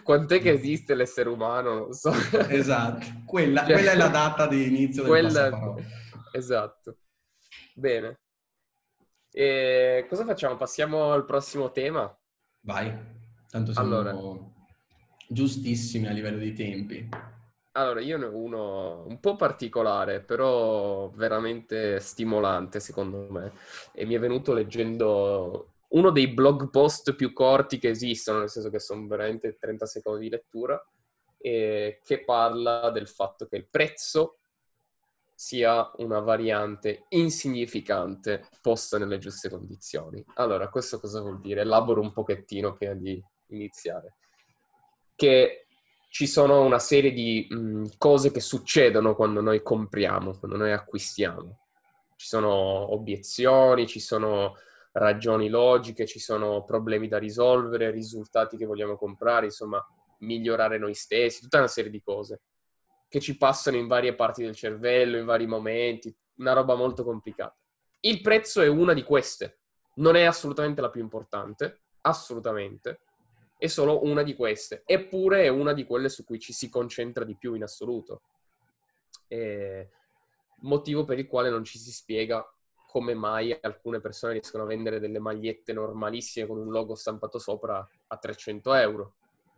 Quant'è 0.02 0.40
che 0.40 0.52
esiste 0.52 0.94
l'essere 0.94 1.28
umano? 1.28 1.74
Non 1.74 1.92
so. 1.92 2.12
Esatto, 2.48 3.04
quella, 3.26 3.66
cioè, 3.66 3.74
quella, 3.74 3.90
è 3.90 3.96
la 3.96 4.08
data 4.08 4.46
di 4.46 4.66
inizio 4.66 5.02
del 5.02 5.10
quella... 5.10 5.28
passaparola. 5.28 5.82
Esatto. 6.32 6.96
Bene. 7.74 8.20
E 9.30 10.06
cosa 10.08 10.24
facciamo? 10.24 10.56
Passiamo 10.56 11.12
al 11.12 11.26
prossimo 11.26 11.70
tema? 11.70 12.16
Vai. 12.60 13.15
Tanto 13.50 13.72
siamo 13.72 13.96
allora, 13.96 14.14
giustissimi 15.28 16.06
a 16.06 16.12
livello 16.12 16.38
di 16.38 16.52
tempi. 16.52 17.08
Allora, 17.72 18.00
io 18.00 18.16
ne 18.16 18.24
ho 18.24 18.36
uno 18.36 19.04
un 19.06 19.20
po' 19.20 19.36
particolare, 19.36 20.20
però 20.20 21.10
veramente 21.10 22.00
stimolante 22.00 22.80
secondo 22.80 23.26
me. 23.30 23.52
E 23.92 24.06
mi 24.06 24.14
è 24.14 24.18
venuto 24.18 24.54
leggendo 24.54 25.72
uno 25.88 26.10
dei 26.10 26.28
blog 26.28 26.70
post 26.70 27.14
più 27.14 27.32
corti 27.32 27.78
che 27.78 27.90
esistono, 27.90 28.38
nel 28.38 28.48
senso 28.48 28.70
che 28.70 28.78
sono 28.78 29.06
veramente 29.06 29.56
30 29.58 29.86
secondi 29.86 30.24
di 30.24 30.30
lettura, 30.30 30.82
e 31.38 32.00
che 32.02 32.24
parla 32.24 32.90
del 32.90 33.08
fatto 33.08 33.46
che 33.46 33.56
il 33.56 33.68
prezzo 33.68 34.38
sia 35.34 35.90
una 35.96 36.20
variante 36.20 37.04
insignificante 37.10 38.48
posta 38.62 38.96
nelle 38.96 39.18
giuste 39.18 39.50
condizioni. 39.50 40.24
Allora, 40.36 40.70
questo 40.70 40.98
cosa 40.98 41.20
vuol 41.20 41.40
dire? 41.40 41.60
Elaboro 41.60 42.00
un 42.00 42.12
pochettino 42.12 42.72
prima 42.72 42.94
di 42.94 43.22
iniziare, 43.48 44.16
che 45.14 45.66
ci 46.08 46.26
sono 46.26 46.64
una 46.64 46.78
serie 46.78 47.12
di 47.12 47.46
mh, 47.48 47.96
cose 47.98 48.30
che 48.30 48.40
succedono 48.40 49.14
quando 49.14 49.40
noi 49.40 49.62
compriamo, 49.62 50.38
quando 50.38 50.56
noi 50.56 50.72
acquistiamo. 50.72 51.58
Ci 52.16 52.26
sono 52.26 52.94
obiezioni, 52.94 53.86
ci 53.86 54.00
sono 54.00 54.54
ragioni 54.92 55.48
logiche, 55.48 56.06
ci 56.06 56.18
sono 56.18 56.64
problemi 56.64 57.08
da 57.08 57.18
risolvere, 57.18 57.90
risultati 57.90 58.56
che 58.56 58.64
vogliamo 58.64 58.96
comprare, 58.96 59.46
insomma, 59.46 59.84
migliorare 60.20 60.78
noi 60.78 60.94
stessi, 60.94 61.42
tutta 61.42 61.58
una 61.58 61.68
serie 61.68 61.90
di 61.90 62.00
cose 62.00 62.40
che 63.08 63.20
ci 63.20 63.36
passano 63.36 63.76
in 63.76 63.86
varie 63.86 64.14
parti 64.14 64.42
del 64.42 64.54
cervello, 64.54 65.16
in 65.16 65.24
vari 65.24 65.46
momenti, 65.46 66.14
una 66.36 66.52
roba 66.52 66.74
molto 66.74 67.04
complicata. 67.04 67.56
Il 68.00 68.20
prezzo 68.20 68.60
è 68.62 68.68
una 68.68 68.92
di 68.92 69.02
queste, 69.02 69.60
non 69.96 70.16
è 70.16 70.24
assolutamente 70.24 70.80
la 70.80 70.90
più 70.90 71.00
importante, 71.00 71.82
assolutamente, 72.02 73.00
è 73.58 73.66
solo 73.66 74.04
una 74.04 74.22
di 74.22 74.34
queste, 74.34 74.82
eppure 74.84 75.44
è 75.44 75.48
una 75.48 75.72
di 75.72 75.84
quelle 75.84 76.08
su 76.08 76.24
cui 76.24 76.38
ci 76.38 76.52
si 76.52 76.68
concentra 76.68 77.24
di 77.24 77.36
più 77.36 77.54
in 77.54 77.62
assoluto. 77.62 78.22
E 79.28 79.90
motivo 80.60 81.04
per 81.04 81.18
il 81.18 81.26
quale 81.26 81.50
non 81.50 81.64
ci 81.64 81.78
si 81.78 81.90
spiega 81.90 82.46
come 82.86 83.14
mai 83.14 83.56
alcune 83.60 84.00
persone 84.00 84.34
riescono 84.34 84.62
a 84.62 84.66
vendere 84.66 85.00
delle 85.00 85.18
magliette 85.18 85.72
normalissime 85.72 86.46
con 86.46 86.58
un 86.58 86.70
logo 86.70 86.94
stampato 86.94 87.38
sopra 87.38 87.86
a 88.06 88.16
300 88.16 88.74
euro, 88.74 89.14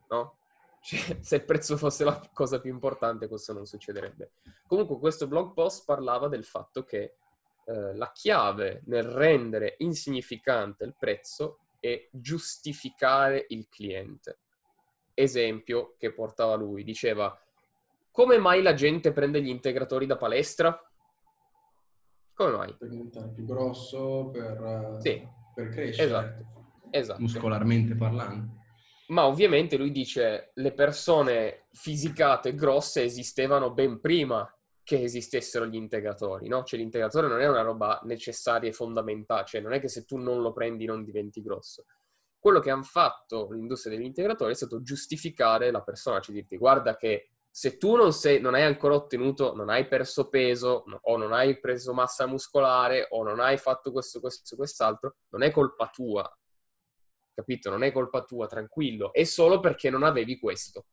no? 0.08 0.38
Cioè, 0.80 1.18
se 1.22 1.36
il 1.36 1.44
prezzo 1.44 1.76
fosse 1.76 2.04
la 2.04 2.20
cosa 2.32 2.60
più 2.60 2.72
importante, 2.72 3.28
questo 3.28 3.52
non 3.52 3.66
succederebbe. 3.66 4.30
Comunque, 4.66 4.98
questo 4.98 5.26
blog 5.26 5.52
post 5.52 5.84
parlava 5.84 6.28
del 6.28 6.44
fatto 6.44 6.84
che 6.84 7.14
eh, 7.64 7.94
la 7.94 8.10
chiave 8.12 8.82
nel 8.86 9.04
rendere 9.04 9.74
insignificante 9.78 10.84
il 10.84 10.94
prezzo 10.98 11.58
e 11.80 12.08
giustificare 12.12 13.44
il 13.48 13.68
cliente. 13.68 14.38
Esempio 15.14 15.94
che 15.98 16.12
portava 16.12 16.54
lui, 16.54 16.84
diceva 16.84 17.36
come 18.10 18.38
mai 18.38 18.62
la 18.62 18.74
gente 18.74 19.12
prende 19.12 19.40
gli 19.40 19.48
integratori 19.48 20.04
da 20.04 20.16
palestra? 20.16 20.76
Come 22.34 22.50
mai? 22.50 22.74
Per 22.76 22.88
diventare 22.88 23.28
più 23.28 23.44
grosso, 23.44 24.30
per, 24.32 24.98
sì. 25.00 25.24
per 25.54 25.68
crescere. 25.68 26.06
Esatto. 26.06 26.46
esatto. 26.90 27.20
Muscolarmente 27.20 27.94
parlando. 27.94 28.56
Ma 29.08 29.26
ovviamente 29.26 29.76
lui 29.76 29.92
dice 29.92 30.50
le 30.54 30.72
persone 30.72 31.66
fisicate 31.70 32.56
grosse 32.56 33.04
esistevano 33.04 33.72
ben 33.72 34.00
prima 34.00 34.52
che 34.88 35.02
esistessero 35.02 35.66
gli 35.66 35.74
integratori, 35.74 36.48
no? 36.48 36.64
Cioè 36.64 36.78
l'integratore 36.78 37.28
non 37.28 37.42
è 37.42 37.46
una 37.46 37.60
roba 37.60 38.00
necessaria 38.04 38.70
e 38.70 38.72
fondamentale, 38.72 39.44
cioè 39.44 39.60
non 39.60 39.74
è 39.74 39.80
che 39.80 39.88
se 39.88 40.06
tu 40.06 40.16
non 40.16 40.40
lo 40.40 40.50
prendi 40.54 40.86
non 40.86 41.04
diventi 41.04 41.42
grosso. 41.42 41.84
Quello 42.38 42.58
che 42.58 42.70
hanno 42.70 42.84
fatto 42.84 43.50
l'industria 43.50 43.94
degli 43.94 44.06
integratori 44.06 44.52
è 44.52 44.56
stato 44.56 44.80
giustificare 44.80 45.70
la 45.70 45.82
persona, 45.82 46.20
cioè 46.20 46.34
dirti 46.34 46.56
guarda 46.56 46.96
che 46.96 47.32
se 47.50 47.76
tu 47.76 47.96
non, 47.96 48.14
sei, 48.14 48.40
non 48.40 48.54
hai 48.54 48.62
ancora 48.62 48.94
ottenuto, 48.94 49.54
non 49.54 49.68
hai 49.68 49.86
perso 49.86 50.30
peso 50.30 50.84
o 51.02 51.16
non 51.18 51.34
hai 51.34 51.60
preso 51.60 51.92
massa 51.92 52.26
muscolare 52.26 53.08
o 53.10 53.22
non 53.22 53.40
hai 53.40 53.58
fatto 53.58 53.92
questo, 53.92 54.20
questo, 54.20 54.56
quest'altro, 54.56 55.16
non 55.32 55.42
è 55.42 55.50
colpa 55.50 55.90
tua. 55.92 56.34
Capito? 57.34 57.68
Non 57.68 57.82
è 57.82 57.92
colpa 57.92 58.22
tua, 58.22 58.46
tranquillo. 58.46 59.12
È 59.12 59.24
solo 59.24 59.60
perché 59.60 59.90
non 59.90 60.02
avevi 60.02 60.38
questo. 60.38 60.86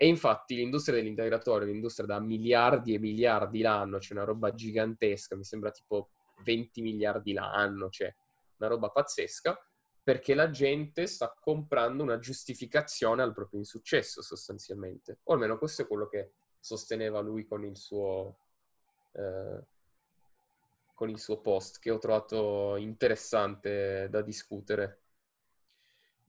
E 0.00 0.06
infatti 0.06 0.54
l'industria 0.54 0.94
dell'integratorio 0.94 1.66
è 1.66 1.70
un'industria 1.70 2.06
da 2.06 2.20
miliardi 2.20 2.94
e 2.94 3.00
miliardi 3.00 3.60
l'anno, 3.60 3.98
c'è 3.98 4.12
una 4.12 4.22
roba 4.22 4.54
gigantesca, 4.54 5.34
mi 5.34 5.42
sembra 5.42 5.72
tipo 5.72 6.10
20 6.44 6.82
miliardi 6.82 7.32
l'anno, 7.32 7.90
cioè 7.90 8.14
una 8.58 8.68
roba 8.68 8.90
pazzesca 8.90 9.60
perché 10.08 10.34
la 10.34 10.50
gente 10.50 11.06
sta 11.06 11.36
comprando 11.38 12.02
una 12.02 12.18
giustificazione 12.18 13.22
al 13.22 13.34
proprio 13.34 13.58
insuccesso 13.58 14.22
sostanzialmente. 14.22 15.18
O 15.24 15.34
almeno 15.34 15.58
questo 15.58 15.82
è 15.82 15.86
quello 15.86 16.08
che 16.08 16.32
sosteneva 16.58 17.20
lui 17.20 17.44
con 17.44 17.62
il 17.64 17.76
suo, 17.76 18.38
eh, 19.12 19.62
con 20.94 21.10
il 21.10 21.18
suo 21.18 21.40
post, 21.40 21.78
che 21.78 21.90
ho 21.90 21.98
trovato 21.98 22.76
interessante 22.76 24.08
da 24.08 24.22
discutere. 24.22 25.00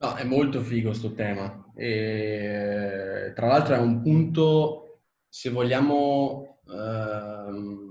No, 0.02 0.16
è 0.16 0.24
molto 0.24 0.62
figo 0.62 0.89
questo 0.89 1.14
tema. 1.14 1.72
E, 1.76 3.32
tra 3.36 3.47
l'altro 3.47 3.76
è 3.76 3.80
un 3.80 4.02
punto, 4.02 5.02
se 5.28 5.50
vogliamo... 5.50 6.60
Ehm 6.70 7.89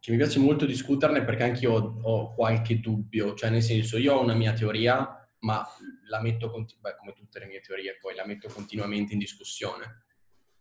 che 0.00 0.10
mi 0.10 0.16
piace 0.16 0.38
molto 0.38 0.64
discuterne 0.64 1.22
perché 1.24 1.42
anche 1.42 1.64
io 1.64 1.72
ho, 2.02 2.34
qualche 2.34 2.80
dubbio, 2.80 3.34
cioè 3.34 3.50
nel 3.50 3.62
senso 3.62 3.98
io 3.98 4.14
ho 4.14 4.22
una 4.22 4.32
mia 4.34 4.54
teoria, 4.54 5.06
ma 5.40 5.62
la 6.08 6.22
metto, 6.22 6.50
continu- 6.50 6.82
beh, 6.82 6.96
come 6.96 7.12
tutte 7.12 7.38
le 7.38 7.46
mie 7.46 7.60
teorie, 7.60 7.98
poi 8.00 8.14
la 8.14 8.26
metto 8.26 8.48
continuamente 8.48 9.12
in 9.12 9.18
discussione. 9.18 10.04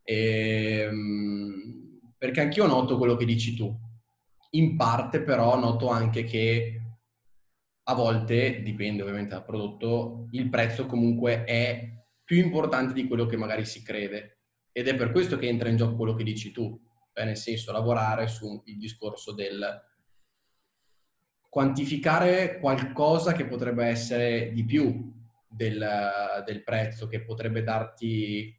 E, 0.04 0.88
ehm, 0.90 2.14
perché 2.18 2.42
anch'io 2.42 2.66
noto 2.68 2.98
quello 2.98 3.16
che 3.16 3.24
dici 3.24 3.56
tu. 3.56 3.74
In 4.52 4.76
parte 4.76 5.22
però 5.22 5.58
noto 5.58 5.88
anche 5.90 6.26
che 6.26 6.79
a 7.90 7.94
volte, 7.94 8.62
dipende 8.62 9.02
ovviamente 9.02 9.32
dal 9.32 9.44
prodotto, 9.44 10.28
il 10.32 10.50
prezzo 10.50 10.86
comunque 10.86 11.44
è 11.44 11.98
più 12.24 12.38
importante 12.38 12.94
di 12.94 13.08
quello 13.08 13.26
che 13.26 13.38
magari 13.38 13.66
si 13.66 13.84
crede. 13.84 14.42
Ed 14.72 14.88
è 14.88 14.96
per 14.96 15.12
questo 15.12 15.38
che 15.38 15.48
entra 15.48 15.70
in 15.70 15.76
gioco 15.76 15.96
quello 15.96 16.14
che 16.14 16.24
dici 16.24 16.52
tu 16.52 16.80
cioè 17.20 17.26
nel 17.26 17.38
senso 17.38 17.74
lavorare 17.74 18.28
sul 18.28 18.62
discorso 18.64 19.34
del 19.34 19.88
quantificare 21.50 22.60
qualcosa 22.60 23.34
che 23.34 23.46
potrebbe 23.46 23.86
essere 23.86 24.52
di 24.54 24.64
più 24.64 25.12
del, 25.48 26.44
del 26.46 26.64
prezzo, 26.64 27.08
che 27.08 27.24
potrebbe 27.24 27.64
darti 27.64 28.56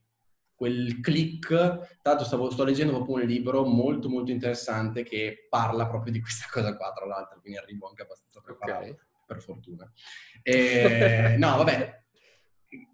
quel 0.54 1.00
click. 1.00 2.00
Tanto 2.02 2.24
stavo, 2.24 2.50
sto 2.50 2.64
leggendo 2.64 2.92
proprio 2.92 3.14
un 3.14 3.22
libro 3.22 3.64
molto 3.64 4.10
molto 4.10 4.30
interessante 4.30 5.04
che 5.04 5.46
parla 5.48 5.86
proprio 5.86 6.12
di 6.12 6.20
questa 6.20 6.46
cosa 6.50 6.76
qua, 6.76 6.92
tra 6.92 7.06
l'altro, 7.06 7.40
quindi 7.40 7.58
arrivo 7.58 7.88
anche 7.88 8.02
abbastanza 8.02 8.40
preparato, 8.40 8.82
okay. 8.82 8.98
Per 9.30 9.40
fortuna. 9.40 9.90
E, 10.42 11.36
no, 11.38 11.56
vabbè, 11.58 12.02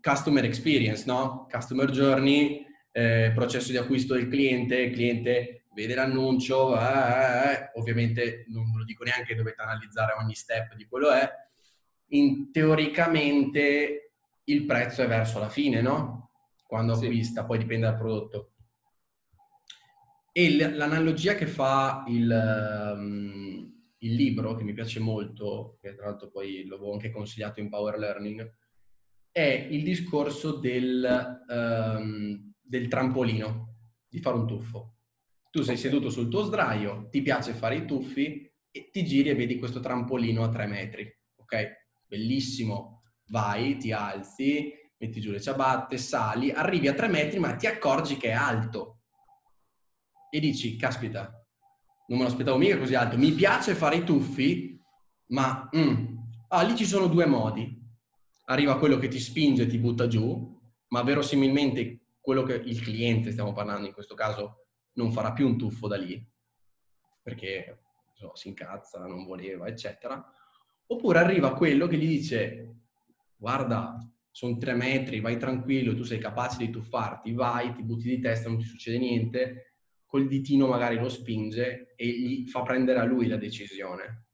customer 0.02 0.44
experience, 0.44 1.04
no? 1.06 1.46
Customer 1.50 1.90
journey, 1.90 2.66
eh, 2.92 3.32
processo 3.34 3.70
di 3.70 3.78
acquisto 3.78 4.12
del 4.12 4.28
cliente, 4.28 4.76
il 4.76 4.92
cliente 4.92 5.64
vede 5.72 5.94
l'annuncio, 5.94 6.78
eh, 6.78 6.82
eh, 6.82 7.52
eh, 7.52 7.70
ovviamente 7.74 8.44
non 8.48 8.70
ve 8.70 8.78
lo 8.78 8.84
dico 8.84 9.04
neanche, 9.04 9.34
dovete 9.34 9.62
analizzare 9.62 10.14
ogni 10.20 10.34
step 10.34 10.74
di 10.74 10.86
quello 10.86 11.10
è, 11.10 11.30
in, 12.08 12.52
teoricamente 12.52 14.12
il 14.44 14.66
prezzo 14.66 15.02
è 15.02 15.06
verso 15.06 15.38
la 15.38 15.48
fine, 15.48 15.80
no? 15.80 16.32
Quando 16.66 16.92
acquista, 16.92 17.40
sì. 17.40 17.46
poi 17.46 17.58
dipende 17.58 17.86
dal 17.86 17.96
prodotto. 17.96 18.52
E 20.32 20.54
l'analogia 20.54 21.34
che 21.34 21.46
fa 21.46 22.04
il, 22.08 22.94
um, 22.94 23.75
il, 24.06 24.14
libro, 24.14 24.54
che 24.54 24.64
mi 24.64 24.72
piace 24.72 25.00
molto, 25.00 25.78
che 25.80 25.94
tra 25.94 26.06
l'altro 26.06 26.30
poi 26.30 26.64
l'avevo 26.66 26.92
anche 26.92 27.10
consigliato 27.10 27.60
in 27.60 27.68
Power 27.68 27.98
Learning, 27.98 28.50
è 29.30 29.68
il 29.70 29.82
discorso 29.82 30.56
del, 30.56 31.42
um, 31.48 32.52
del 32.62 32.88
trampolino, 32.88 33.74
di 34.08 34.18
fare 34.18 34.36
un 34.36 34.46
tuffo. 34.46 34.94
Tu 35.50 35.62
sei 35.62 35.76
seduto 35.76 36.08
sul 36.08 36.28
tuo 36.28 36.42
sdraio, 36.42 37.08
ti 37.10 37.20
piace 37.22 37.52
fare 37.52 37.76
i 37.76 37.86
tuffi 37.86 38.50
e 38.70 38.90
ti 38.90 39.04
giri 39.04 39.28
e 39.28 39.34
vedi 39.34 39.58
questo 39.58 39.80
trampolino 39.80 40.42
a 40.42 40.48
tre 40.48 40.66
metri, 40.66 41.06
ok? 41.36 42.04
Bellissimo. 42.06 43.02
Vai, 43.28 43.76
ti 43.76 43.90
alzi, 43.92 44.72
metti 44.98 45.20
giù 45.20 45.30
le 45.30 45.40
ciabatte, 45.40 45.98
sali, 45.98 46.50
arrivi 46.50 46.88
a 46.88 46.94
tre 46.94 47.08
metri 47.08 47.38
ma 47.38 47.56
ti 47.56 47.66
accorgi 47.66 48.16
che 48.16 48.28
è 48.28 48.32
alto. 48.32 49.00
E 50.30 50.40
dici, 50.40 50.76
caspita, 50.76 51.35
non 52.08 52.18
me 52.18 52.24
lo 52.24 52.30
aspettavo 52.30 52.58
mica 52.58 52.78
così 52.78 52.94
alto. 52.94 53.16
Mi 53.16 53.32
piace 53.32 53.74
fare 53.74 53.96
i 53.96 54.04
tuffi, 54.04 54.80
ma 55.28 55.68
mm, 55.74 56.16
ah, 56.48 56.62
lì 56.62 56.76
ci 56.76 56.86
sono 56.86 57.06
due 57.08 57.26
modi. 57.26 57.84
Arriva 58.46 58.78
quello 58.78 58.98
che 58.98 59.08
ti 59.08 59.18
spinge 59.18 59.62
e 59.62 59.66
ti 59.66 59.78
butta 59.78 60.06
giù, 60.06 60.56
ma 60.88 61.02
verosimilmente 61.02 62.00
quello 62.20 62.42
che 62.42 62.54
il 62.54 62.80
cliente, 62.80 63.32
stiamo 63.32 63.52
parlando 63.52 63.86
in 63.86 63.92
questo 63.92 64.14
caso, 64.14 64.66
non 64.94 65.12
farà 65.12 65.32
più 65.32 65.46
un 65.46 65.58
tuffo 65.58 65.88
da 65.88 65.96
lì, 65.96 66.24
perché 67.22 67.82
so, 68.14 68.34
si 68.34 68.48
incazza, 68.48 69.04
non 69.04 69.24
voleva, 69.24 69.66
eccetera. 69.66 70.24
Oppure 70.86 71.18
arriva 71.18 71.54
quello 71.54 71.86
che 71.86 71.96
gli 71.96 72.06
dice, 72.06 72.76
guarda, 73.36 73.98
sono 74.30 74.56
tre 74.58 74.74
metri, 74.74 75.20
vai 75.20 75.38
tranquillo, 75.38 75.94
tu 75.94 76.04
sei 76.04 76.18
capace 76.18 76.58
di 76.58 76.70
tuffarti, 76.70 77.32
vai, 77.32 77.72
ti 77.72 77.82
butti 77.82 78.08
di 78.08 78.20
testa, 78.20 78.48
non 78.48 78.58
ti 78.58 78.64
succede 78.64 78.98
niente, 78.98 79.75
col 80.06 80.28
ditino 80.28 80.66
magari 80.66 80.96
lo 80.96 81.08
spinge 81.08 81.94
e 81.96 82.06
gli 82.06 82.48
fa 82.48 82.62
prendere 82.62 83.00
a 83.00 83.04
lui 83.04 83.26
la 83.26 83.36
decisione. 83.36 84.26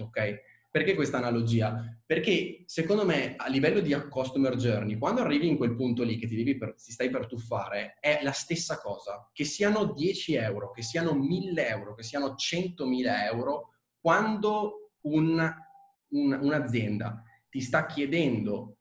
Ok? 0.00 0.46
Perché 0.70 0.94
questa 0.94 1.16
analogia? 1.16 1.98
Perché 2.04 2.62
secondo 2.66 3.04
me 3.04 3.34
a 3.36 3.48
livello 3.48 3.80
di 3.80 3.94
customer 4.08 4.54
journey, 4.54 4.98
quando 4.98 5.22
arrivi 5.22 5.48
in 5.48 5.56
quel 5.56 5.74
punto 5.74 6.02
lì 6.02 6.18
che 6.18 6.26
ti, 6.26 6.36
devi 6.36 6.56
per, 6.56 6.74
ti 6.74 6.92
stai 6.92 7.08
per 7.08 7.26
tuffare, 7.26 7.96
è 8.00 8.20
la 8.22 8.32
stessa 8.32 8.78
cosa. 8.78 9.30
Che 9.32 9.44
siano 9.44 9.92
10 9.92 10.34
euro, 10.34 10.70
che 10.70 10.82
siano 10.82 11.14
1000 11.14 11.68
euro, 11.68 11.94
che 11.94 12.02
siano 12.02 12.34
100.000 12.34 13.24
euro, 13.32 13.72
quando 14.00 14.92
un, 15.02 15.52
un, 16.08 16.38
un'azienda 16.40 17.22
ti 17.48 17.60
sta 17.60 17.86
chiedendo 17.86 18.77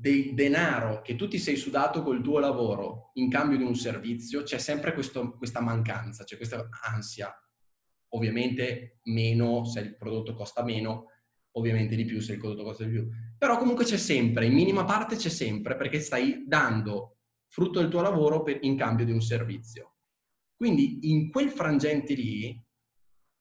del 0.00 0.32
denaro 0.32 1.02
che 1.02 1.14
tu 1.14 1.28
ti 1.28 1.38
sei 1.38 1.56
sudato 1.56 2.02
col 2.02 2.22
tuo 2.22 2.38
lavoro 2.38 3.10
in 3.14 3.28
cambio 3.28 3.58
di 3.58 3.64
un 3.64 3.74
servizio, 3.74 4.42
c'è 4.42 4.56
sempre 4.56 4.94
questo, 4.94 5.36
questa 5.36 5.60
mancanza, 5.60 6.24
c'è 6.24 6.38
questa 6.38 6.70
ansia. 6.90 7.30
Ovviamente 8.14 9.00
meno, 9.04 9.66
se 9.66 9.80
il 9.80 9.96
prodotto 9.98 10.32
costa 10.32 10.64
meno, 10.64 11.04
ovviamente 11.52 11.96
di 11.96 12.06
più 12.06 12.18
se 12.20 12.32
il 12.32 12.38
prodotto 12.38 12.64
costa 12.64 12.84
di 12.84 12.90
più. 12.90 13.08
Però 13.36 13.58
comunque 13.58 13.84
c'è 13.84 13.98
sempre, 13.98 14.46
in 14.46 14.54
minima 14.54 14.84
parte 14.84 15.16
c'è 15.16 15.28
sempre, 15.28 15.76
perché 15.76 16.00
stai 16.00 16.44
dando 16.46 17.18
frutto 17.48 17.80
del 17.80 17.90
tuo 17.90 18.00
lavoro 18.00 18.42
per, 18.42 18.58
in 18.62 18.78
cambio 18.78 19.04
di 19.04 19.12
un 19.12 19.20
servizio. 19.20 19.96
Quindi 20.56 21.10
in 21.10 21.30
quel 21.30 21.50
frangente 21.50 22.14
lì, 22.14 22.58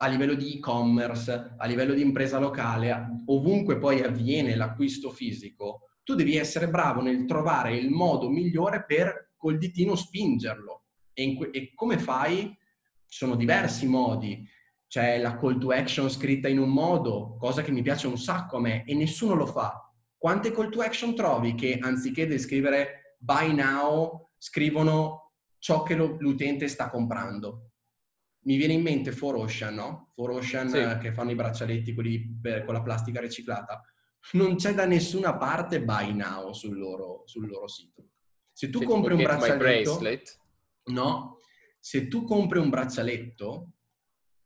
a 0.02 0.08
livello 0.08 0.34
di 0.34 0.56
e-commerce, 0.56 1.56
a 1.58 1.66
livello 1.66 1.94
di 1.94 2.02
impresa 2.02 2.38
locale, 2.38 3.24
ovunque 3.28 3.78
poi 3.78 4.02
avviene 4.02 4.56
l'acquisto 4.56 5.10
fisico, 5.10 5.89
tu 6.10 6.16
devi 6.16 6.36
essere 6.38 6.70
bravo 6.70 7.02
nel 7.02 7.26
trovare 7.26 7.78
il 7.78 7.90
modo 7.90 8.30
migliore 8.30 8.84
per 8.86 9.34
col 9.38 9.58
ditino 9.58 9.96
spingerlo. 9.96 10.86
E, 11.14 11.36
que- 11.36 11.52
e 11.52 11.74
come 11.76 12.00
fai? 12.00 12.58
Ci 13.06 13.18
sono 13.18 13.36
diversi 13.36 13.88
modi 13.88 14.48
c'è 14.90 15.20
la 15.20 15.38
call 15.38 15.60
to 15.60 15.70
action 15.70 16.10
scritta 16.10 16.48
in 16.48 16.58
un 16.58 16.70
modo, 16.70 17.38
cosa 17.38 17.62
che 17.62 17.72
mi 17.72 17.84
piace 17.84 18.08
un 18.08 18.18
sacco 18.18 18.58
a 18.58 18.60
me 18.60 18.84
e 18.86 18.96
nessuno 18.96 19.36
lo 19.36 19.46
fa. 19.46 19.88
Quante 20.18 20.52
call 20.52 20.72
to 20.72 20.82
action 20.82 21.14
trovi 21.14 21.54
che 21.54 21.78
anziché 21.80 22.26
descrivere 22.26 23.16
buy 23.20 23.54
now 23.54 24.30
scrivono 24.36 25.34
ciò 25.60 25.84
che 25.84 25.94
lo, 25.94 26.18
l'utente 26.20 26.68
sta 26.68 26.90
comprando? 26.90 27.74
Mi 28.46 28.58
viene 28.58 28.74
in 28.74 28.82
mente 28.82 29.12
4Ocean, 29.12 29.76
no? 29.76 30.12
4Ocean 30.18 30.68
sì. 30.70 30.78
Eh, 30.78 30.98
che 30.98 31.14
fanno 31.14 31.32
i 31.32 31.36
braccialetti 31.36 31.94
quelli 31.94 32.40
per, 32.42 32.66
con 32.66 32.74
la 32.74 32.82
plastica 32.82 33.22
riciclata. 33.22 33.84
Non 34.34 34.56
c'è 34.56 34.74
da 34.74 34.86
nessuna 34.86 35.38
parte 35.38 35.82
buy 35.82 36.14
now 36.14 36.52
sul 36.54 36.78
loro, 36.78 37.24
sul 37.26 37.48
loro 37.48 37.68
sito. 37.68 38.10
Se 38.52 38.70
tu 38.70 38.80
Se 38.80 38.86
compri 38.86 39.14
un 39.14 39.24
braccialetto... 39.24 40.00
No, 40.90 41.38
se 41.80 42.08
tu 42.08 42.24
compri 42.24 42.60
un 42.60 42.70
braccialetto 42.70 43.72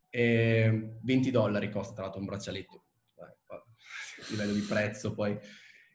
e 0.08 0.98
20 1.02 1.30
dollari 1.30 1.70
costa 1.70 1.94
tra 1.94 2.02
l'altro 2.04 2.20
un 2.20 2.26
braccialetto, 2.26 2.84
a 3.18 3.64
livello 4.30 4.52
di 4.52 4.60
prezzo 4.60 5.14
poi. 5.14 5.36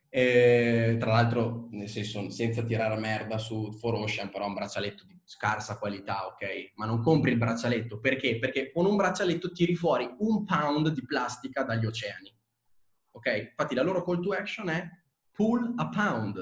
E, 0.09 0.97
tra 0.99 1.11
l'altro, 1.11 1.67
nel 1.71 1.88
senso, 1.88 2.30
senza 2.32 2.63
tirare 2.63 2.99
merda 2.99 3.38
su 3.38 3.69
4Ocean, 3.82 4.32
però 4.32 4.47
un 4.47 4.55
braccialetto 4.55 5.05
di 5.05 5.17
scarsa 5.23 5.77
qualità, 5.77 6.25
ok? 6.25 6.71
Ma 6.75 6.86
non 6.86 7.01
compri 7.01 7.32
il 7.32 7.38
braccialetto, 7.38 7.99
perché? 7.99 8.39
Perché 8.39 8.71
con 8.71 8.86
un 8.86 8.95
braccialetto 8.95 9.51
tiri 9.51 9.75
fuori 9.75 10.09
un 10.19 10.43
pound 10.43 10.89
di 10.89 11.05
plastica 11.05 11.63
dagli 11.63 11.86
oceani, 11.86 12.36
ok? 13.20 13.49
Infatti 13.49 13.76
la 13.76 13.84
loro 13.84 14.03
call 14.03 14.22
to 14.22 14.32
action 14.32 14.70
è 14.70 14.89
pull 15.32 15.74
a 15.78 15.89
pound, 15.89 16.38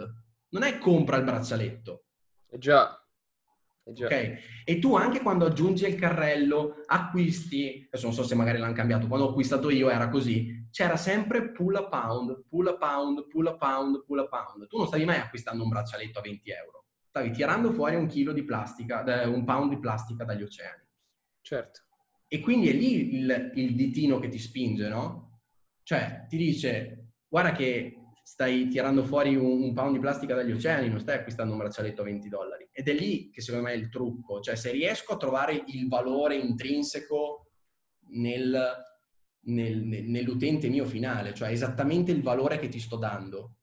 non 0.49 0.63
è 0.63 0.77
compra 0.77 1.17
il 1.17 1.23
braccialetto. 1.23 2.05
Eh 2.47 2.57
già. 2.57 2.99
Eh 3.83 4.03
ok? 4.03 4.37
E 4.65 4.79
tu 4.79 4.95
anche 4.95 5.21
quando 5.21 5.45
aggiungi 5.45 5.85
il 5.85 5.95
carrello, 5.95 6.83
acquisti, 6.85 7.85
adesso 7.87 8.05
non 8.05 8.15
so 8.15 8.23
se 8.23 8.35
magari 8.35 8.57
l'hanno 8.57 8.73
cambiato, 8.73 9.07
quando 9.07 9.25
ho 9.25 9.29
acquistato 9.29 9.69
io 9.69 9.89
era 9.89 10.09
così, 10.09 10.67
c'era 10.71 10.97
sempre 10.97 11.51
pull 11.51 11.75
a 11.75 11.87
pound, 11.87 12.45
pull 12.47 12.67
a 12.67 12.77
pound, 12.77 13.27
pull 13.27 13.47
a 13.47 13.55
pound, 13.55 14.03
pull 14.05 14.19
a 14.19 14.27
pound. 14.27 14.67
Tu 14.67 14.77
non 14.77 14.87
stavi 14.87 15.05
mai 15.05 15.17
acquistando 15.17 15.63
un 15.63 15.69
braccialetto 15.69 16.19
a 16.19 16.21
20 16.21 16.51
euro, 16.51 16.85
stavi 17.07 17.31
tirando 17.31 17.71
fuori 17.71 17.95
un 17.95 18.07
chilo 18.07 18.33
di 18.33 18.43
plastica, 18.43 19.03
un 19.27 19.43
pound 19.45 19.69
di 19.69 19.79
plastica 19.79 20.23
dagli 20.23 20.43
oceani. 20.43 20.85
Certo. 21.41 21.81
E 22.27 22.41
quindi 22.41 22.69
è 22.69 22.73
lì 22.73 23.15
il, 23.15 23.51
il 23.55 23.75
ditino 23.75 24.19
che 24.19 24.27
ti 24.27 24.37
spinge, 24.37 24.89
no? 24.89 25.26
Cioè, 25.87 26.25
ti 26.27 26.35
dice, 26.35 27.11
guarda 27.29 27.53
che 27.53 27.93
stai 28.21 28.67
tirando 28.67 29.05
fuori 29.05 29.37
un, 29.37 29.61
un, 29.61 29.73
pound 29.73 29.93
di 29.93 30.01
plastica 30.01 30.35
dagli 30.35 30.51
oceani, 30.51 30.89
non 30.89 30.99
stai 30.99 31.19
acquistando 31.19 31.53
un 31.53 31.59
braccialetto 31.59 32.01
a 32.01 32.03
20 32.03 32.27
dollari. 32.27 32.67
Ed 32.73 32.89
è 32.89 32.93
lì 32.93 33.29
che 33.29 33.39
secondo 33.39 33.67
me 33.67 33.71
è 33.73 33.77
il 33.77 33.87
trucco. 33.87 34.41
Cioè, 34.41 34.57
se 34.57 34.71
riesco 34.71 35.13
a 35.13 35.17
trovare 35.17 35.63
il 35.67 35.87
valore 35.87 36.35
intrinseco 36.35 37.51
nel, 38.09 38.75
nel, 39.43 39.77
nell'utente 39.77 40.67
mio 40.67 40.83
finale, 40.83 41.33
cioè 41.33 41.51
esattamente 41.51 42.11
il 42.11 42.21
valore 42.21 42.59
che 42.59 42.67
ti 42.67 42.81
sto 42.81 42.97
dando, 42.97 43.59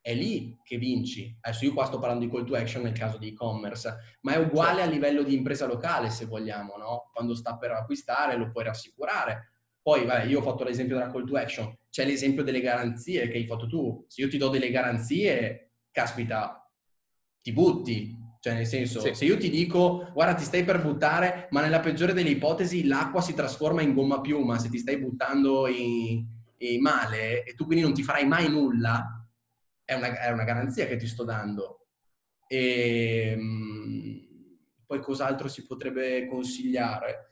è 0.00 0.14
lì 0.14 0.58
che 0.64 0.78
vinci. 0.78 1.38
Adesso 1.40 1.64
io 1.64 1.74
qua 1.74 1.84
sto 1.84 2.00
parlando 2.00 2.24
di 2.24 2.32
call 2.32 2.44
to 2.44 2.56
action 2.56 2.82
nel 2.82 2.92
caso 2.92 3.18
di 3.18 3.28
e-commerce, 3.28 4.18
ma 4.22 4.32
è 4.32 4.38
uguale 4.38 4.78
certo. 4.78 4.90
a 4.90 4.92
livello 4.92 5.22
di 5.22 5.36
impresa 5.36 5.66
locale, 5.66 6.10
se 6.10 6.26
vogliamo, 6.26 6.76
no? 6.76 7.08
Quando 7.12 7.36
sta 7.36 7.56
per 7.56 7.70
acquistare 7.70 8.36
lo 8.36 8.50
puoi 8.50 8.64
rassicurare. 8.64 9.51
Poi, 9.82 10.04
vabbè, 10.06 10.24
io 10.24 10.38
ho 10.38 10.42
fatto 10.42 10.62
l'esempio 10.62 10.96
della 10.96 11.10
call 11.10 11.26
to 11.26 11.36
action, 11.36 11.76
c'è 11.90 12.04
l'esempio 12.04 12.44
delle 12.44 12.60
garanzie 12.60 13.28
che 13.28 13.38
hai 13.38 13.46
fatto 13.46 13.66
tu. 13.66 14.04
Se 14.06 14.22
io 14.22 14.28
ti 14.28 14.38
do 14.38 14.48
delle 14.48 14.70
garanzie, 14.70 15.72
caspita, 15.90 16.70
ti 17.42 17.52
butti. 17.52 18.16
Cioè, 18.40 18.54
nel 18.54 18.66
senso, 18.66 19.00
sì. 19.00 19.14
se 19.14 19.24
io 19.24 19.36
ti 19.36 19.50
dico, 19.50 20.10
guarda, 20.12 20.34
ti 20.34 20.44
stai 20.44 20.64
per 20.64 20.82
buttare, 20.82 21.48
ma 21.50 21.60
nella 21.60 21.80
peggiore 21.80 22.12
delle 22.12 22.30
ipotesi 22.30 22.86
l'acqua 22.86 23.20
si 23.20 23.34
trasforma 23.34 23.82
in 23.82 23.94
gomma 23.94 24.20
piuma 24.20 24.58
se 24.58 24.68
ti 24.68 24.78
stai 24.78 24.98
buttando 24.98 25.68
in, 25.68 26.26
in 26.58 26.80
male 26.80 27.44
e 27.44 27.54
tu 27.54 27.66
quindi 27.66 27.84
non 27.84 27.94
ti 27.94 28.02
farai 28.02 28.26
mai 28.26 28.48
nulla, 28.48 29.24
è 29.84 29.94
una, 29.94 30.18
è 30.18 30.30
una 30.30 30.42
garanzia 30.42 30.86
che 30.86 30.96
ti 30.96 31.06
sto 31.06 31.22
dando. 31.22 31.86
E 32.48 33.30
ehm, 33.32 34.26
poi 34.86 35.00
cos'altro 35.00 35.48
si 35.48 35.64
potrebbe 35.64 36.26
consigliare? 36.26 37.31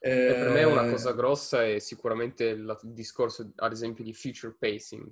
Eh, 0.00 0.34
per 0.34 0.50
me 0.50 0.62
una 0.64 0.88
cosa 0.88 1.12
grossa 1.12 1.64
è 1.64 1.78
sicuramente 1.80 2.44
il 2.44 2.78
discorso, 2.82 3.50
ad 3.56 3.72
esempio, 3.72 4.04
di 4.04 4.14
feature 4.14 4.54
pacing, 4.58 5.10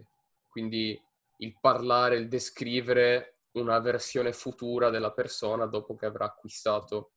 quindi 0.49 1.01
il 1.39 1.57
parlare, 1.61 2.17
il 2.17 2.29
descrivere 2.29 3.39
una 3.53 3.79
versione 3.81 4.33
futura 4.33 4.91
della 4.91 5.13
persona 5.13 5.67
dopo 5.67 5.97
che 5.97 6.07
avrà 6.07 6.27
acquistato 6.27 7.13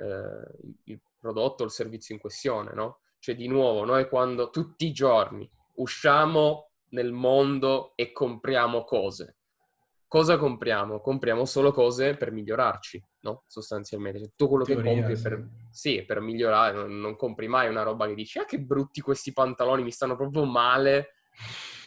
eh, 0.00 0.72
il 0.84 1.00
prodotto 1.18 1.62
o 1.62 1.66
il 1.66 1.72
servizio 1.72 2.14
in 2.14 2.20
questione, 2.20 2.72
no? 2.74 3.00
Cioè, 3.18 3.36
di 3.36 3.46
nuovo, 3.46 3.84
noi 3.84 4.08
quando 4.08 4.50
tutti 4.50 4.86
i 4.86 4.92
giorni 4.92 5.48
usciamo 5.74 6.70
nel 6.90 7.12
mondo 7.12 7.92
e 7.94 8.10
compriamo 8.10 8.84
cose. 8.84 9.36
Cosa 10.08 10.36
compriamo? 10.36 11.00
Compriamo 11.00 11.44
solo 11.44 11.72
cose 11.72 12.16
per 12.16 12.32
migliorarci, 12.32 13.02
no? 13.20 13.44
Sostanzialmente. 13.46 14.18
Tutto 14.18 14.48
quello 14.48 14.64
Teoria, 14.64 14.82
che 14.82 14.96
compri 14.96 15.16
sì. 15.16 15.22
per, 15.22 15.48
sì, 15.72 16.04
per 16.04 16.20
migliorare, 16.20 16.76
non, 16.76 17.00
non, 17.00 17.16
compri 17.16 17.48
mai 17.48 17.68
una 17.68 17.82
roba 17.82 18.06
che 18.06 18.14
dici, 18.14 18.38
ah 18.38 18.44
che 18.44 18.60
brutti 18.60 19.00
questi 19.00 19.32
pantaloni, 19.32 19.82
mi 19.82 19.90
stanno 19.90 20.16
proprio 20.16 20.44
male, 20.44 21.14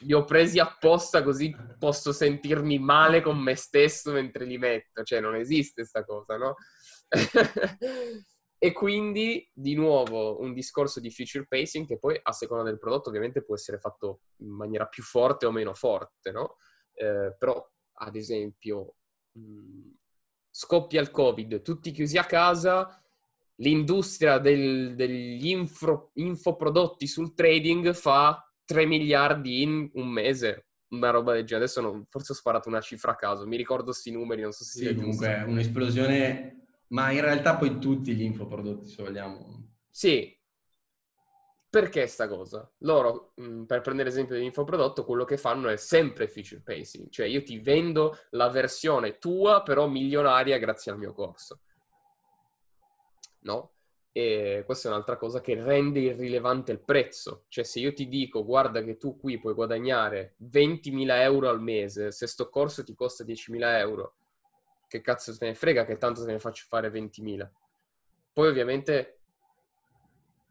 li 0.02 0.14
ho 0.14 0.26
presi 0.26 0.60
apposta 0.60 1.24
così 1.24 1.56
posso 1.78 2.12
sentirmi 2.12 2.80
male 2.80 3.22
con 3.22 3.38
me 3.38 3.56
stesso 3.56 4.12
mentre 4.12 4.46
li 4.46 4.58
metto. 4.58 5.04
Cioè, 5.04 5.20
non 5.20 5.36
esiste 5.36 5.82
questa 5.82 6.04
cosa, 6.04 6.38
no? 6.38 6.56
E 8.58 8.72
quindi, 8.72 9.48
di 9.54 9.76
nuovo, 9.76 10.40
un 10.40 10.54
discorso 10.54 11.00
di 11.00 11.12
feature 11.12 11.46
pacing 11.48 11.86
che 11.86 12.00
poi, 12.00 12.20
a 12.20 12.32
seconda 12.32 12.64
del 12.64 12.80
prodotto, 12.80 13.10
ovviamente 13.10 13.44
può 13.44 13.54
essere 13.54 13.78
fatto 13.78 14.22
in 14.38 14.50
maniera 14.50 14.88
più 14.88 15.04
forte 15.04 15.46
o 15.46 15.52
meno 15.52 15.74
forte, 15.76 16.32
no? 16.32 16.56
Eh, 16.94 17.36
però, 17.38 17.64
ad 17.98 18.16
esempio, 18.16 18.96
mh, 19.34 19.90
scoppia 20.50 21.00
il 21.02 21.12
Covid, 21.12 21.62
tutti 21.62 21.92
chiusi 21.92 22.18
a 22.18 22.24
casa, 22.24 23.05
l'industria 23.58 24.38
del, 24.38 24.95
degli 24.95 25.47
info, 25.47 26.12
infoprodotti 26.14 27.08
sul 27.08 27.34
trading 27.34 27.93
fa 27.93 28.51
3 28.66 28.86
miliardi 28.86 29.62
in 29.62 29.89
un 29.93 30.08
mese, 30.08 30.68
una 30.89 31.10
roba 31.10 31.34
del 31.34 31.45
genere. 31.45 31.66
Adesso 31.66 31.82
non, 31.82 32.06
forse 32.10 32.34
ho 32.34 32.36
sparato 32.36 32.70
una 32.70 32.82
cifra 32.82 33.12
a 33.12 33.16
caso, 33.16 33.47
mi 33.47 33.58
ricordo 33.58 33.86
questi 33.86 34.12
numeri, 34.12 34.41
non 34.41 34.51
so 34.51 34.64
se 34.64 34.88
sì, 34.88 34.95
comunque 34.95 35.43
un'esplosione 35.45 36.66
ma 36.88 37.12
in 37.12 37.22
realtà 37.22 37.56
poi 37.56 37.80
tutti 37.80 38.16
gli 38.16 38.22
infoprodotti, 38.22 38.88
se 38.88 39.03
vogliamo. 39.03 39.74
Sì. 39.89 40.34
Perché 41.70 42.08
sta 42.08 42.28
cosa? 42.28 42.72
Loro, 42.80 43.34
mm, 43.41 43.64
per 43.64 43.82
prendere 43.82 44.10
l'esempio 44.10 44.36
dell'infoprodotto, 44.36 45.03
quello 45.03 45.26
che 45.26 45.38
fanno 45.38 45.68
è 45.68 45.76
sempre 45.76 46.28
feature 46.28 46.62
pacing. 46.62 47.10
Cioè 47.10 47.26
io 47.26 47.43
ti 47.43 47.60
vendo 47.60 48.18
la 48.32 48.47
versione 48.49 49.18
tua, 49.18 49.62
però 49.62 49.88
milionaria 49.88 50.58
grazie 50.58 50.91
al 50.91 50.97
mio 50.97 51.12
corso. 51.12 51.60
No? 53.46 53.72
E 54.12 54.64
questa 54.66 54.88
è 54.88 54.91
un'altra 54.91 55.18
cosa 55.18 55.41
che 55.41 55.62
rende 55.62 56.00
irrilevante 56.00 56.72
il 56.72 56.80
prezzo. 56.80 57.46
Cioè, 57.50 57.64
se 57.64 57.80
io 57.80 57.93
ti 57.93 58.08
dico, 58.08 58.46
guarda 58.46 58.82
che 58.82 58.98
tu 58.98 59.18
qui 59.18 59.39
puoi 59.39 59.54
guadagnare 59.54 60.36
20.000 60.38 61.22
euro 61.22 61.50
al 61.50 61.62
mese, 61.62 62.12
se 62.12 62.28
sto 62.28 62.50
corso 62.50 62.84
ti 62.84 62.96
costa 62.96 63.24
10.000 63.24 63.78
euro, 63.80 64.16
che 64.88 65.02
cazzo 65.02 65.34
se 65.34 65.46
ne 65.46 65.54
frega 65.54 65.86
che 65.86 65.98
tanto 65.98 66.24
te 66.24 66.32
ne 66.32 66.39
faccio 66.39 66.66
fare 66.68 66.89
20.000. 66.89 67.50
Poi 68.32 68.48
ovviamente 68.48 69.20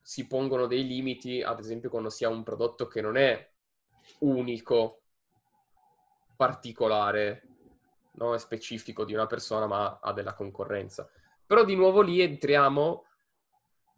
si 0.03 0.27
pongono 0.27 0.67
dei 0.67 0.87
limiti, 0.87 1.43
ad 1.43 1.59
esempio 1.59 1.89
quando 1.89 2.11
si 2.11 2.25
ha 2.25 2.29
un 2.29 2.43
prodotto 2.43 2.87
che 2.87 3.01
non 3.01 3.17
è 3.17 3.51
unico, 4.19 5.05
particolare, 6.37 7.43
no? 8.13 8.35
è 8.35 8.39
specifico 8.39 9.05
di 9.05 9.15
una 9.15 9.27
persona, 9.27 9.67
ma 9.67 9.99
ha 10.03 10.13
della 10.13 10.35
concorrenza. 10.35 11.09
Però 11.47 11.65
di 11.65 11.75
nuovo 11.75 12.01
lì 12.01 12.21
entriamo 12.21 13.05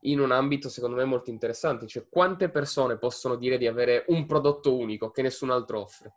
in 0.01 0.21
un 0.21 0.31
ambito 0.31 0.69
secondo 0.69 0.97
me 0.97 1.05
molto 1.05 1.31
interessante, 1.31 1.87
cioè 1.87 2.07
quante 2.09 2.49
persone 2.49 2.99
possono 2.99 3.37
dire 3.37 3.59
di 3.59 3.67
avere 3.67 4.05
un 4.09 4.27
prodotto 4.27 4.77
unico 4.77 5.11
che 5.11 5.23
nessun 5.23 5.51
altro 5.51 5.81
offre? 5.81 6.13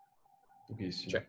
Pochissimo. 0.68 1.10
Cioè, 1.10 1.28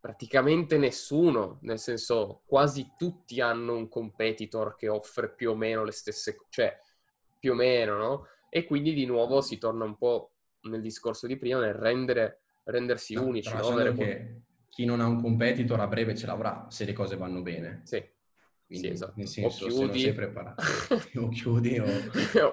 praticamente 0.00 0.78
nessuno, 0.78 1.58
nel 1.62 1.78
senso 1.78 2.42
quasi 2.44 2.92
tutti 2.96 3.40
hanno 3.40 3.76
un 3.76 3.88
competitor 3.88 4.74
che 4.74 4.88
offre 4.88 5.32
più 5.32 5.50
o 5.52 5.54
meno 5.54 5.84
le 5.84 5.92
stesse 5.92 6.34
cose, 6.34 6.48
cioè 6.50 6.80
più 7.38 7.52
o 7.52 7.54
meno, 7.54 7.96
no? 7.96 8.26
E 8.50 8.64
quindi 8.64 8.92
di 8.92 9.06
nuovo 9.06 9.40
si 9.40 9.58
torna 9.58 9.84
un 9.84 9.96
po' 9.96 10.32
nel 10.62 10.80
discorso 10.80 11.26
di 11.26 11.36
prima, 11.36 11.60
nel 11.60 11.74
rendere, 11.74 12.42
rendersi 12.64 13.14
no, 13.14 13.24
unici. 13.24 13.54
No? 13.54 13.66
Avere... 13.68 14.42
chi 14.68 14.84
non 14.84 15.00
ha 15.00 15.06
un 15.06 15.22
competitor 15.22 15.80
a 15.80 15.86
breve 15.86 16.14
ce 16.14 16.26
l'avrà 16.26 16.66
se 16.68 16.84
le 16.84 16.92
cose 16.92 17.16
vanno 17.16 17.40
bene. 17.40 17.80
Sì. 17.84 18.04
Quindi, 18.72 18.88
sì, 18.88 18.92
esatto. 18.94 19.12
Nel 19.16 19.28
senso, 19.28 19.66
o 19.66 19.68
chiudi... 19.68 19.74
se 19.74 19.84
non 19.84 19.98
sei 19.98 20.12
preparato, 20.14 20.62
o 21.20 21.28
chiudi 21.28 21.78
o, 21.78 21.86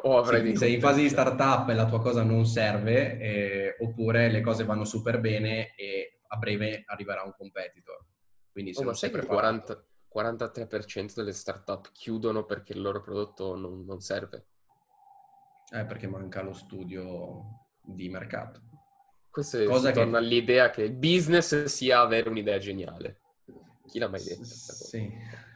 o 0.04 0.18
avrai 0.18 0.46
se, 0.50 0.58
sei 0.58 0.74
in 0.74 0.82
fase 0.82 1.02
di 1.02 1.08
startup 1.08 1.70
e 1.70 1.74
la 1.74 1.86
tua 1.86 2.02
cosa 2.02 2.24
non 2.24 2.46
serve, 2.46 3.18
eh, 3.20 3.76
oppure 3.80 4.30
le 4.30 4.42
cose 4.42 4.66
vanno 4.66 4.84
super 4.84 5.22
bene 5.22 5.74
e 5.76 6.20
a 6.28 6.36
breve 6.36 6.84
arriverà 6.86 7.24
un 7.24 7.34
competitor. 7.38 8.06
Quindi 8.52 8.74
se 8.74 8.86
oh, 8.86 8.94
sei 8.94 9.12
il 9.12 9.26
40, 9.26 9.86
43% 10.14 11.14
delle 11.16 11.32
startup 11.32 11.90
chiudono 11.94 12.44
perché 12.44 12.74
il 12.74 12.82
loro 12.82 13.00
prodotto 13.00 13.56
non, 13.56 13.86
non 13.86 14.02
serve. 14.02 14.48
Eh, 15.72 15.86
perché 15.86 16.08
manca 16.08 16.42
lo 16.42 16.52
studio 16.52 17.70
di 17.82 18.10
mercato. 18.10 18.60
Questo 19.30 19.64
Cosa 19.66 19.92
che... 19.92 20.00
torna 20.00 20.18
all'idea 20.18 20.70
che 20.70 20.82
il 20.82 20.92
business 20.92 21.64
sia 21.66 22.02
avere 22.02 22.28
un'idea 22.28 22.58
geniale. 22.58 23.22
Chi 23.88 24.00
l'ha 24.00 24.10
mai 24.10 24.22
detto? 24.22 24.44
Sì. 24.44 25.48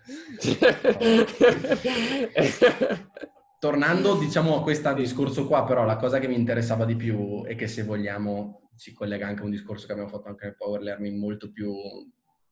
Tornando, 3.60 4.18
diciamo, 4.18 4.58
a 4.58 4.62
questo 4.62 4.94
discorso 4.94 5.48
qua, 5.48 5.64
però 5.64 5.86
la 5.86 5.96
cosa 5.96 6.20
che 6.20 6.28
mi 6.28 6.36
interessava 6.36 6.84
di 6.86 6.96
più 6.96 7.44
è 7.46 7.56
che 7.56 7.68
se 7.68 7.84
vogliamo 7.84 8.70
si 8.76 8.94
collega 8.94 9.28
anche 9.28 9.42
a 9.42 9.46
un 9.46 9.52
discorso 9.52 9.86
che 9.86 9.92
abbiamo 9.94 10.10
fatto 10.10 10.28
anche 10.28 10.46
nel 10.46 10.58
Power 10.58 10.82
Learning 10.82 11.18
molto 11.18 11.52
più, 11.52 11.74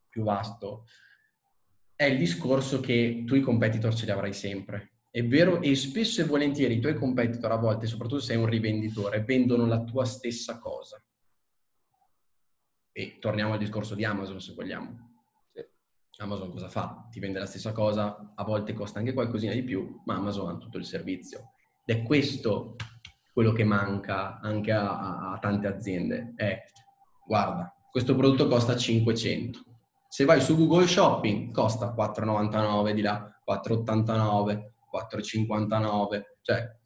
più 0.08 0.22
vasto, 0.22 0.84
è 1.94 2.04
il 2.04 2.18
discorso 2.18 2.80
che 2.80 3.24
tu 3.26 3.34
i 3.34 3.40
competitor 3.40 3.94
ce 3.94 4.06
li 4.06 4.10
avrai 4.10 4.32
sempre. 4.32 4.94
È 5.10 5.22
vero, 5.22 5.60
e 5.60 5.74
spesso 5.74 6.22
e 6.22 6.24
volentieri 6.24 6.76
i 6.76 6.80
tuoi 6.80 6.94
competitor 6.94 7.52
a 7.52 7.56
volte, 7.56 7.86
soprattutto 7.86 8.20
se 8.20 8.28
sei 8.28 8.36
un 8.38 8.46
rivenditore, 8.46 9.22
vendono 9.22 9.66
la 9.66 9.84
tua 9.84 10.06
stessa 10.06 10.58
cosa. 10.58 11.02
E 12.92 13.18
torniamo 13.18 13.52
al 13.52 13.58
discorso 13.58 13.94
di 13.94 14.04
Amazon, 14.04 14.40
se 14.40 14.54
vogliamo. 14.54 15.11
Amazon 16.22 16.50
cosa 16.50 16.68
fa? 16.68 17.06
Ti 17.10 17.20
vende 17.20 17.38
la 17.38 17.46
stessa 17.46 17.72
cosa, 17.72 18.32
a 18.34 18.44
volte 18.44 18.72
costa 18.72 18.98
anche 18.98 19.12
qualcosina 19.12 19.52
di 19.52 19.62
più, 19.62 20.00
ma 20.04 20.16
Amazon 20.16 20.48
ha 20.48 20.56
tutto 20.56 20.78
il 20.78 20.84
servizio. 20.84 21.52
Ed 21.84 21.96
è 21.96 22.02
questo 22.02 22.76
quello 23.32 23.52
che 23.52 23.64
manca 23.64 24.38
anche 24.40 24.72
a, 24.72 25.32
a, 25.32 25.38
tante 25.38 25.66
aziende 25.66 26.34
è, 26.36 26.62
guarda, 27.26 27.74
questo 27.90 28.14
prodotto 28.14 28.46
costa 28.46 28.76
500, 28.76 29.64
Se 30.08 30.24
vai 30.24 30.40
su 30.40 30.56
Google 30.56 30.86
Shopping 30.86 31.50
costa 31.52 31.94
4,99 31.94 32.92
di 32.92 33.00
là, 33.00 33.40
4,89, 33.50 34.72
4,59, 34.92 36.22
cioè 36.42 36.76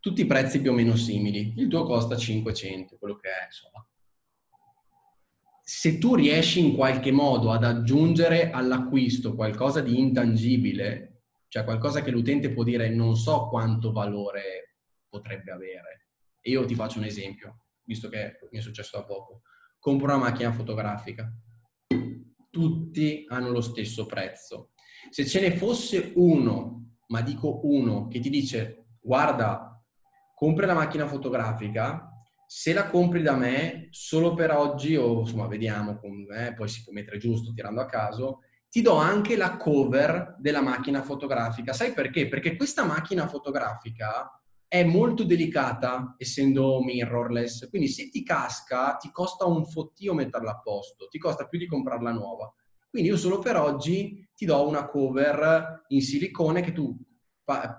tutti 0.00 0.22
i 0.22 0.26
prezzi 0.26 0.60
più 0.60 0.72
o 0.72 0.74
meno 0.74 0.96
simili. 0.96 1.54
Il 1.56 1.68
tuo 1.68 1.84
costa 1.84 2.16
500, 2.16 2.96
quello 2.98 3.16
che 3.16 3.28
è, 3.28 3.44
insomma. 3.46 3.86
Se 5.64 5.98
tu 5.98 6.16
riesci 6.16 6.58
in 6.58 6.74
qualche 6.74 7.12
modo 7.12 7.52
ad 7.52 7.62
aggiungere 7.62 8.50
all'acquisto 8.50 9.36
qualcosa 9.36 9.80
di 9.80 9.96
intangibile, 9.98 11.22
cioè 11.46 11.62
qualcosa 11.62 12.02
che 12.02 12.10
l'utente 12.10 12.50
può 12.50 12.64
dire 12.64 12.88
non 12.90 13.16
so 13.16 13.48
quanto 13.48 13.92
valore 13.92 14.78
potrebbe 15.08 15.52
avere. 15.52 16.08
Io 16.42 16.64
ti 16.64 16.74
faccio 16.74 16.98
un 16.98 17.04
esempio, 17.04 17.66
visto 17.84 18.08
che 18.08 18.38
mi 18.50 18.58
è 18.58 18.60
successo 18.60 18.98
da 18.98 19.04
poco. 19.04 19.42
Compro 19.78 20.06
una 20.06 20.16
macchina 20.16 20.50
fotografica. 20.50 21.32
Tutti 22.50 23.24
hanno 23.28 23.50
lo 23.50 23.60
stesso 23.60 24.04
prezzo. 24.04 24.72
Se 25.10 25.24
ce 25.24 25.40
ne 25.40 25.52
fosse 25.56 26.12
uno, 26.16 26.96
ma 27.08 27.20
dico 27.20 27.60
uno, 27.64 28.08
che 28.08 28.18
ti 28.18 28.30
dice 28.30 28.86
guarda, 29.00 29.80
compri 30.34 30.66
la 30.66 30.74
macchina 30.74 31.06
fotografica, 31.06 32.11
se 32.54 32.74
la 32.74 32.86
compri 32.90 33.22
da 33.22 33.34
me 33.34 33.88
solo 33.92 34.34
per 34.34 34.50
oggi, 34.50 34.94
o 34.94 35.20
insomma 35.20 35.46
vediamo, 35.46 35.98
eh, 36.36 36.52
poi 36.52 36.68
si 36.68 36.82
può 36.82 36.92
mettere 36.92 37.16
giusto 37.16 37.50
tirando 37.54 37.80
a 37.80 37.86
caso, 37.86 38.40
ti 38.68 38.82
do 38.82 38.94
anche 38.96 39.36
la 39.36 39.56
cover 39.56 40.36
della 40.38 40.60
macchina 40.60 41.00
fotografica. 41.00 41.72
Sai 41.72 41.94
perché? 41.94 42.28
Perché 42.28 42.54
questa 42.54 42.84
macchina 42.84 43.26
fotografica 43.26 44.38
è 44.68 44.84
molto 44.84 45.24
delicata, 45.24 46.14
essendo 46.18 46.82
mirrorless, 46.82 47.70
quindi 47.70 47.88
se 47.88 48.10
ti 48.10 48.22
casca 48.22 48.96
ti 48.96 49.10
costa 49.10 49.46
un 49.46 49.64
fottio 49.64 50.12
metterla 50.12 50.50
a 50.50 50.60
posto, 50.60 51.08
ti 51.08 51.18
costa 51.18 51.46
più 51.46 51.58
di 51.58 51.66
comprarla 51.66 52.12
nuova. 52.12 52.52
Quindi 52.90 53.08
io 53.08 53.16
solo 53.16 53.38
per 53.38 53.56
oggi 53.56 54.28
ti 54.34 54.44
do 54.44 54.68
una 54.68 54.84
cover 54.84 55.84
in 55.88 56.02
silicone 56.02 56.60
che 56.60 56.72
tu 56.72 56.94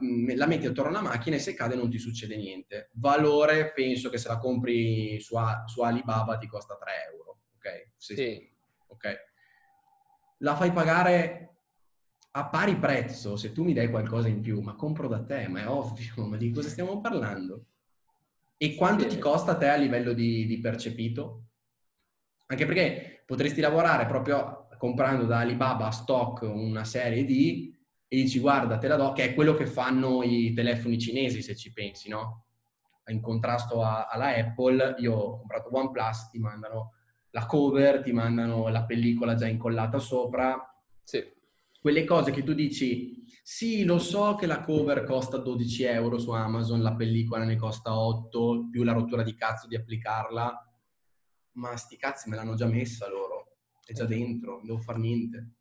Mm, 0.03 0.31
la 0.35 0.45
metti 0.45 0.65
attorno 0.65 0.89
alla 0.89 1.01
macchina 1.01 1.35
e 1.35 1.39
se 1.39 1.53
cade 1.53 1.75
non 1.75 1.89
ti 1.89 1.97
succede 1.97 2.35
niente. 2.35 2.89
Valore, 2.93 3.71
penso 3.73 4.09
che 4.09 4.17
se 4.17 4.27
la 4.27 4.37
compri 4.37 5.19
su, 5.19 5.35
su 5.65 5.81
Alibaba 5.81 6.37
ti 6.37 6.47
costa 6.47 6.77
3 6.77 6.91
euro. 7.11 7.39
Ok? 7.55 7.89
Se, 7.95 8.15
sì. 8.15 8.51
Ok. 8.87 9.15
La 10.39 10.55
fai 10.55 10.71
pagare 10.71 11.55
a 12.31 12.45
pari 12.47 12.75
prezzo 12.77 13.35
se 13.35 13.51
tu 13.51 13.63
mi 13.63 13.73
dai 13.73 13.89
qualcosa 13.89 14.27
in 14.27 14.41
più, 14.41 14.59
ma 14.61 14.75
compro 14.75 15.07
da 15.07 15.23
te, 15.23 15.47
ma 15.47 15.61
è 15.61 15.67
ovvio, 15.67 16.25
ma 16.25 16.37
di 16.37 16.51
cosa 16.51 16.69
stiamo 16.69 16.99
parlando? 16.99 17.65
E 18.57 18.75
quanto 18.75 19.05
ti 19.05 19.17
costa 19.17 19.51
a 19.51 19.57
te 19.57 19.67
a 19.67 19.75
livello 19.75 20.13
di, 20.13 20.45
di 20.45 20.59
percepito? 20.59 21.47
Anche 22.47 22.65
perché 22.65 23.23
potresti 23.25 23.61
lavorare 23.61 24.05
proprio 24.05 24.67
comprando 24.77 25.25
da 25.25 25.39
Alibaba 25.39 25.87
a 25.87 25.91
stock 25.91 26.41
una 26.41 26.83
serie 26.83 27.23
di 27.23 27.73
e 28.13 28.15
dici 28.15 28.37
guarda 28.37 28.77
te 28.77 28.87
la 28.87 28.95
do, 28.95 29.11
che 29.11 29.23
è 29.23 29.33
quello 29.33 29.55
che 29.55 29.65
fanno 29.65 30.21
i 30.21 30.53
telefoni 30.53 30.99
cinesi 30.99 31.41
se 31.41 31.55
ci 31.55 31.73
pensi, 31.73 32.09
no? 32.09 32.45
In 33.07 33.21
contrasto 33.21 33.81
a, 33.81 34.05
alla 34.05 34.35
Apple, 34.35 34.97
io 34.99 35.13
ho 35.15 35.37
comprato 35.39 35.75
OnePlus, 35.75 36.29
ti 36.29 36.37
mandano 36.37 36.91
la 37.31 37.47
cover, 37.47 38.03
ti 38.03 38.11
mandano 38.11 38.67
la 38.67 38.85
pellicola 38.85 39.33
già 39.33 39.47
incollata 39.47 39.97
sopra. 39.97 40.55
Sì. 41.01 41.23
Quelle 41.81 42.05
cose 42.05 42.29
che 42.29 42.43
tu 42.43 42.53
dici, 42.53 43.25
sì, 43.41 43.83
lo 43.83 43.97
so 43.97 44.35
che 44.35 44.45
la 44.45 44.61
cover 44.61 45.05
costa 45.05 45.37
12 45.37 45.83
euro 45.83 46.19
su 46.19 46.29
Amazon, 46.29 46.83
la 46.83 46.93
pellicola 46.93 47.45
ne 47.45 47.55
costa 47.55 47.97
8, 47.97 48.67
più 48.69 48.83
la 48.83 48.93
rottura 48.93 49.23
di 49.23 49.33
cazzo 49.33 49.65
di 49.65 49.75
applicarla, 49.75 50.71
ma 51.53 51.75
sti 51.75 51.97
cazzi 51.97 52.29
me 52.29 52.35
l'hanno 52.35 52.53
già 52.53 52.67
messa 52.67 53.09
loro, 53.09 53.55
è 53.83 53.91
già 53.91 54.05
dentro, 54.05 54.57
non 54.57 54.65
devo 54.67 54.77
fare 54.77 54.99
niente. 54.99 55.53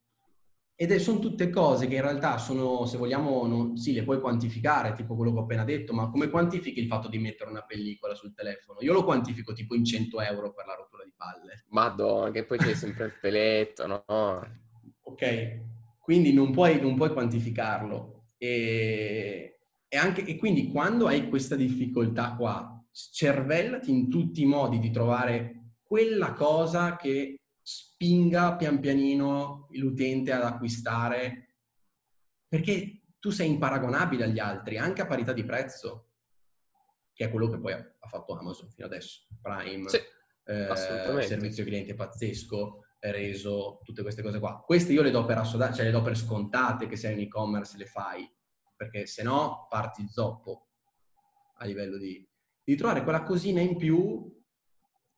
Ed 0.82 0.92
sono 0.96 1.20
tutte 1.20 1.48
cose 1.48 1.86
che 1.86 1.94
in 1.94 2.00
realtà 2.00 2.38
sono, 2.38 2.86
se 2.86 2.96
vogliamo, 2.96 3.46
non, 3.46 3.76
sì, 3.76 3.92
le 3.92 4.02
puoi 4.02 4.18
quantificare, 4.18 4.94
tipo 4.94 5.14
quello 5.14 5.32
che 5.32 5.38
ho 5.38 5.42
appena 5.42 5.62
detto, 5.62 5.92
ma 5.92 6.10
come 6.10 6.28
quantifichi 6.28 6.80
il 6.80 6.88
fatto 6.88 7.06
di 7.06 7.18
mettere 7.18 7.50
una 7.50 7.62
pellicola 7.62 8.16
sul 8.16 8.34
telefono? 8.34 8.80
Io 8.80 8.92
lo 8.92 9.04
quantifico 9.04 9.52
tipo 9.52 9.76
in 9.76 9.84
100 9.84 10.20
euro 10.22 10.52
per 10.52 10.66
la 10.66 10.74
rottura 10.74 11.04
di 11.04 11.12
palle. 11.16 11.66
Madonna, 11.68 12.32
che 12.32 12.44
poi 12.44 12.58
c'è 12.58 12.74
sempre 12.74 13.04
il 13.04 13.12
peletto, 13.20 13.86
no? 13.86 14.04
Ok, 15.02 15.60
quindi 16.00 16.32
non 16.32 16.50
puoi, 16.50 16.80
non 16.80 16.96
puoi 16.96 17.12
quantificarlo. 17.12 18.24
E, 18.36 19.60
e, 19.86 19.96
anche, 19.96 20.24
e 20.24 20.36
quindi 20.36 20.66
quando 20.66 21.06
hai 21.06 21.28
questa 21.28 21.54
difficoltà 21.54 22.34
qua, 22.34 22.84
cervellati 22.90 23.92
in 23.92 24.10
tutti 24.10 24.42
i 24.42 24.46
modi 24.46 24.80
di 24.80 24.90
trovare 24.90 25.74
quella 25.84 26.32
cosa 26.32 26.96
che 26.96 27.36
spinga 27.62 28.56
pian 28.56 28.80
pianino 28.80 29.68
l'utente 29.70 30.32
ad 30.32 30.42
acquistare, 30.42 31.56
perché 32.48 33.02
tu 33.18 33.30
sei 33.30 33.48
imparagonabile 33.48 34.24
agli 34.24 34.38
altri, 34.38 34.78
anche 34.78 35.02
a 35.02 35.06
parità 35.06 35.32
di 35.32 35.44
prezzo, 35.44 36.10
che 37.12 37.26
è 37.26 37.30
quello 37.30 37.48
che 37.48 37.58
poi 37.58 37.72
ha 37.72 38.08
fatto 38.08 38.36
Amazon 38.36 38.68
fino 38.68 38.86
adesso, 38.86 39.26
Prime, 39.40 39.88
sì, 39.88 39.98
eh, 40.44 41.22
servizio 41.22 41.64
cliente 41.64 41.94
pazzesco, 41.94 42.84
reso, 42.98 43.80
tutte 43.84 44.02
queste 44.02 44.22
code 44.22 44.38
qua. 44.38 44.62
Queste 44.64 44.92
io 44.92 45.02
le 45.02 45.10
do 45.10 45.24
per 45.24 45.38
assodate, 45.38 45.74
cioè 45.74 45.84
le 45.84 45.90
do 45.90 46.02
per 46.02 46.16
scontate 46.16 46.86
che 46.86 46.96
sei 46.96 47.14
un 47.14 47.20
e-commerce 47.20 47.76
le 47.76 47.86
fai, 47.86 48.30
perché 48.76 49.06
se 49.06 49.22
no 49.22 49.66
parti 49.68 50.06
zoppo 50.08 50.68
a 51.56 51.64
livello 51.64 51.96
di, 51.98 52.28
di 52.62 52.76
trovare 52.76 53.02
quella 53.02 53.22
cosina 53.22 53.60
in 53.60 53.76
più 53.76 54.40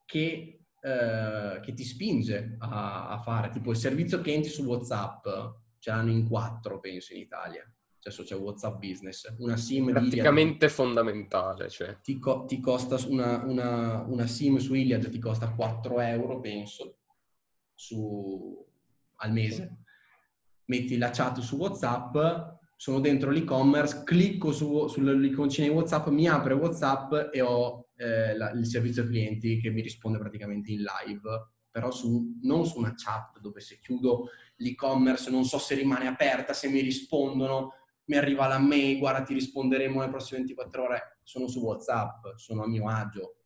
che 0.05 0.64
eh, 0.85 1.61
che 1.63 1.73
ti 1.73 1.83
spinge 1.83 2.57
a, 2.59 3.09
a, 3.09 3.19
fare, 3.19 3.49
tipo 3.49 3.71
il 3.71 3.77
servizio 3.79 4.21
clienti 4.21 4.51
su 4.51 4.65
WhatsApp, 4.65 5.27
ce 5.79 5.91
l'hanno 5.91 6.11
in 6.11 6.29
quattro, 6.29 6.79
penso, 6.79 7.15
in 7.15 7.21
Italia. 7.21 7.67
Adesso 8.01 8.23
c'è 8.23 8.37
WhatsApp 8.37 8.79
Business, 8.81 9.35
una 9.39 9.57
SIM 9.57 9.91
praticamente 9.93 10.67
Iliad, 10.67 10.71
fondamentale. 10.71 11.71
Cioè. 11.71 12.01
Ti, 12.03 12.19
co- 12.19 12.45
ti 12.45 12.61
costa 12.61 12.99
una, 13.09 13.43
una, 13.45 14.03
una, 14.03 14.27
SIM 14.27 14.59
su 14.59 14.75
Iliad 14.75 15.09
ti 15.09 15.19
costa 15.19 15.55
4 15.55 16.01
euro, 16.01 16.39
penso, 16.41 16.99
su, 17.73 18.63
al 19.17 19.33
mese. 19.33 19.79
Metti 20.67 20.99
la 20.99 21.09
chat 21.09 21.39
su 21.41 21.57
WhatsApp, 21.57 22.54
sono 22.77 23.01
dentro 23.01 23.31
l'e-commerce, 23.31 24.03
clicco 24.05 24.53
su, 24.53 24.89
sull'iconcina 24.89 25.69
di 25.69 25.73
WhatsApp, 25.73 26.09
mi 26.09 26.27
apre 26.29 26.55
WhatsApp 26.55 27.33
e 27.33 27.41
ho 27.41 27.89
eh, 27.97 28.37
la, 28.37 28.51
il 28.51 28.67
servizio 28.67 29.07
clienti 29.07 29.61
che 29.61 29.71
mi 29.71 29.81
risponde 29.81 30.19
praticamente 30.19 30.73
in 30.73 30.83
live, 30.83 31.49
però 31.71 31.91
su, 31.91 32.39
non 32.43 32.67
su 32.67 32.79
una 32.79 32.95
chat 32.95 33.39
dove 33.41 33.61
se 33.61 33.79
chiudo 33.81 34.29
l'e-commerce 34.57 35.31
non 35.31 35.45
so 35.45 35.59
se 35.59 35.75
rimane 35.75 36.07
aperta, 36.07 36.53
se 36.53 36.69
mi 36.69 36.81
rispondono, 36.81 37.73
mi 38.07 38.17
arriva 38.17 38.47
la 38.47 38.59
mail, 38.59 38.99
guarda 38.99 39.23
ti 39.23 39.35
risponderemo 39.35 39.99
nelle 39.99 40.11
prossime 40.11 40.41
24 40.41 40.83
ore, 40.83 41.19
sono 41.23 41.49
su 41.49 41.61
WhatsApp, 41.61 42.35
sono 42.37 42.65
a 42.65 42.69
mio 42.69 42.89
agio. 42.89 43.37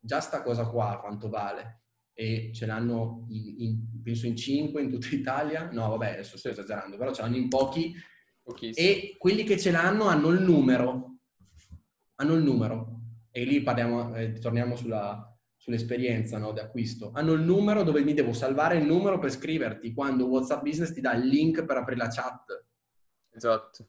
Già 0.00 0.20
sta 0.20 0.42
cosa 0.42 0.66
qua 0.66 0.98
quanto 1.00 1.28
vale? 1.28 1.82
E 2.12 2.50
ce 2.52 2.66
l'hanno 2.66 3.26
in, 3.28 3.54
in, 3.58 4.02
penso 4.02 4.26
in 4.26 4.36
5 4.36 4.82
in 4.82 4.90
tutta 4.90 5.14
Italia, 5.14 5.70
no 5.70 5.88
vabbè 5.90 6.12
adesso 6.12 6.36
sto 6.36 6.48
esagerando, 6.48 6.96
però 6.96 7.12
ce 7.12 7.22
l'hanno 7.22 7.36
in 7.36 7.48
pochi 7.48 7.94
Pochissimo. 8.50 8.86
e 8.86 9.16
quelli 9.18 9.44
che 9.44 9.58
ce 9.58 9.70
l'hanno 9.70 10.04
hanno 10.04 10.28
il 10.28 10.40
numero, 10.40 11.16
hanno 12.16 12.34
il 12.34 12.42
numero 12.42 13.00
e 13.30 13.44
lì 13.44 13.62
parliamo, 13.62 14.14
eh, 14.14 14.38
torniamo 14.38 14.76
sulla, 14.76 15.30
sull'esperienza 15.56 16.38
no, 16.38 16.52
di 16.52 16.60
acquisto. 16.60 17.10
Hanno 17.14 17.32
il 17.32 17.42
numero 17.42 17.82
dove 17.82 18.02
mi 18.02 18.14
devo 18.14 18.32
salvare 18.32 18.76
il 18.76 18.84
numero 18.86 19.18
per 19.18 19.30
scriverti 19.30 19.92
quando 19.92 20.26
WhatsApp 20.26 20.62
Business 20.62 20.92
ti 20.92 21.00
dà 21.00 21.14
il 21.14 21.26
link 21.26 21.64
per 21.64 21.76
aprire 21.76 21.98
la 21.98 22.08
chat. 22.08 22.64
Esatto. 23.30 23.88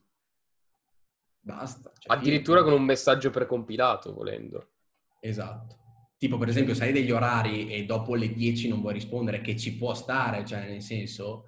Basta. 1.39 1.91
Cioè, 1.97 2.16
Addirittura 2.16 2.59
io... 2.59 2.66
con 2.66 2.74
un 2.74 2.84
messaggio 2.84 3.30
precompilato, 3.30 4.14
volendo. 4.14 4.72
Esatto. 5.20 5.80
Tipo, 6.18 6.38
per 6.38 6.49
esempio, 6.49 6.76
se 6.76 6.84
hai 6.84 6.91
degli 6.91 7.09
orari 7.09 7.72
e 7.72 7.86
dopo 7.86 8.14
le 8.14 8.32
10 8.32 8.68
non 8.68 8.82
vuoi 8.82 8.93
rispondere, 8.93 9.41
che 9.41 9.57
ci 9.57 9.76
può 9.76 9.95
stare, 9.95 10.45
cioè 10.45 10.70
nel 10.70 10.82
senso, 10.82 11.45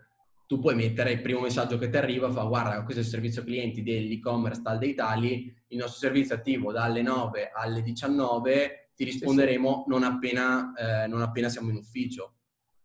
tu 0.54 0.60
puoi 0.60 0.76
mettere 0.76 1.14
il 1.14 1.22
primo 1.22 1.40
messaggio 1.40 1.80
che 1.80 1.90
ti 1.90 1.98
arriva, 1.98 2.30
fa 2.30 2.44
guarda, 2.44 2.84
questo 2.84 3.02
è 3.02 3.04
il 3.04 3.10
servizio 3.10 3.44
clienti 3.44 3.82
dell'e-commerce 3.82 4.62
tal 4.62 4.78
dei 4.78 4.94
tali, 4.94 5.52
il 5.70 5.78
nostro 5.80 5.98
servizio 5.98 6.36
è 6.36 6.38
attivo 6.38 6.72
dalle 6.72 7.02
9 7.02 7.50
alle 7.52 7.82
19, 7.82 8.92
ti 8.96 9.04
risponderemo. 9.04 9.86
Non, 9.88 10.04
appena, 10.04 10.72
eh, 10.76 11.08
non 11.08 11.24
appena 11.24 11.50
siamo 11.50 11.72
in 11.72 11.78
ufficio. 11.78 12.36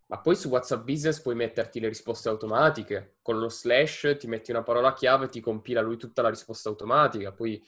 Ma 0.06 0.18
poi 0.18 0.34
su 0.34 0.48
WhatsApp 0.48 0.82
Business 0.82 1.20
puoi 1.20 1.34
metterti 1.34 1.78
le 1.78 1.88
risposte 1.88 2.30
automatiche. 2.30 3.16
Con 3.20 3.38
lo 3.38 3.50
slash 3.50 4.16
ti 4.18 4.26
metti 4.26 4.50
una 4.50 4.62
parola 4.62 4.94
chiave 4.94 5.26
e 5.26 5.28
ti 5.28 5.40
compila 5.40 5.82
lui 5.82 5.98
tutta 5.98 6.22
la 6.22 6.30
risposta 6.30 6.70
automatica. 6.70 7.32
Puoi 7.32 7.62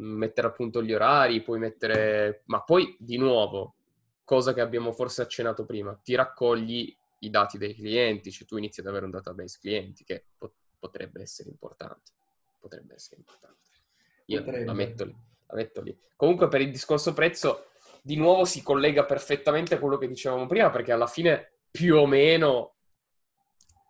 mm, 0.00 0.16
mettere 0.16 0.46
appunto 0.46 0.80
gli 0.80 0.92
orari, 0.92 1.42
puoi 1.42 1.58
mettere... 1.58 2.42
Ma 2.44 2.62
poi, 2.62 2.94
di 3.00 3.16
nuovo, 3.16 3.74
cosa 4.22 4.54
che 4.54 4.60
abbiamo 4.60 4.92
forse 4.92 5.22
accennato 5.22 5.64
prima, 5.64 5.98
ti 6.00 6.14
raccogli 6.14 6.96
i 7.20 7.30
dati 7.30 7.58
dei 7.58 7.74
clienti, 7.74 8.30
cioè 8.30 8.46
tu 8.46 8.56
inizi 8.56 8.80
ad 8.80 8.86
avere 8.86 9.04
un 9.04 9.10
database 9.10 9.58
clienti 9.60 10.04
che 10.04 10.26
pot- 10.36 10.54
potrebbe 10.78 11.22
essere 11.22 11.48
importante. 11.48 12.12
Potrebbe 12.58 12.94
essere 12.94 13.16
importante. 13.16 13.70
Io 14.26 14.42
potrebbe. 14.42 14.64
la 14.64 14.72
metto 14.72 15.04
lì. 15.04 15.16
La 15.46 15.54
metto 15.54 15.80
lì. 15.80 15.98
Comunque 16.16 16.48
per 16.48 16.60
il 16.60 16.70
discorso 16.70 17.12
prezzo, 17.12 17.70
di 18.02 18.16
nuovo 18.16 18.44
si 18.44 18.62
collega 18.62 19.04
perfettamente 19.04 19.74
a 19.74 19.78
quello 19.78 19.98
che 19.98 20.08
dicevamo 20.08 20.46
prima, 20.46 20.70
perché 20.70 20.92
alla 20.92 21.06
fine 21.06 21.58
più 21.70 21.96
o 21.96 22.06
meno 22.06 22.76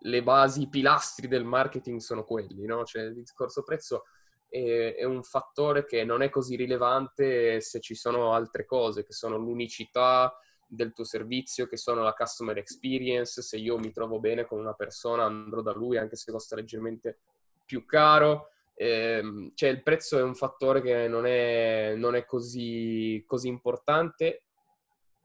le 0.04 0.22
basi, 0.22 0.62
i 0.62 0.68
pilastri 0.68 1.28
del 1.28 1.44
marketing 1.44 2.00
sono 2.00 2.24
quelli, 2.24 2.64
no? 2.64 2.84
Cioè 2.84 3.02
il 3.02 3.14
discorso 3.14 3.62
prezzo 3.62 4.04
è, 4.48 4.94
è, 4.96 5.04
un 5.04 5.22
fattore 5.22 5.84
che 5.84 6.04
non 6.04 6.22
è 6.22 6.30
così 6.30 6.56
rilevante 6.56 7.60
se 7.60 7.80
ci 7.80 7.94
sono 7.94 8.32
altre 8.32 8.64
cose, 8.64 9.04
che 9.04 9.12
sono 9.12 9.36
l'unicità 9.36 10.34
del 10.70 10.92
tuo 10.92 11.04
servizio, 11.04 11.66
che 11.66 11.76
sono 11.76 12.02
la 12.02 12.14
customer 12.14 12.56
experience, 12.56 13.42
se 13.42 13.56
io 13.56 13.76
mi 13.76 13.90
trovo 13.90 14.20
bene 14.20 14.46
con 14.46 14.58
una 14.58 14.74
persona 14.74 15.24
andrò 15.24 15.62
da 15.62 15.72
lui 15.72 15.96
anche 15.96 16.16
se 16.16 16.30
costa 16.30 16.54
leggermente 16.54 17.18
più 17.64 17.84
caro. 17.84 18.50
Eh, 18.74 19.50
cioè 19.54 19.68
il 19.68 19.82
prezzo 19.82 20.16
è 20.16 20.22
un 20.22 20.34
fattore 20.34 20.80
che 20.80 21.08
non 21.08 21.26
è, 21.26 21.94
non 21.96 22.14
è 22.14 22.24
così, 22.24 23.22
così 23.26 23.48
importante, 23.48 24.44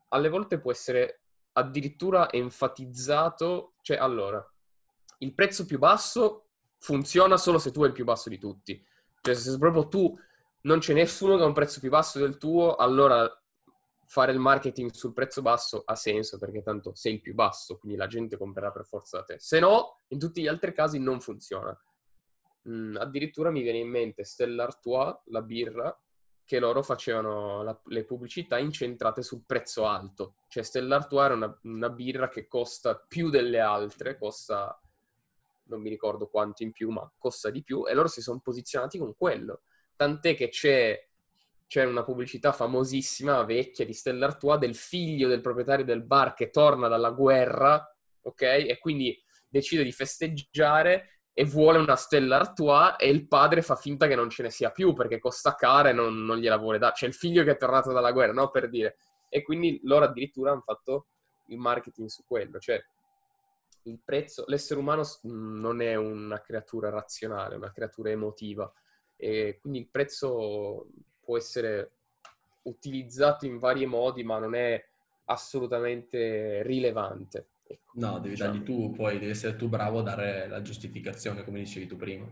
alle 0.10 0.30
volte 0.30 0.60
può 0.60 0.72
essere 0.72 1.22
addirittura 1.54 2.32
enfatizzato, 2.32 3.76
cioè 3.82 3.98
allora, 3.98 4.46
il 5.20 5.34
prezzo 5.34 5.66
più 5.66 5.78
basso 5.78 6.48
funziona 6.80 7.38
solo 7.38 7.58
se 7.60 7.72
tu 7.72 7.82
hai 7.82 7.90
il 7.90 7.94
più 7.94 8.04
basso 8.04 8.30
di 8.30 8.38
tutti. 8.38 8.84
Cioè, 9.22 9.34
se 9.34 9.58
proprio 9.58 9.88
tu 9.88 10.18
non 10.62 10.80
c'è 10.80 10.94
nessuno 10.94 11.38
che 11.38 11.44
ha 11.44 11.48
un 11.48 11.54
prezzo 11.54 11.80
più 11.80 11.90
basso 11.90 12.20
del 12.20 12.38
tuo, 12.38 12.76
allora 12.76 13.30
fare 14.08 14.32
il 14.32 14.40
marketing 14.40 14.92
sul 14.92 15.14
prezzo 15.14 15.42
basso 15.42 15.82
ha 15.86 15.96
senso 15.96 16.38
perché 16.38 16.62
tanto 16.62 16.94
sei 16.96 17.16
il 17.16 17.22
più 17.22 17.34
basso, 17.34 17.78
quindi 17.78 17.98
la 17.98 18.08
gente 18.08 18.38
comprerà 18.38 18.72
per 18.72 18.86
forza 18.86 19.18
da 19.18 19.24
te. 19.24 19.40
Se 19.40 19.60
no, 19.60 20.02
in 20.10 20.20
tutti 20.20 20.42
gli 20.42 20.48
altri 20.48 20.74
casi 20.74 21.00
non 21.00 21.20
funziona. 21.20 21.78
Mm, 22.70 22.96
addirittura 22.98 23.52
mi 23.52 23.62
viene 23.62 23.80
in 23.80 23.90
mente 23.90 24.24
Stella 24.24 24.64
Artois, 24.64 25.16
la 25.26 25.42
birra, 25.42 26.00
che 26.44 26.60
loro 26.60 26.84
facevano 26.84 27.64
la, 27.64 27.80
le 27.86 28.06
pubblicità 28.06 28.58
incentrate 28.60 29.24
sul 29.24 29.44
prezzo 29.46 29.86
alto. 29.88 30.36
Cioè 30.48 30.64
Stella 30.64 30.96
Artois 30.96 31.26
era 31.26 31.34
una, 31.34 31.60
una 31.64 31.90
birra 31.90 32.30
che 32.30 32.48
costa 32.48 32.96
più 32.96 33.30
delle 33.30 33.60
altre, 33.60 34.18
costa 34.18 34.80
non 35.68 35.82
mi 35.82 35.90
ricordo 35.90 36.28
quanto 36.28 36.64
in 36.64 36.72
più, 36.72 36.90
ma 36.90 37.10
costa 37.18 37.50
di 37.50 37.64
più, 37.64 37.88
e 37.88 37.94
loro 37.94 38.08
si 38.08 38.22
sono 38.22 38.40
posizionati 38.40 38.98
con 38.98 39.16
quello. 39.16 39.62
Tant'è 39.96 40.36
che 40.36 40.50
c'è, 40.50 41.08
c'è 41.68 41.84
una 41.84 42.04
pubblicità 42.04 42.52
famosissima, 42.52 43.44
vecchia, 43.44 43.86
di 43.86 43.94
Stella 43.94 44.28
Artois, 44.28 44.60
del 44.60 44.76
figlio 44.76 45.28
del 45.28 45.42
proprietario 45.42 45.86
del 45.86 46.04
bar 46.04 46.34
che 46.34 46.50
torna 46.50 46.88
dalla 46.88 47.12
guerra, 47.12 47.84
ok? 48.22 48.42
E 48.42 48.78
quindi 48.80 49.20
decide 49.48 49.84
di 49.84 49.92
festeggiare 49.92 51.22
e 51.34 51.44
vuole 51.44 51.80
una 51.80 51.96
Stella 51.96 52.38
Artois 52.38 52.96
e 52.98 53.10
il 53.10 53.28
padre 53.28 53.62
fa 53.62 53.76
finta 53.76 54.08
che 54.08 54.16
non 54.16 54.30
ce 54.30 54.44
ne 54.44 54.50
sia 54.50 54.72
più 54.72 54.94
perché 54.94 55.20
costa 55.20 55.56
cara 55.56 55.90
e 55.90 55.94
non, 55.94 56.24
non 56.24 56.38
gliela 56.38 56.58
vuole 56.58 56.78
dare. 56.78 56.94
C'è 56.94 57.08
il 57.08 57.14
figlio 57.14 57.44
che 57.44 57.52
è 57.52 57.58
tornato 57.58 57.92
dalla 57.92 58.12
guerra, 58.12 58.34
no? 58.34 58.50
Per 58.52 58.70
dire. 58.70 58.98
E 59.30 59.42
quindi 59.42 59.80
loro 59.84 60.06
addirittura 60.06 60.52
hanno 60.52 60.62
fatto 60.62 61.08
il 61.48 61.58
marketing 61.58 62.08
su 62.08 62.24
quello, 62.26 62.58
cioè 62.60 62.84
il 63.84 64.00
prezzo, 64.04 64.46
l'essere 64.48 64.80
umano 64.80 65.04
non 65.24 65.82
è 65.82 65.96
una 65.96 66.42
creatura 66.42 66.90
razionale, 66.90 67.54
è 67.54 67.58
una 67.58 67.72
creatura 67.72 68.10
emotiva 68.10 68.72
e 69.16 69.58
quindi 69.60 69.80
il 69.80 69.90
prezzo 69.90 70.88
può 71.26 71.38
essere 71.38 71.92
utilizzato 72.64 73.46
in 73.46 73.58
vari 73.58 73.86
modi 73.86 74.24
ma 74.24 74.40
non 74.40 74.56
è 74.56 74.84
assolutamente 75.26 76.64
rilevante. 76.64 77.48
Ecco, 77.68 77.94
no, 77.96 78.20
devi 78.20 78.36
diciamo. 78.36 78.52
dargli 78.52 78.64
tu, 78.64 78.92
poi 78.92 79.18
devi 79.18 79.32
essere 79.32 79.56
tu 79.56 79.68
bravo 79.68 80.00
a 80.00 80.04
dare 80.04 80.48
la 80.48 80.62
giustificazione, 80.62 81.44
come 81.44 81.60
dicevi 81.60 81.88
tu 81.88 81.96
prima. 81.96 82.28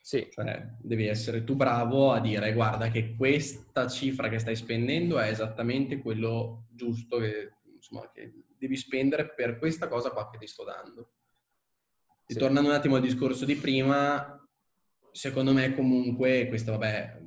Sì. 0.00 0.28
Cioè, 0.30 0.66
devi 0.80 1.06
essere 1.06 1.44
tu 1.44 1.54
bravo 1.54 2.10
a 2.10 2.20
dire, 2.20 2.52
guarda 2.54 2.88
che 2.88 3.14
questa 3.14 3.86
cifra 3.86 4.28
che 4.28 4.38
stai 4.38 4.56
spendendo 4.56 5.18
è 5.18 5.28
esattamente 5.28 5.98
quello 5.98 6.64
giusto 6.70 7.18
che, 7.18 7.52
insomma, 7.74 8.10
che 8.10 8.32
devi 8.56 8.76
spendere 8.76 9.28
per 9.28 9.58
questa 9.58 9.88
cosa 9.88 10.10
qua 10.10 10.28
che 10.30 10.38
ti 10.38 10.46
sto 10.46 10.64
dando. 10.64 11.10
Sì. 12.26 12.38
Tornando 12.38 12.70
un 12.70 12.74
attimo 12.74 12.96
al 12.96 13.02
discorso 13.02 13.44
di 13.44 13.56
prima, 13.56 14.42
secondo 15.12 15.52
me 15.52 15.74
comunque, 15.74 16.48
questo 16.48 16.72
vabbè, 16.72 17.20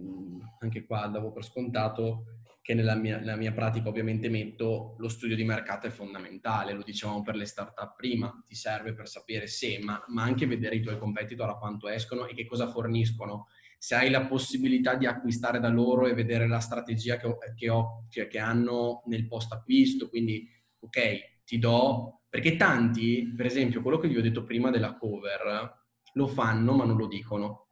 anche 0.60 0.86
qua 0.86 1.08
davo 1.08 1.32
per 1.32 1.44
scontato, 1.44 2.26
che 2.66 2.74
nella 2.74 2.96
mia, 2.96 3.20
nella 3.20 3.36
mia, 3.36 3.52
pratica 3.52 3.90
ovviamente 3.90 4.28
metto 4.28 4.96
lo 4.98 5.08
studio 5.08 5.36
di 5.36 5.44
mercato 5.44 5.86
è 5.86 5.92
fondamentale, 5.92 6.74
lo 6.74 6.82
dicevamo 6.82 7.22
per 7.22 7.36
le 7.36 7.46
startup 7.46 7.96
prima, 7.96 8.44
ti 8.44 8.56
serve 8.56 8.94
per 8.94 9.08
sapere 9.08 9.46
se, 9.46 9.80
ma, 9.84 10.04
ma 10.08 10.24
anche 10.24 10.48
vedere 10.48 10.78
i 10.78 10.82
tuoi 10.82 10.98
competitor 10.98 11.48
a 11.48 11.58
quanto 11.58 11.88
escono 11.88 12.26
e 12.26 12.34
che 12.34 12.48
cosa 12.48 12.68
forniscono. 12.68 13.50
Se 13.78 13.94
hai 13.94 14.10
la 14.10 14.26
possibilità 14.26 14.96
di 14.96 15.06
acquistare 15.06 15.60
da 15.60 15.68
loro 15.68 16.08
e 16.08 16.16
vedere 16.16 16.48
la 16.48 16.58
strategia 16.58 17.18
che, 17.18 17.38
che, 17.56 17.70
ho, 17.70 18.08
che, 18.10 18.28
che 18.28 18.40
hanno 18.40 19.04
nel 19.06 19.28
post 19.28 19.54
acquisto, 19.54 20.10
quindi 20.10 20.50
ok, 20.80 21.44
ti 21.46 21.60
do, 21.60 22.24
perché 22.28 22.58
tanti, 22.58 23.32
per 23.38 23.46
esempio, 23.46 23.84
quello 23.84 24.00
che 24.00 24.08
vi 24.08 24.18
ho 24.18 24.24
detto 24.24 24.44
prima 24.44 24.72
della 24.72 24.98
cover, 24.98 25.84
lo 26.14 26.28
fanno 26.28 26.74
ma 26.74 26.84
non 26.84 26.98
lo 26.98 27.06
dicono. 27.08 27.68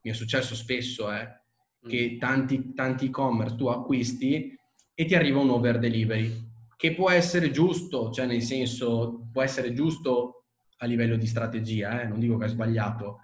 Mi 0.00 0.12
è 0.12 0.14
successo 0.14 0.54
spesso, 0.54 1.12
eh, 1.12 1.39
che 1.86 2.12
mm. 2.14 2.18
tanti, 2.18 2.72
tanti 2.74 3.06
e-commerce 3.06 3.56
tu 3.56 3.66
acquisti 3.66 4.56
e 4.94 5.04
ti 5.04 5.14
arriva 5.14 5.40
un 5.40 5.50
over 5.50 5.78
delivery, 5.78 6.48
che 6.76 6.94
può 6.94 7.10
essere 7.10 7.50
giusto, 7.50 8.10
cioè 8.10 8.26
nel 8.26 8.42
senso, 8.42 9.28
può 9.32 9.42
essere 9.42 9.72
giusto 9.72 10.44
a 10.78 10.86
livello 10.86 11.16
di 11.16 11.26
strategia, 11.26 12.02
eh, 12.02 12.06
non 12.06 12.18
dico 12.18 12.36
che 12.36 12.46
è 12.46 12.48
sbagliato, 12.48 13.18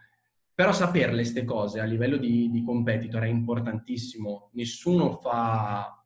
però 0.55 0.73
saperle 0.73 1.17
queste 1.17 1.45
cose 1.45 1.81
a 1.81 1.85
livello 1.85 2.17
di, 2.17 2.51
di 2.51 2.63
competitor 2.65 3.23
è 3.23 3.29
importantissimo. 3.29 4.51
Nessuno 4.55 5.19
fa 5.21 5.97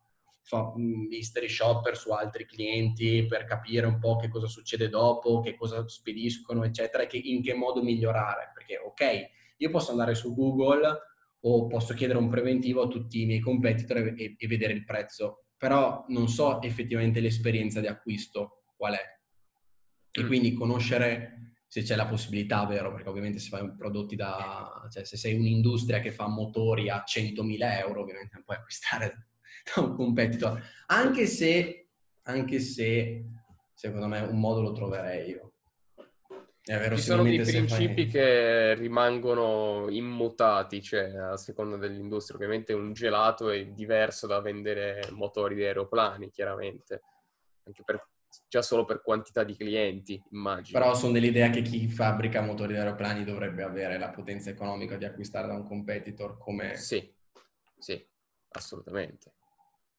fa 0.43 0.73
mystery 0.75 1.47
shopper 1.47 1.95
su 1.95 2.11
altri 2.11 2.45
clienti 2.45 3.25
per 3.25 3.45
capire 3.45 3.85
un 3.85 3.99
po' 3.99 4.17
che 4.17 4.27
cosa 4.27 4.47
succede 4.47 4.89
dopo, 4.89 5.39
che 5.39 5.55
cosa 5.55 5.87
spediscono, 5.87 6.65
eccetera, 6.65 7.03
e 7.03 7.07
che, 7.07 7.17
in 7.17 7.41
che 7.41 7.53
modo 7.53 7.81
migliorare. 7.81 8.51
Perché, 8.53 8.77
ok, 8.77 9.29
io 9.57 9.69
posso 9.69 9.91
andare 9.91 10.13
su 10.13 10.35
Google 10.35 11.10
o 11.41 11.67
posso 11.67 11.93
chiedere 11.93 12.19
un 12.19 12.29
preventivo 12.29 12.83
a 12.83 12.87
tutti 12.87 13.21
i 13.21 13.25
miei 13.25 13.39
competitor 13.39 14.13
e, 14.15 14.35
e 14.37 14.47
vedere 14.47 14.73
il 14.73 14.85
prezzo, 14.85 15.45
però 15.57 16.05
non 16.09 16.27
so 16.27 16.61
effettivamente 16.61 17.19
l'esperienza 17.19 17.79
di 17.79 17.87
acquisto 17.87 18.63
qual 18.75 18.93
è. 18.93 19.19
E 20.11 20.23
mm. 20.23 20.27
quindi 20.27 20.53
conoscere 20.53 21.41
se 21.67 21.83
c'è 21.83 21.95
la 21.95 22.07
possibilità, 22.07 22.65
vero? 22.65 22.91
Perché 22.91 23.07
ovviamente 23.07 23.39
se 23.39 23.47
fai 23.47 23.73
prodotti 23.75 24.17
da... 24.17 24.87
cioè 24.91 25.05
se 25.05 25.15
sei 25.15 25.35
un'industria 25.35 25.99
che 25.99 26.11
fa 26.11 26.27
motori 26.27 26.89
a 26.89 27.03
100.000 27.07 27.79
euro, 27.79 28.01
ovviamente 28.01 28.31
non 28.33 28.43
puoi 28.43 28.57
acquistare 28.57 29.29
da 29.73 29.81
un 29.81 29.95
competitor. 29.95 30.61
Anche 30.87 31.25
se, 31.27 31.87
anche 32.23 32.59
se, 32.59 33.25
secondo 33.73 34.07
me, 34.07 34.19
un 34.19 34.37
modo 34.37 34.61
lo 34.61 34.73
troverei 34.73 35.29
io. 35.29 35.50
Ci 36.63 36.97
sono 37.01 37.23
dei 37.23 37.41
principi 37.41 38.03
fai... 38.03 38.07
che 38.07 38.73
rimangono 38.75 39.87
immutati, 39.89 40.81
cioè 40.81 41.15
a 41.15 41.37
seconda 41.37 41.77
dell'industria. 41.77 42.37
Ovviamente 42.37 42.73
un 42.73 42.93
gelato 42.93 43.49
è 43.49 43.65
diverso 43.65 44.27
da 44.27 44.39
vendere 44.41 45.09
motori 45.11 45.55
di 45.55 45.63
aeroplani, 45.63 46.29
chiaramente. 46.29 47.01
Anche 47.63 47.83
per, 47.83 48.07
già 48.47 48.61
solo 48.61 48.85
per 48.85 49.01
quantità 49.01 49.43
di 49.43 49.55
clienti, 49.55 50.21
immagino. 50.31 50.77
Però 50.77 50.93
sono 50.93 51.13
dell'idea 51.13 51.49
che 51.49 51.63
chi 51.63 51.87
fabbrica 51.87 52.41
motori 52.41 52.73
di 52.73 52.79
aeroplani 52.79 53.23
dovrebbe 53.23 53.63
avere 53.63 53.97
la 53.97 54.09
potenza 54.09 54.51
economica 54.51 54.97
di 54.97 55.05
acquistare 55.05 55.47
da 55.47 55.53
un 55.53 55.65
competitor 55.65 56.37
come... 56.37 56.75
Sì, 56.75 57.11
sì, 57.77 58.07
assolutamente 58.49 59.33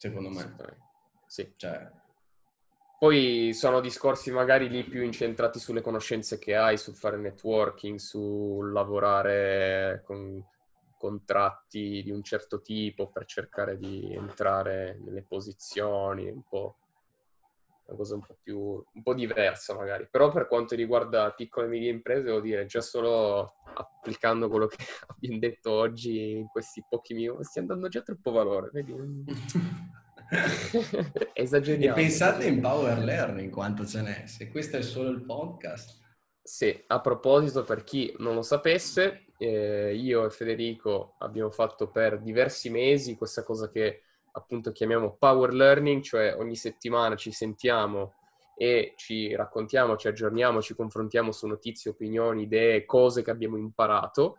secondo 0.02 0.30
me. 0.30 0.56
Sì. 1.26 1.52
Cioè... 1.56 2.00
Poi 3.02 3.52
sono 3.52 3.80
discorsi 3.80 4.30
magari 4.30 4.68
lì 4.68 4.84
più 4.84 5.02
incentrati 5.02 5.58
sulle 5.58 5.80
conoscenze 5.80 6.38
che 6.38 6.54
hai, 6.54 6.78
sul 6.78 6.94
fare 6.94 7.16
networking, 7.16 7.98
sul 7.98 8.70
lavorare 8.70 10.02
con 10.04 10.40
contratti 10.96 12.00
di 12.04 12.12
un 12.12 12.22
certo 12.22 12.60
tipo 12.60 13.10
per 13.10 13.24
cercare 13.24 13.76
di 13.76 14.14
entrare 14.14 15.00
nelle 15.04 15.24
posizioni, 15.24 16.30
un 16.30 16.42
po' 16.48 16.76
una 17.86 17.96
cosa 17.96 18.14
un 18.14 18.24
po' 18.24 18.36
più 18.40 18.60
un 18.60 19.02
po' 19.02 19.14
diversa 19.14 19.74
magari. 19.74 20.06
Però 20.08 20.30
per 20.30 20.46
quanto 20.46 20.76
riguarda 20.76 21.32
piccole 21.32 21.66
e 21.66 21.70
medie 21.70 21.90
imprese, 21.90 22.22
devo 22.22 22.38
dire, 22.38 22.66
già 22.66 22.80
solo 22.80 23.54
applicando 23.74 24.48
quello 24.48 24.68
che 24.68 24.76
abbiamo 25.08 25.40
detto 25.40 25.72
oggi 25.72 26.38
in 26.38 26.46
questi 26.46 26.84
pochi 26.88 27.14
minuti, 27.14 27.42
stiamo 27.42 27.66
dando 27.66 27.88
già 27.88 28.00
troppo 28.00 28.30
valore, 28.30 28.70
vedi? 28.72 28.94
Esageriamo. 31.34 31.96
E 31.96 32.00
pensate 32.00 32.46
in 32.46 32.60
power 32.60 32.98
learning 32.98 33.50
quanto 33.50 33.86
ce 33.86 34.02
n'è, 34.02 34.26
se 34.26 34.48
questo 34.48 34.78
è 34.78 34.82
solo 34.82 35.10
il 35.10 35.22
podcast. 35.24 36.00
Sì, 36.42 36.82
a 36.88 37.00
proposito, 37.00 37.62
per 37.62 37.84
chi 37.84 38.14
non 38.18 38.34
lo 38.34 38.42
sapesse, 38.42 39.26
eh, 39.38 39.94
io 39.94 40.24
e 40.24 40.30
Federico 40.30 41.14
abbiamo 41.18 41.50
fatto 41.50 41.88
per 41.90 42.20
diversi 42.20 42.70
mesi 42.70 43.16
questa 43.16 43.42
cosa 43.44 43.70
che 43.70 44.02
appunto 44.32 44.72
chiamiamo 44.72 45.16
power 45.18 45.52
learning, 45.52 46.02
cioè 46.02 46.34
ogni 46.36 46.56
settimana 46.56 47.16
ci 47.16 47.30
sentiamo 47.30 48.14
e 48.56 48.94
ci 48.96 49.34
raccontiamo, 49.34 49.96
ci 49.96 50.08
aggiorniamo, 50.08 50.62
ci 50.62 50.74
confrontiamo 50.74 51.32
su 51.32 51.46
notizie, 51.46 51.90
opinioni, 51.90 52.42
idee, 52.42 52.84
cose 52.84 53.22
che 53.22 53.30
abbiamo 53.30 53.56
imparato 53.56 54.38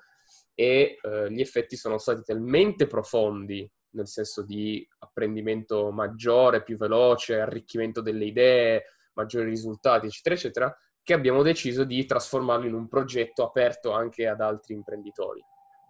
e 0.56 0.98
eh, 1.02 1.32
gli 1.32 1.42
effetti 1.42 1.76
sono 1.76 1.98
stati 1.98 2.24
talmente 2.24 2.88
profondi, 2.88 3.70
nel 3.94 4.08
senso 4.08 4.44
di 4.44 4.88
apprendimento 5.00 5.92
maggiore, 5.92 6.64
più 6.64 6.78
veloce, 6.78 7.40
arricchimento 7.40 8.02
delle 8.02 8.26
idee, 8.26 8.84
maggiori 9.14 9.50
risultati, 9.50 10.08
eccetera, 10.08 10.36
eccetera, 10.36 10.78
che 11.04 11.14
abbiamo 11.14 11.42
deciso 11.42 11.84
di 11.84 12.06
trasformarlo 12.06 12.66
in 12.66 12.74
un 12.74 12.88
progetto 12.88 13.44
aperto 13.44 13.92
anche 13.92 14.28
ad 14.28 14.42
altri 14.42 14.74
imprenditori. 14.74 15.44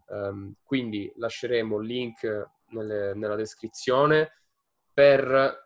Um, 0.07 0.55
quindi 0.63 1.11
lasceremo 1.15 1.79
il 1.79 1.87
link 1.87 2.49
nelle, 2.69 3.13
nella 3.13 3.35
descrizione 3.35 4.31
per 4.93 5.61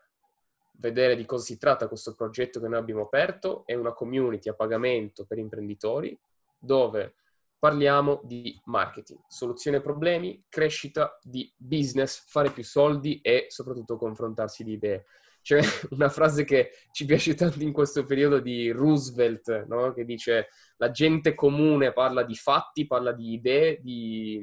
vedere 0.78 1.16
di 1.16 1.24
cosa 1.24 1.44
si 1.44 1.58
tratta 1.58 1.88
questo 1.88 2.14
progetto 2.14 2.60
che 2.60 2.68
noi 2.68 2.78
abbiamo 2.78 3.02
aperto. 3.02 3.64
È 3.66 3.74
una 3.74 3.92
community 3.92 4.48
a 4.48 4.54
pagamento 4.54 5.24
per 5.24 5.38
imprenditori 5.38 6.18
dove 6.58 7.14
parliamo 7.58 8.20
di 8.22 8.58
marketing, 8.64 9.20
soluzione 9.26 9.80
problemi, 9.80 10.44
crescita 10.48 11.18
di 11.22 11.52
business, 11.56 12.24
fare 12.28 12.50
più 12.50 12.62
soldi 12.62 13.20
e 13.20 13.46
soprattutto 13.48 13.96
confrontarsi 13.96 14.62
di 14.62 14.72
idee. 14.72 15.06
C'è 15.42 15.60
una 15.90 16.08
frase 16.08 16.44
che 16.44 16.70
ci 16.92 17.04
piace 17.04 17.34
tanto 17.34 17.60
in 17.62 17.72
questo 17.72 18.04
periodo 18.04 18.38
di 18.38 18.70
Roosevelt, 18.70 19.66
no? 19.66 19.92
che 19.92 20.04
dice 20.04 20.48
la 20.76 20.90
gente 20.90 21.34
comune 21.34 21.92
parla 21.92 22.22
di 22.22 22.36
fatti, 22.36 22.86
parla 22.86 23.12
di 23.12 23.32
idee, 23.32 23.80
di... 23.80 24.40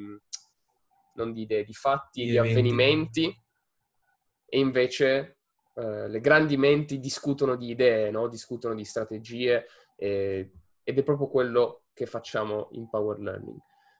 non 1.15 1.31
di 1.31 1.41
idee, 1.43 1.63
di 1.63 1.73
fatti, 1.73 2.25
di, 2.25 2.31
di 2.31 2.37
avvenimenti, 2.37 3.33
e 4.47 4.59
invece 4.59 5.37
eh, 5.73 6.09
le 6.09 6.19
grandi 6.19 6.57
menti 6.57 6.99
discutono 6.99 7.55
di 7.55 7.69
idee, 7.69 8.11
no? 8.11 8.27
discutono 8.27 8.75
di 8.75 8.83
strategie, 8.83 9.67
e... 9.95 10.51
ed 10.83 10.97
è 10.97 11.03
proprio 11.03 11.29
quello 11.29 11.84
che 11.95 12.05
facciamo 12.05 12.67
in 12.73 12.87
Power 12.89 13.17
Learning. 13.19 13.57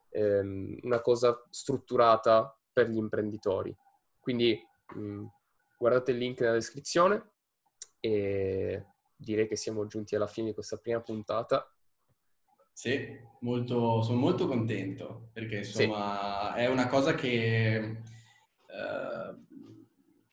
Eh, 0.10 0.40
una 0.84 1.02
cosa 1.02 1.44
strutturata 1.50 2.56
per 2.72 2.90
gli 2.90 2.98
imprenditori. 2.98 3.76
Quindi 4.20 4.62
mh, 4.94 5.00
mm, 5.00 5.26
guardate 5.78 6.12
il 6.12 6.18
link 6.18 6.42
nella 6.42 6.54
descrizione 6.54 7.32
e 8.00 8.86
direi 9.16 9.48
che 9.48 9.56
siamo 9.56 9.88
giunti 9.88 10.16
alla 10.16 10.28
fine 10.28 10.50
di 10.50 10.54
questa 10.54 10.78
prima 10.78 11.00
puntata. 11.02 11.74
Sì, 12.74 13.18
molto, 13.40 14.02
sono 14.02 14.20
molto 14.20 14.48
contento 14.48 15.30
perché 15.32 15.60
insomma 15.60 16.52
sì. 16.54 16.60
è 16.60 16.68
una 16.68 16.88
cosa 16.88 17.16
che 17.16 17.76
eh, 17.78 19.36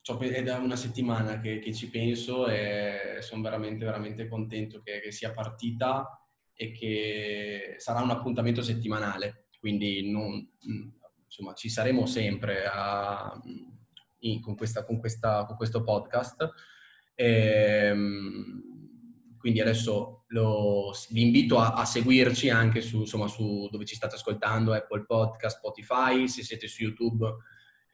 è 0.03 0.43
da 0.43 0.59
una 0.59 0.75
settimana 0.75 1.39
che, 1.39 1.61
che, 1.61 1.73
ci 1.73 1.89
penso 1.89 2.49
e 2.49 3.19
sono 3.21 3.43
veramente, 3.43 3.85
veramente 3.85 4.27
contento 4.27 4.83
che, 4.83 5.01
che 5.01 5.13
sia 5.13 5.31
partita 5.31 6.22
e 6.55 6.73
che 6.73 7.75
sarà 7.79 8.01
un 8.01 8.11
appuntamento 8.11 8.63
settimanale, 8.63 9.47
quindi 9.59 10.11
non, 10.11 10.47
insomma, 11.25 11.55
ci 11.55 11.69
saremo 11.69 12.07
sempre 12.07 12.65
a, 12.67 13.41
in, 14.21 14.41
con, 14.41 14.57
questa, 14.57 14.85
con, 14.85 14.99
questa, 14.99 15.45
con, 15.47 15.57
questo 15.57 15.83
podcast. 15.83 16.49
E, 17.15 17.27
ehm, 17.87 18.63
quindi 19.39 19.61
adesso 19.61 20.25
lo, 20.29 20.93
vi 21.11 21.23
invito 21.23 21.59
a, 21.59 21.73
a 21.73 21.85
seguirci 21.85 22.49
anche 22.49 22.81
su, 22.81 23.01
insomma, 23.01 23.27
su 23.27 23.69
dove 23.71 23.85
ci 23.85 23.97
state 23.97 24.15
ascoltando, 24.15 24.73
Apple 24.73 25.05
Podcast, 25.05 25.59
Spotify, 25.59 26.29
se 26.29 26.43
siete 26.43 26.69
su 26.69 26.83
YouTube 26.83 27.27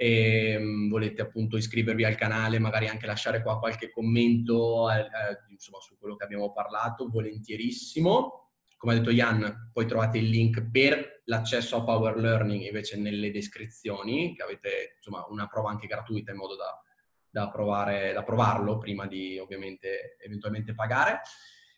e 0.00 0.56
um, 0.56 0.88
volete 0.88 1.22
appunto 1.22 1.56
iscrivervi 1.56 2.04
al 2.04 2.14
canale, 2.14 2.58
magari 2.58 2.86
anche 2.86 3.06
lasciare 3.06 3.42
qua 3.42 3.58
qualche 3.58 3.90
commento 3.90 4.88
eh, 4.90 5.00
eh, 5.00 5.08
insomma, 5.50 5.80
su 5.80 5.96
quello 5.98 6.14
che 6.14 6.24
abbiamo 6.24 6.52
parlato, 6.52 7.08
volentierissimo 7.08 8.47
come 8.78 8.94
ha 8.94 8.96
detto 8.96 9.10
Jan, 9.10 9.70
poi 9.72 9.86
trovate 9.86 10.18
il 10.18 10.28
link 10.28 10.70
per 10.70 11.22
l'accesso 11.24 11.76
a 11.76 11.84
Power 11.84 12.16
Learning 12.16 12.62
invece 12.62 12.96
nelle 12.96 13.30
descrizioni, 13.30 14.34
che 14.34 14.42
avete 14.42 14.94
insomma 14.96 15.26
una 15.28 15.46
prova 15.46 15.70
anche 15.70 15.88
gratuita 15.88 16.30
in 16.30 16.38
modo 16.38 16.56
da, 16.56 16.80
da, 17.28 17.50
provare, 17.50 18.12
da 18.12 18.22
provarlo 18.22 18.78
prima 18.78 19.06
di 19.06 19.36
ovviamente 19.38 20.16
eventualmente 20.20 20.74
pagare. 20.74 21.20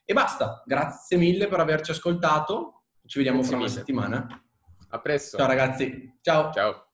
E 0.05 0.13
basta, 0.13 0.63
grazie 0.67 1.17
mille 1.17 1.49
per 1.49 1.61
averci 1.61 1.91
ascoltato, 1.91 2.83
ci 3.07 3.17
vediamo 3.17 3.39
grazie 3.39 3.57
fra 3.57 3.65
una 3.65 3.75
settimana. 3.75 4.45
A 4.91 5.01
presto. 5.01 5.39
Ciao 5.39 5.47
ragazzi, 5.47 6.19
ciao. 6.21 6.53
Ciao. 6.53 6.90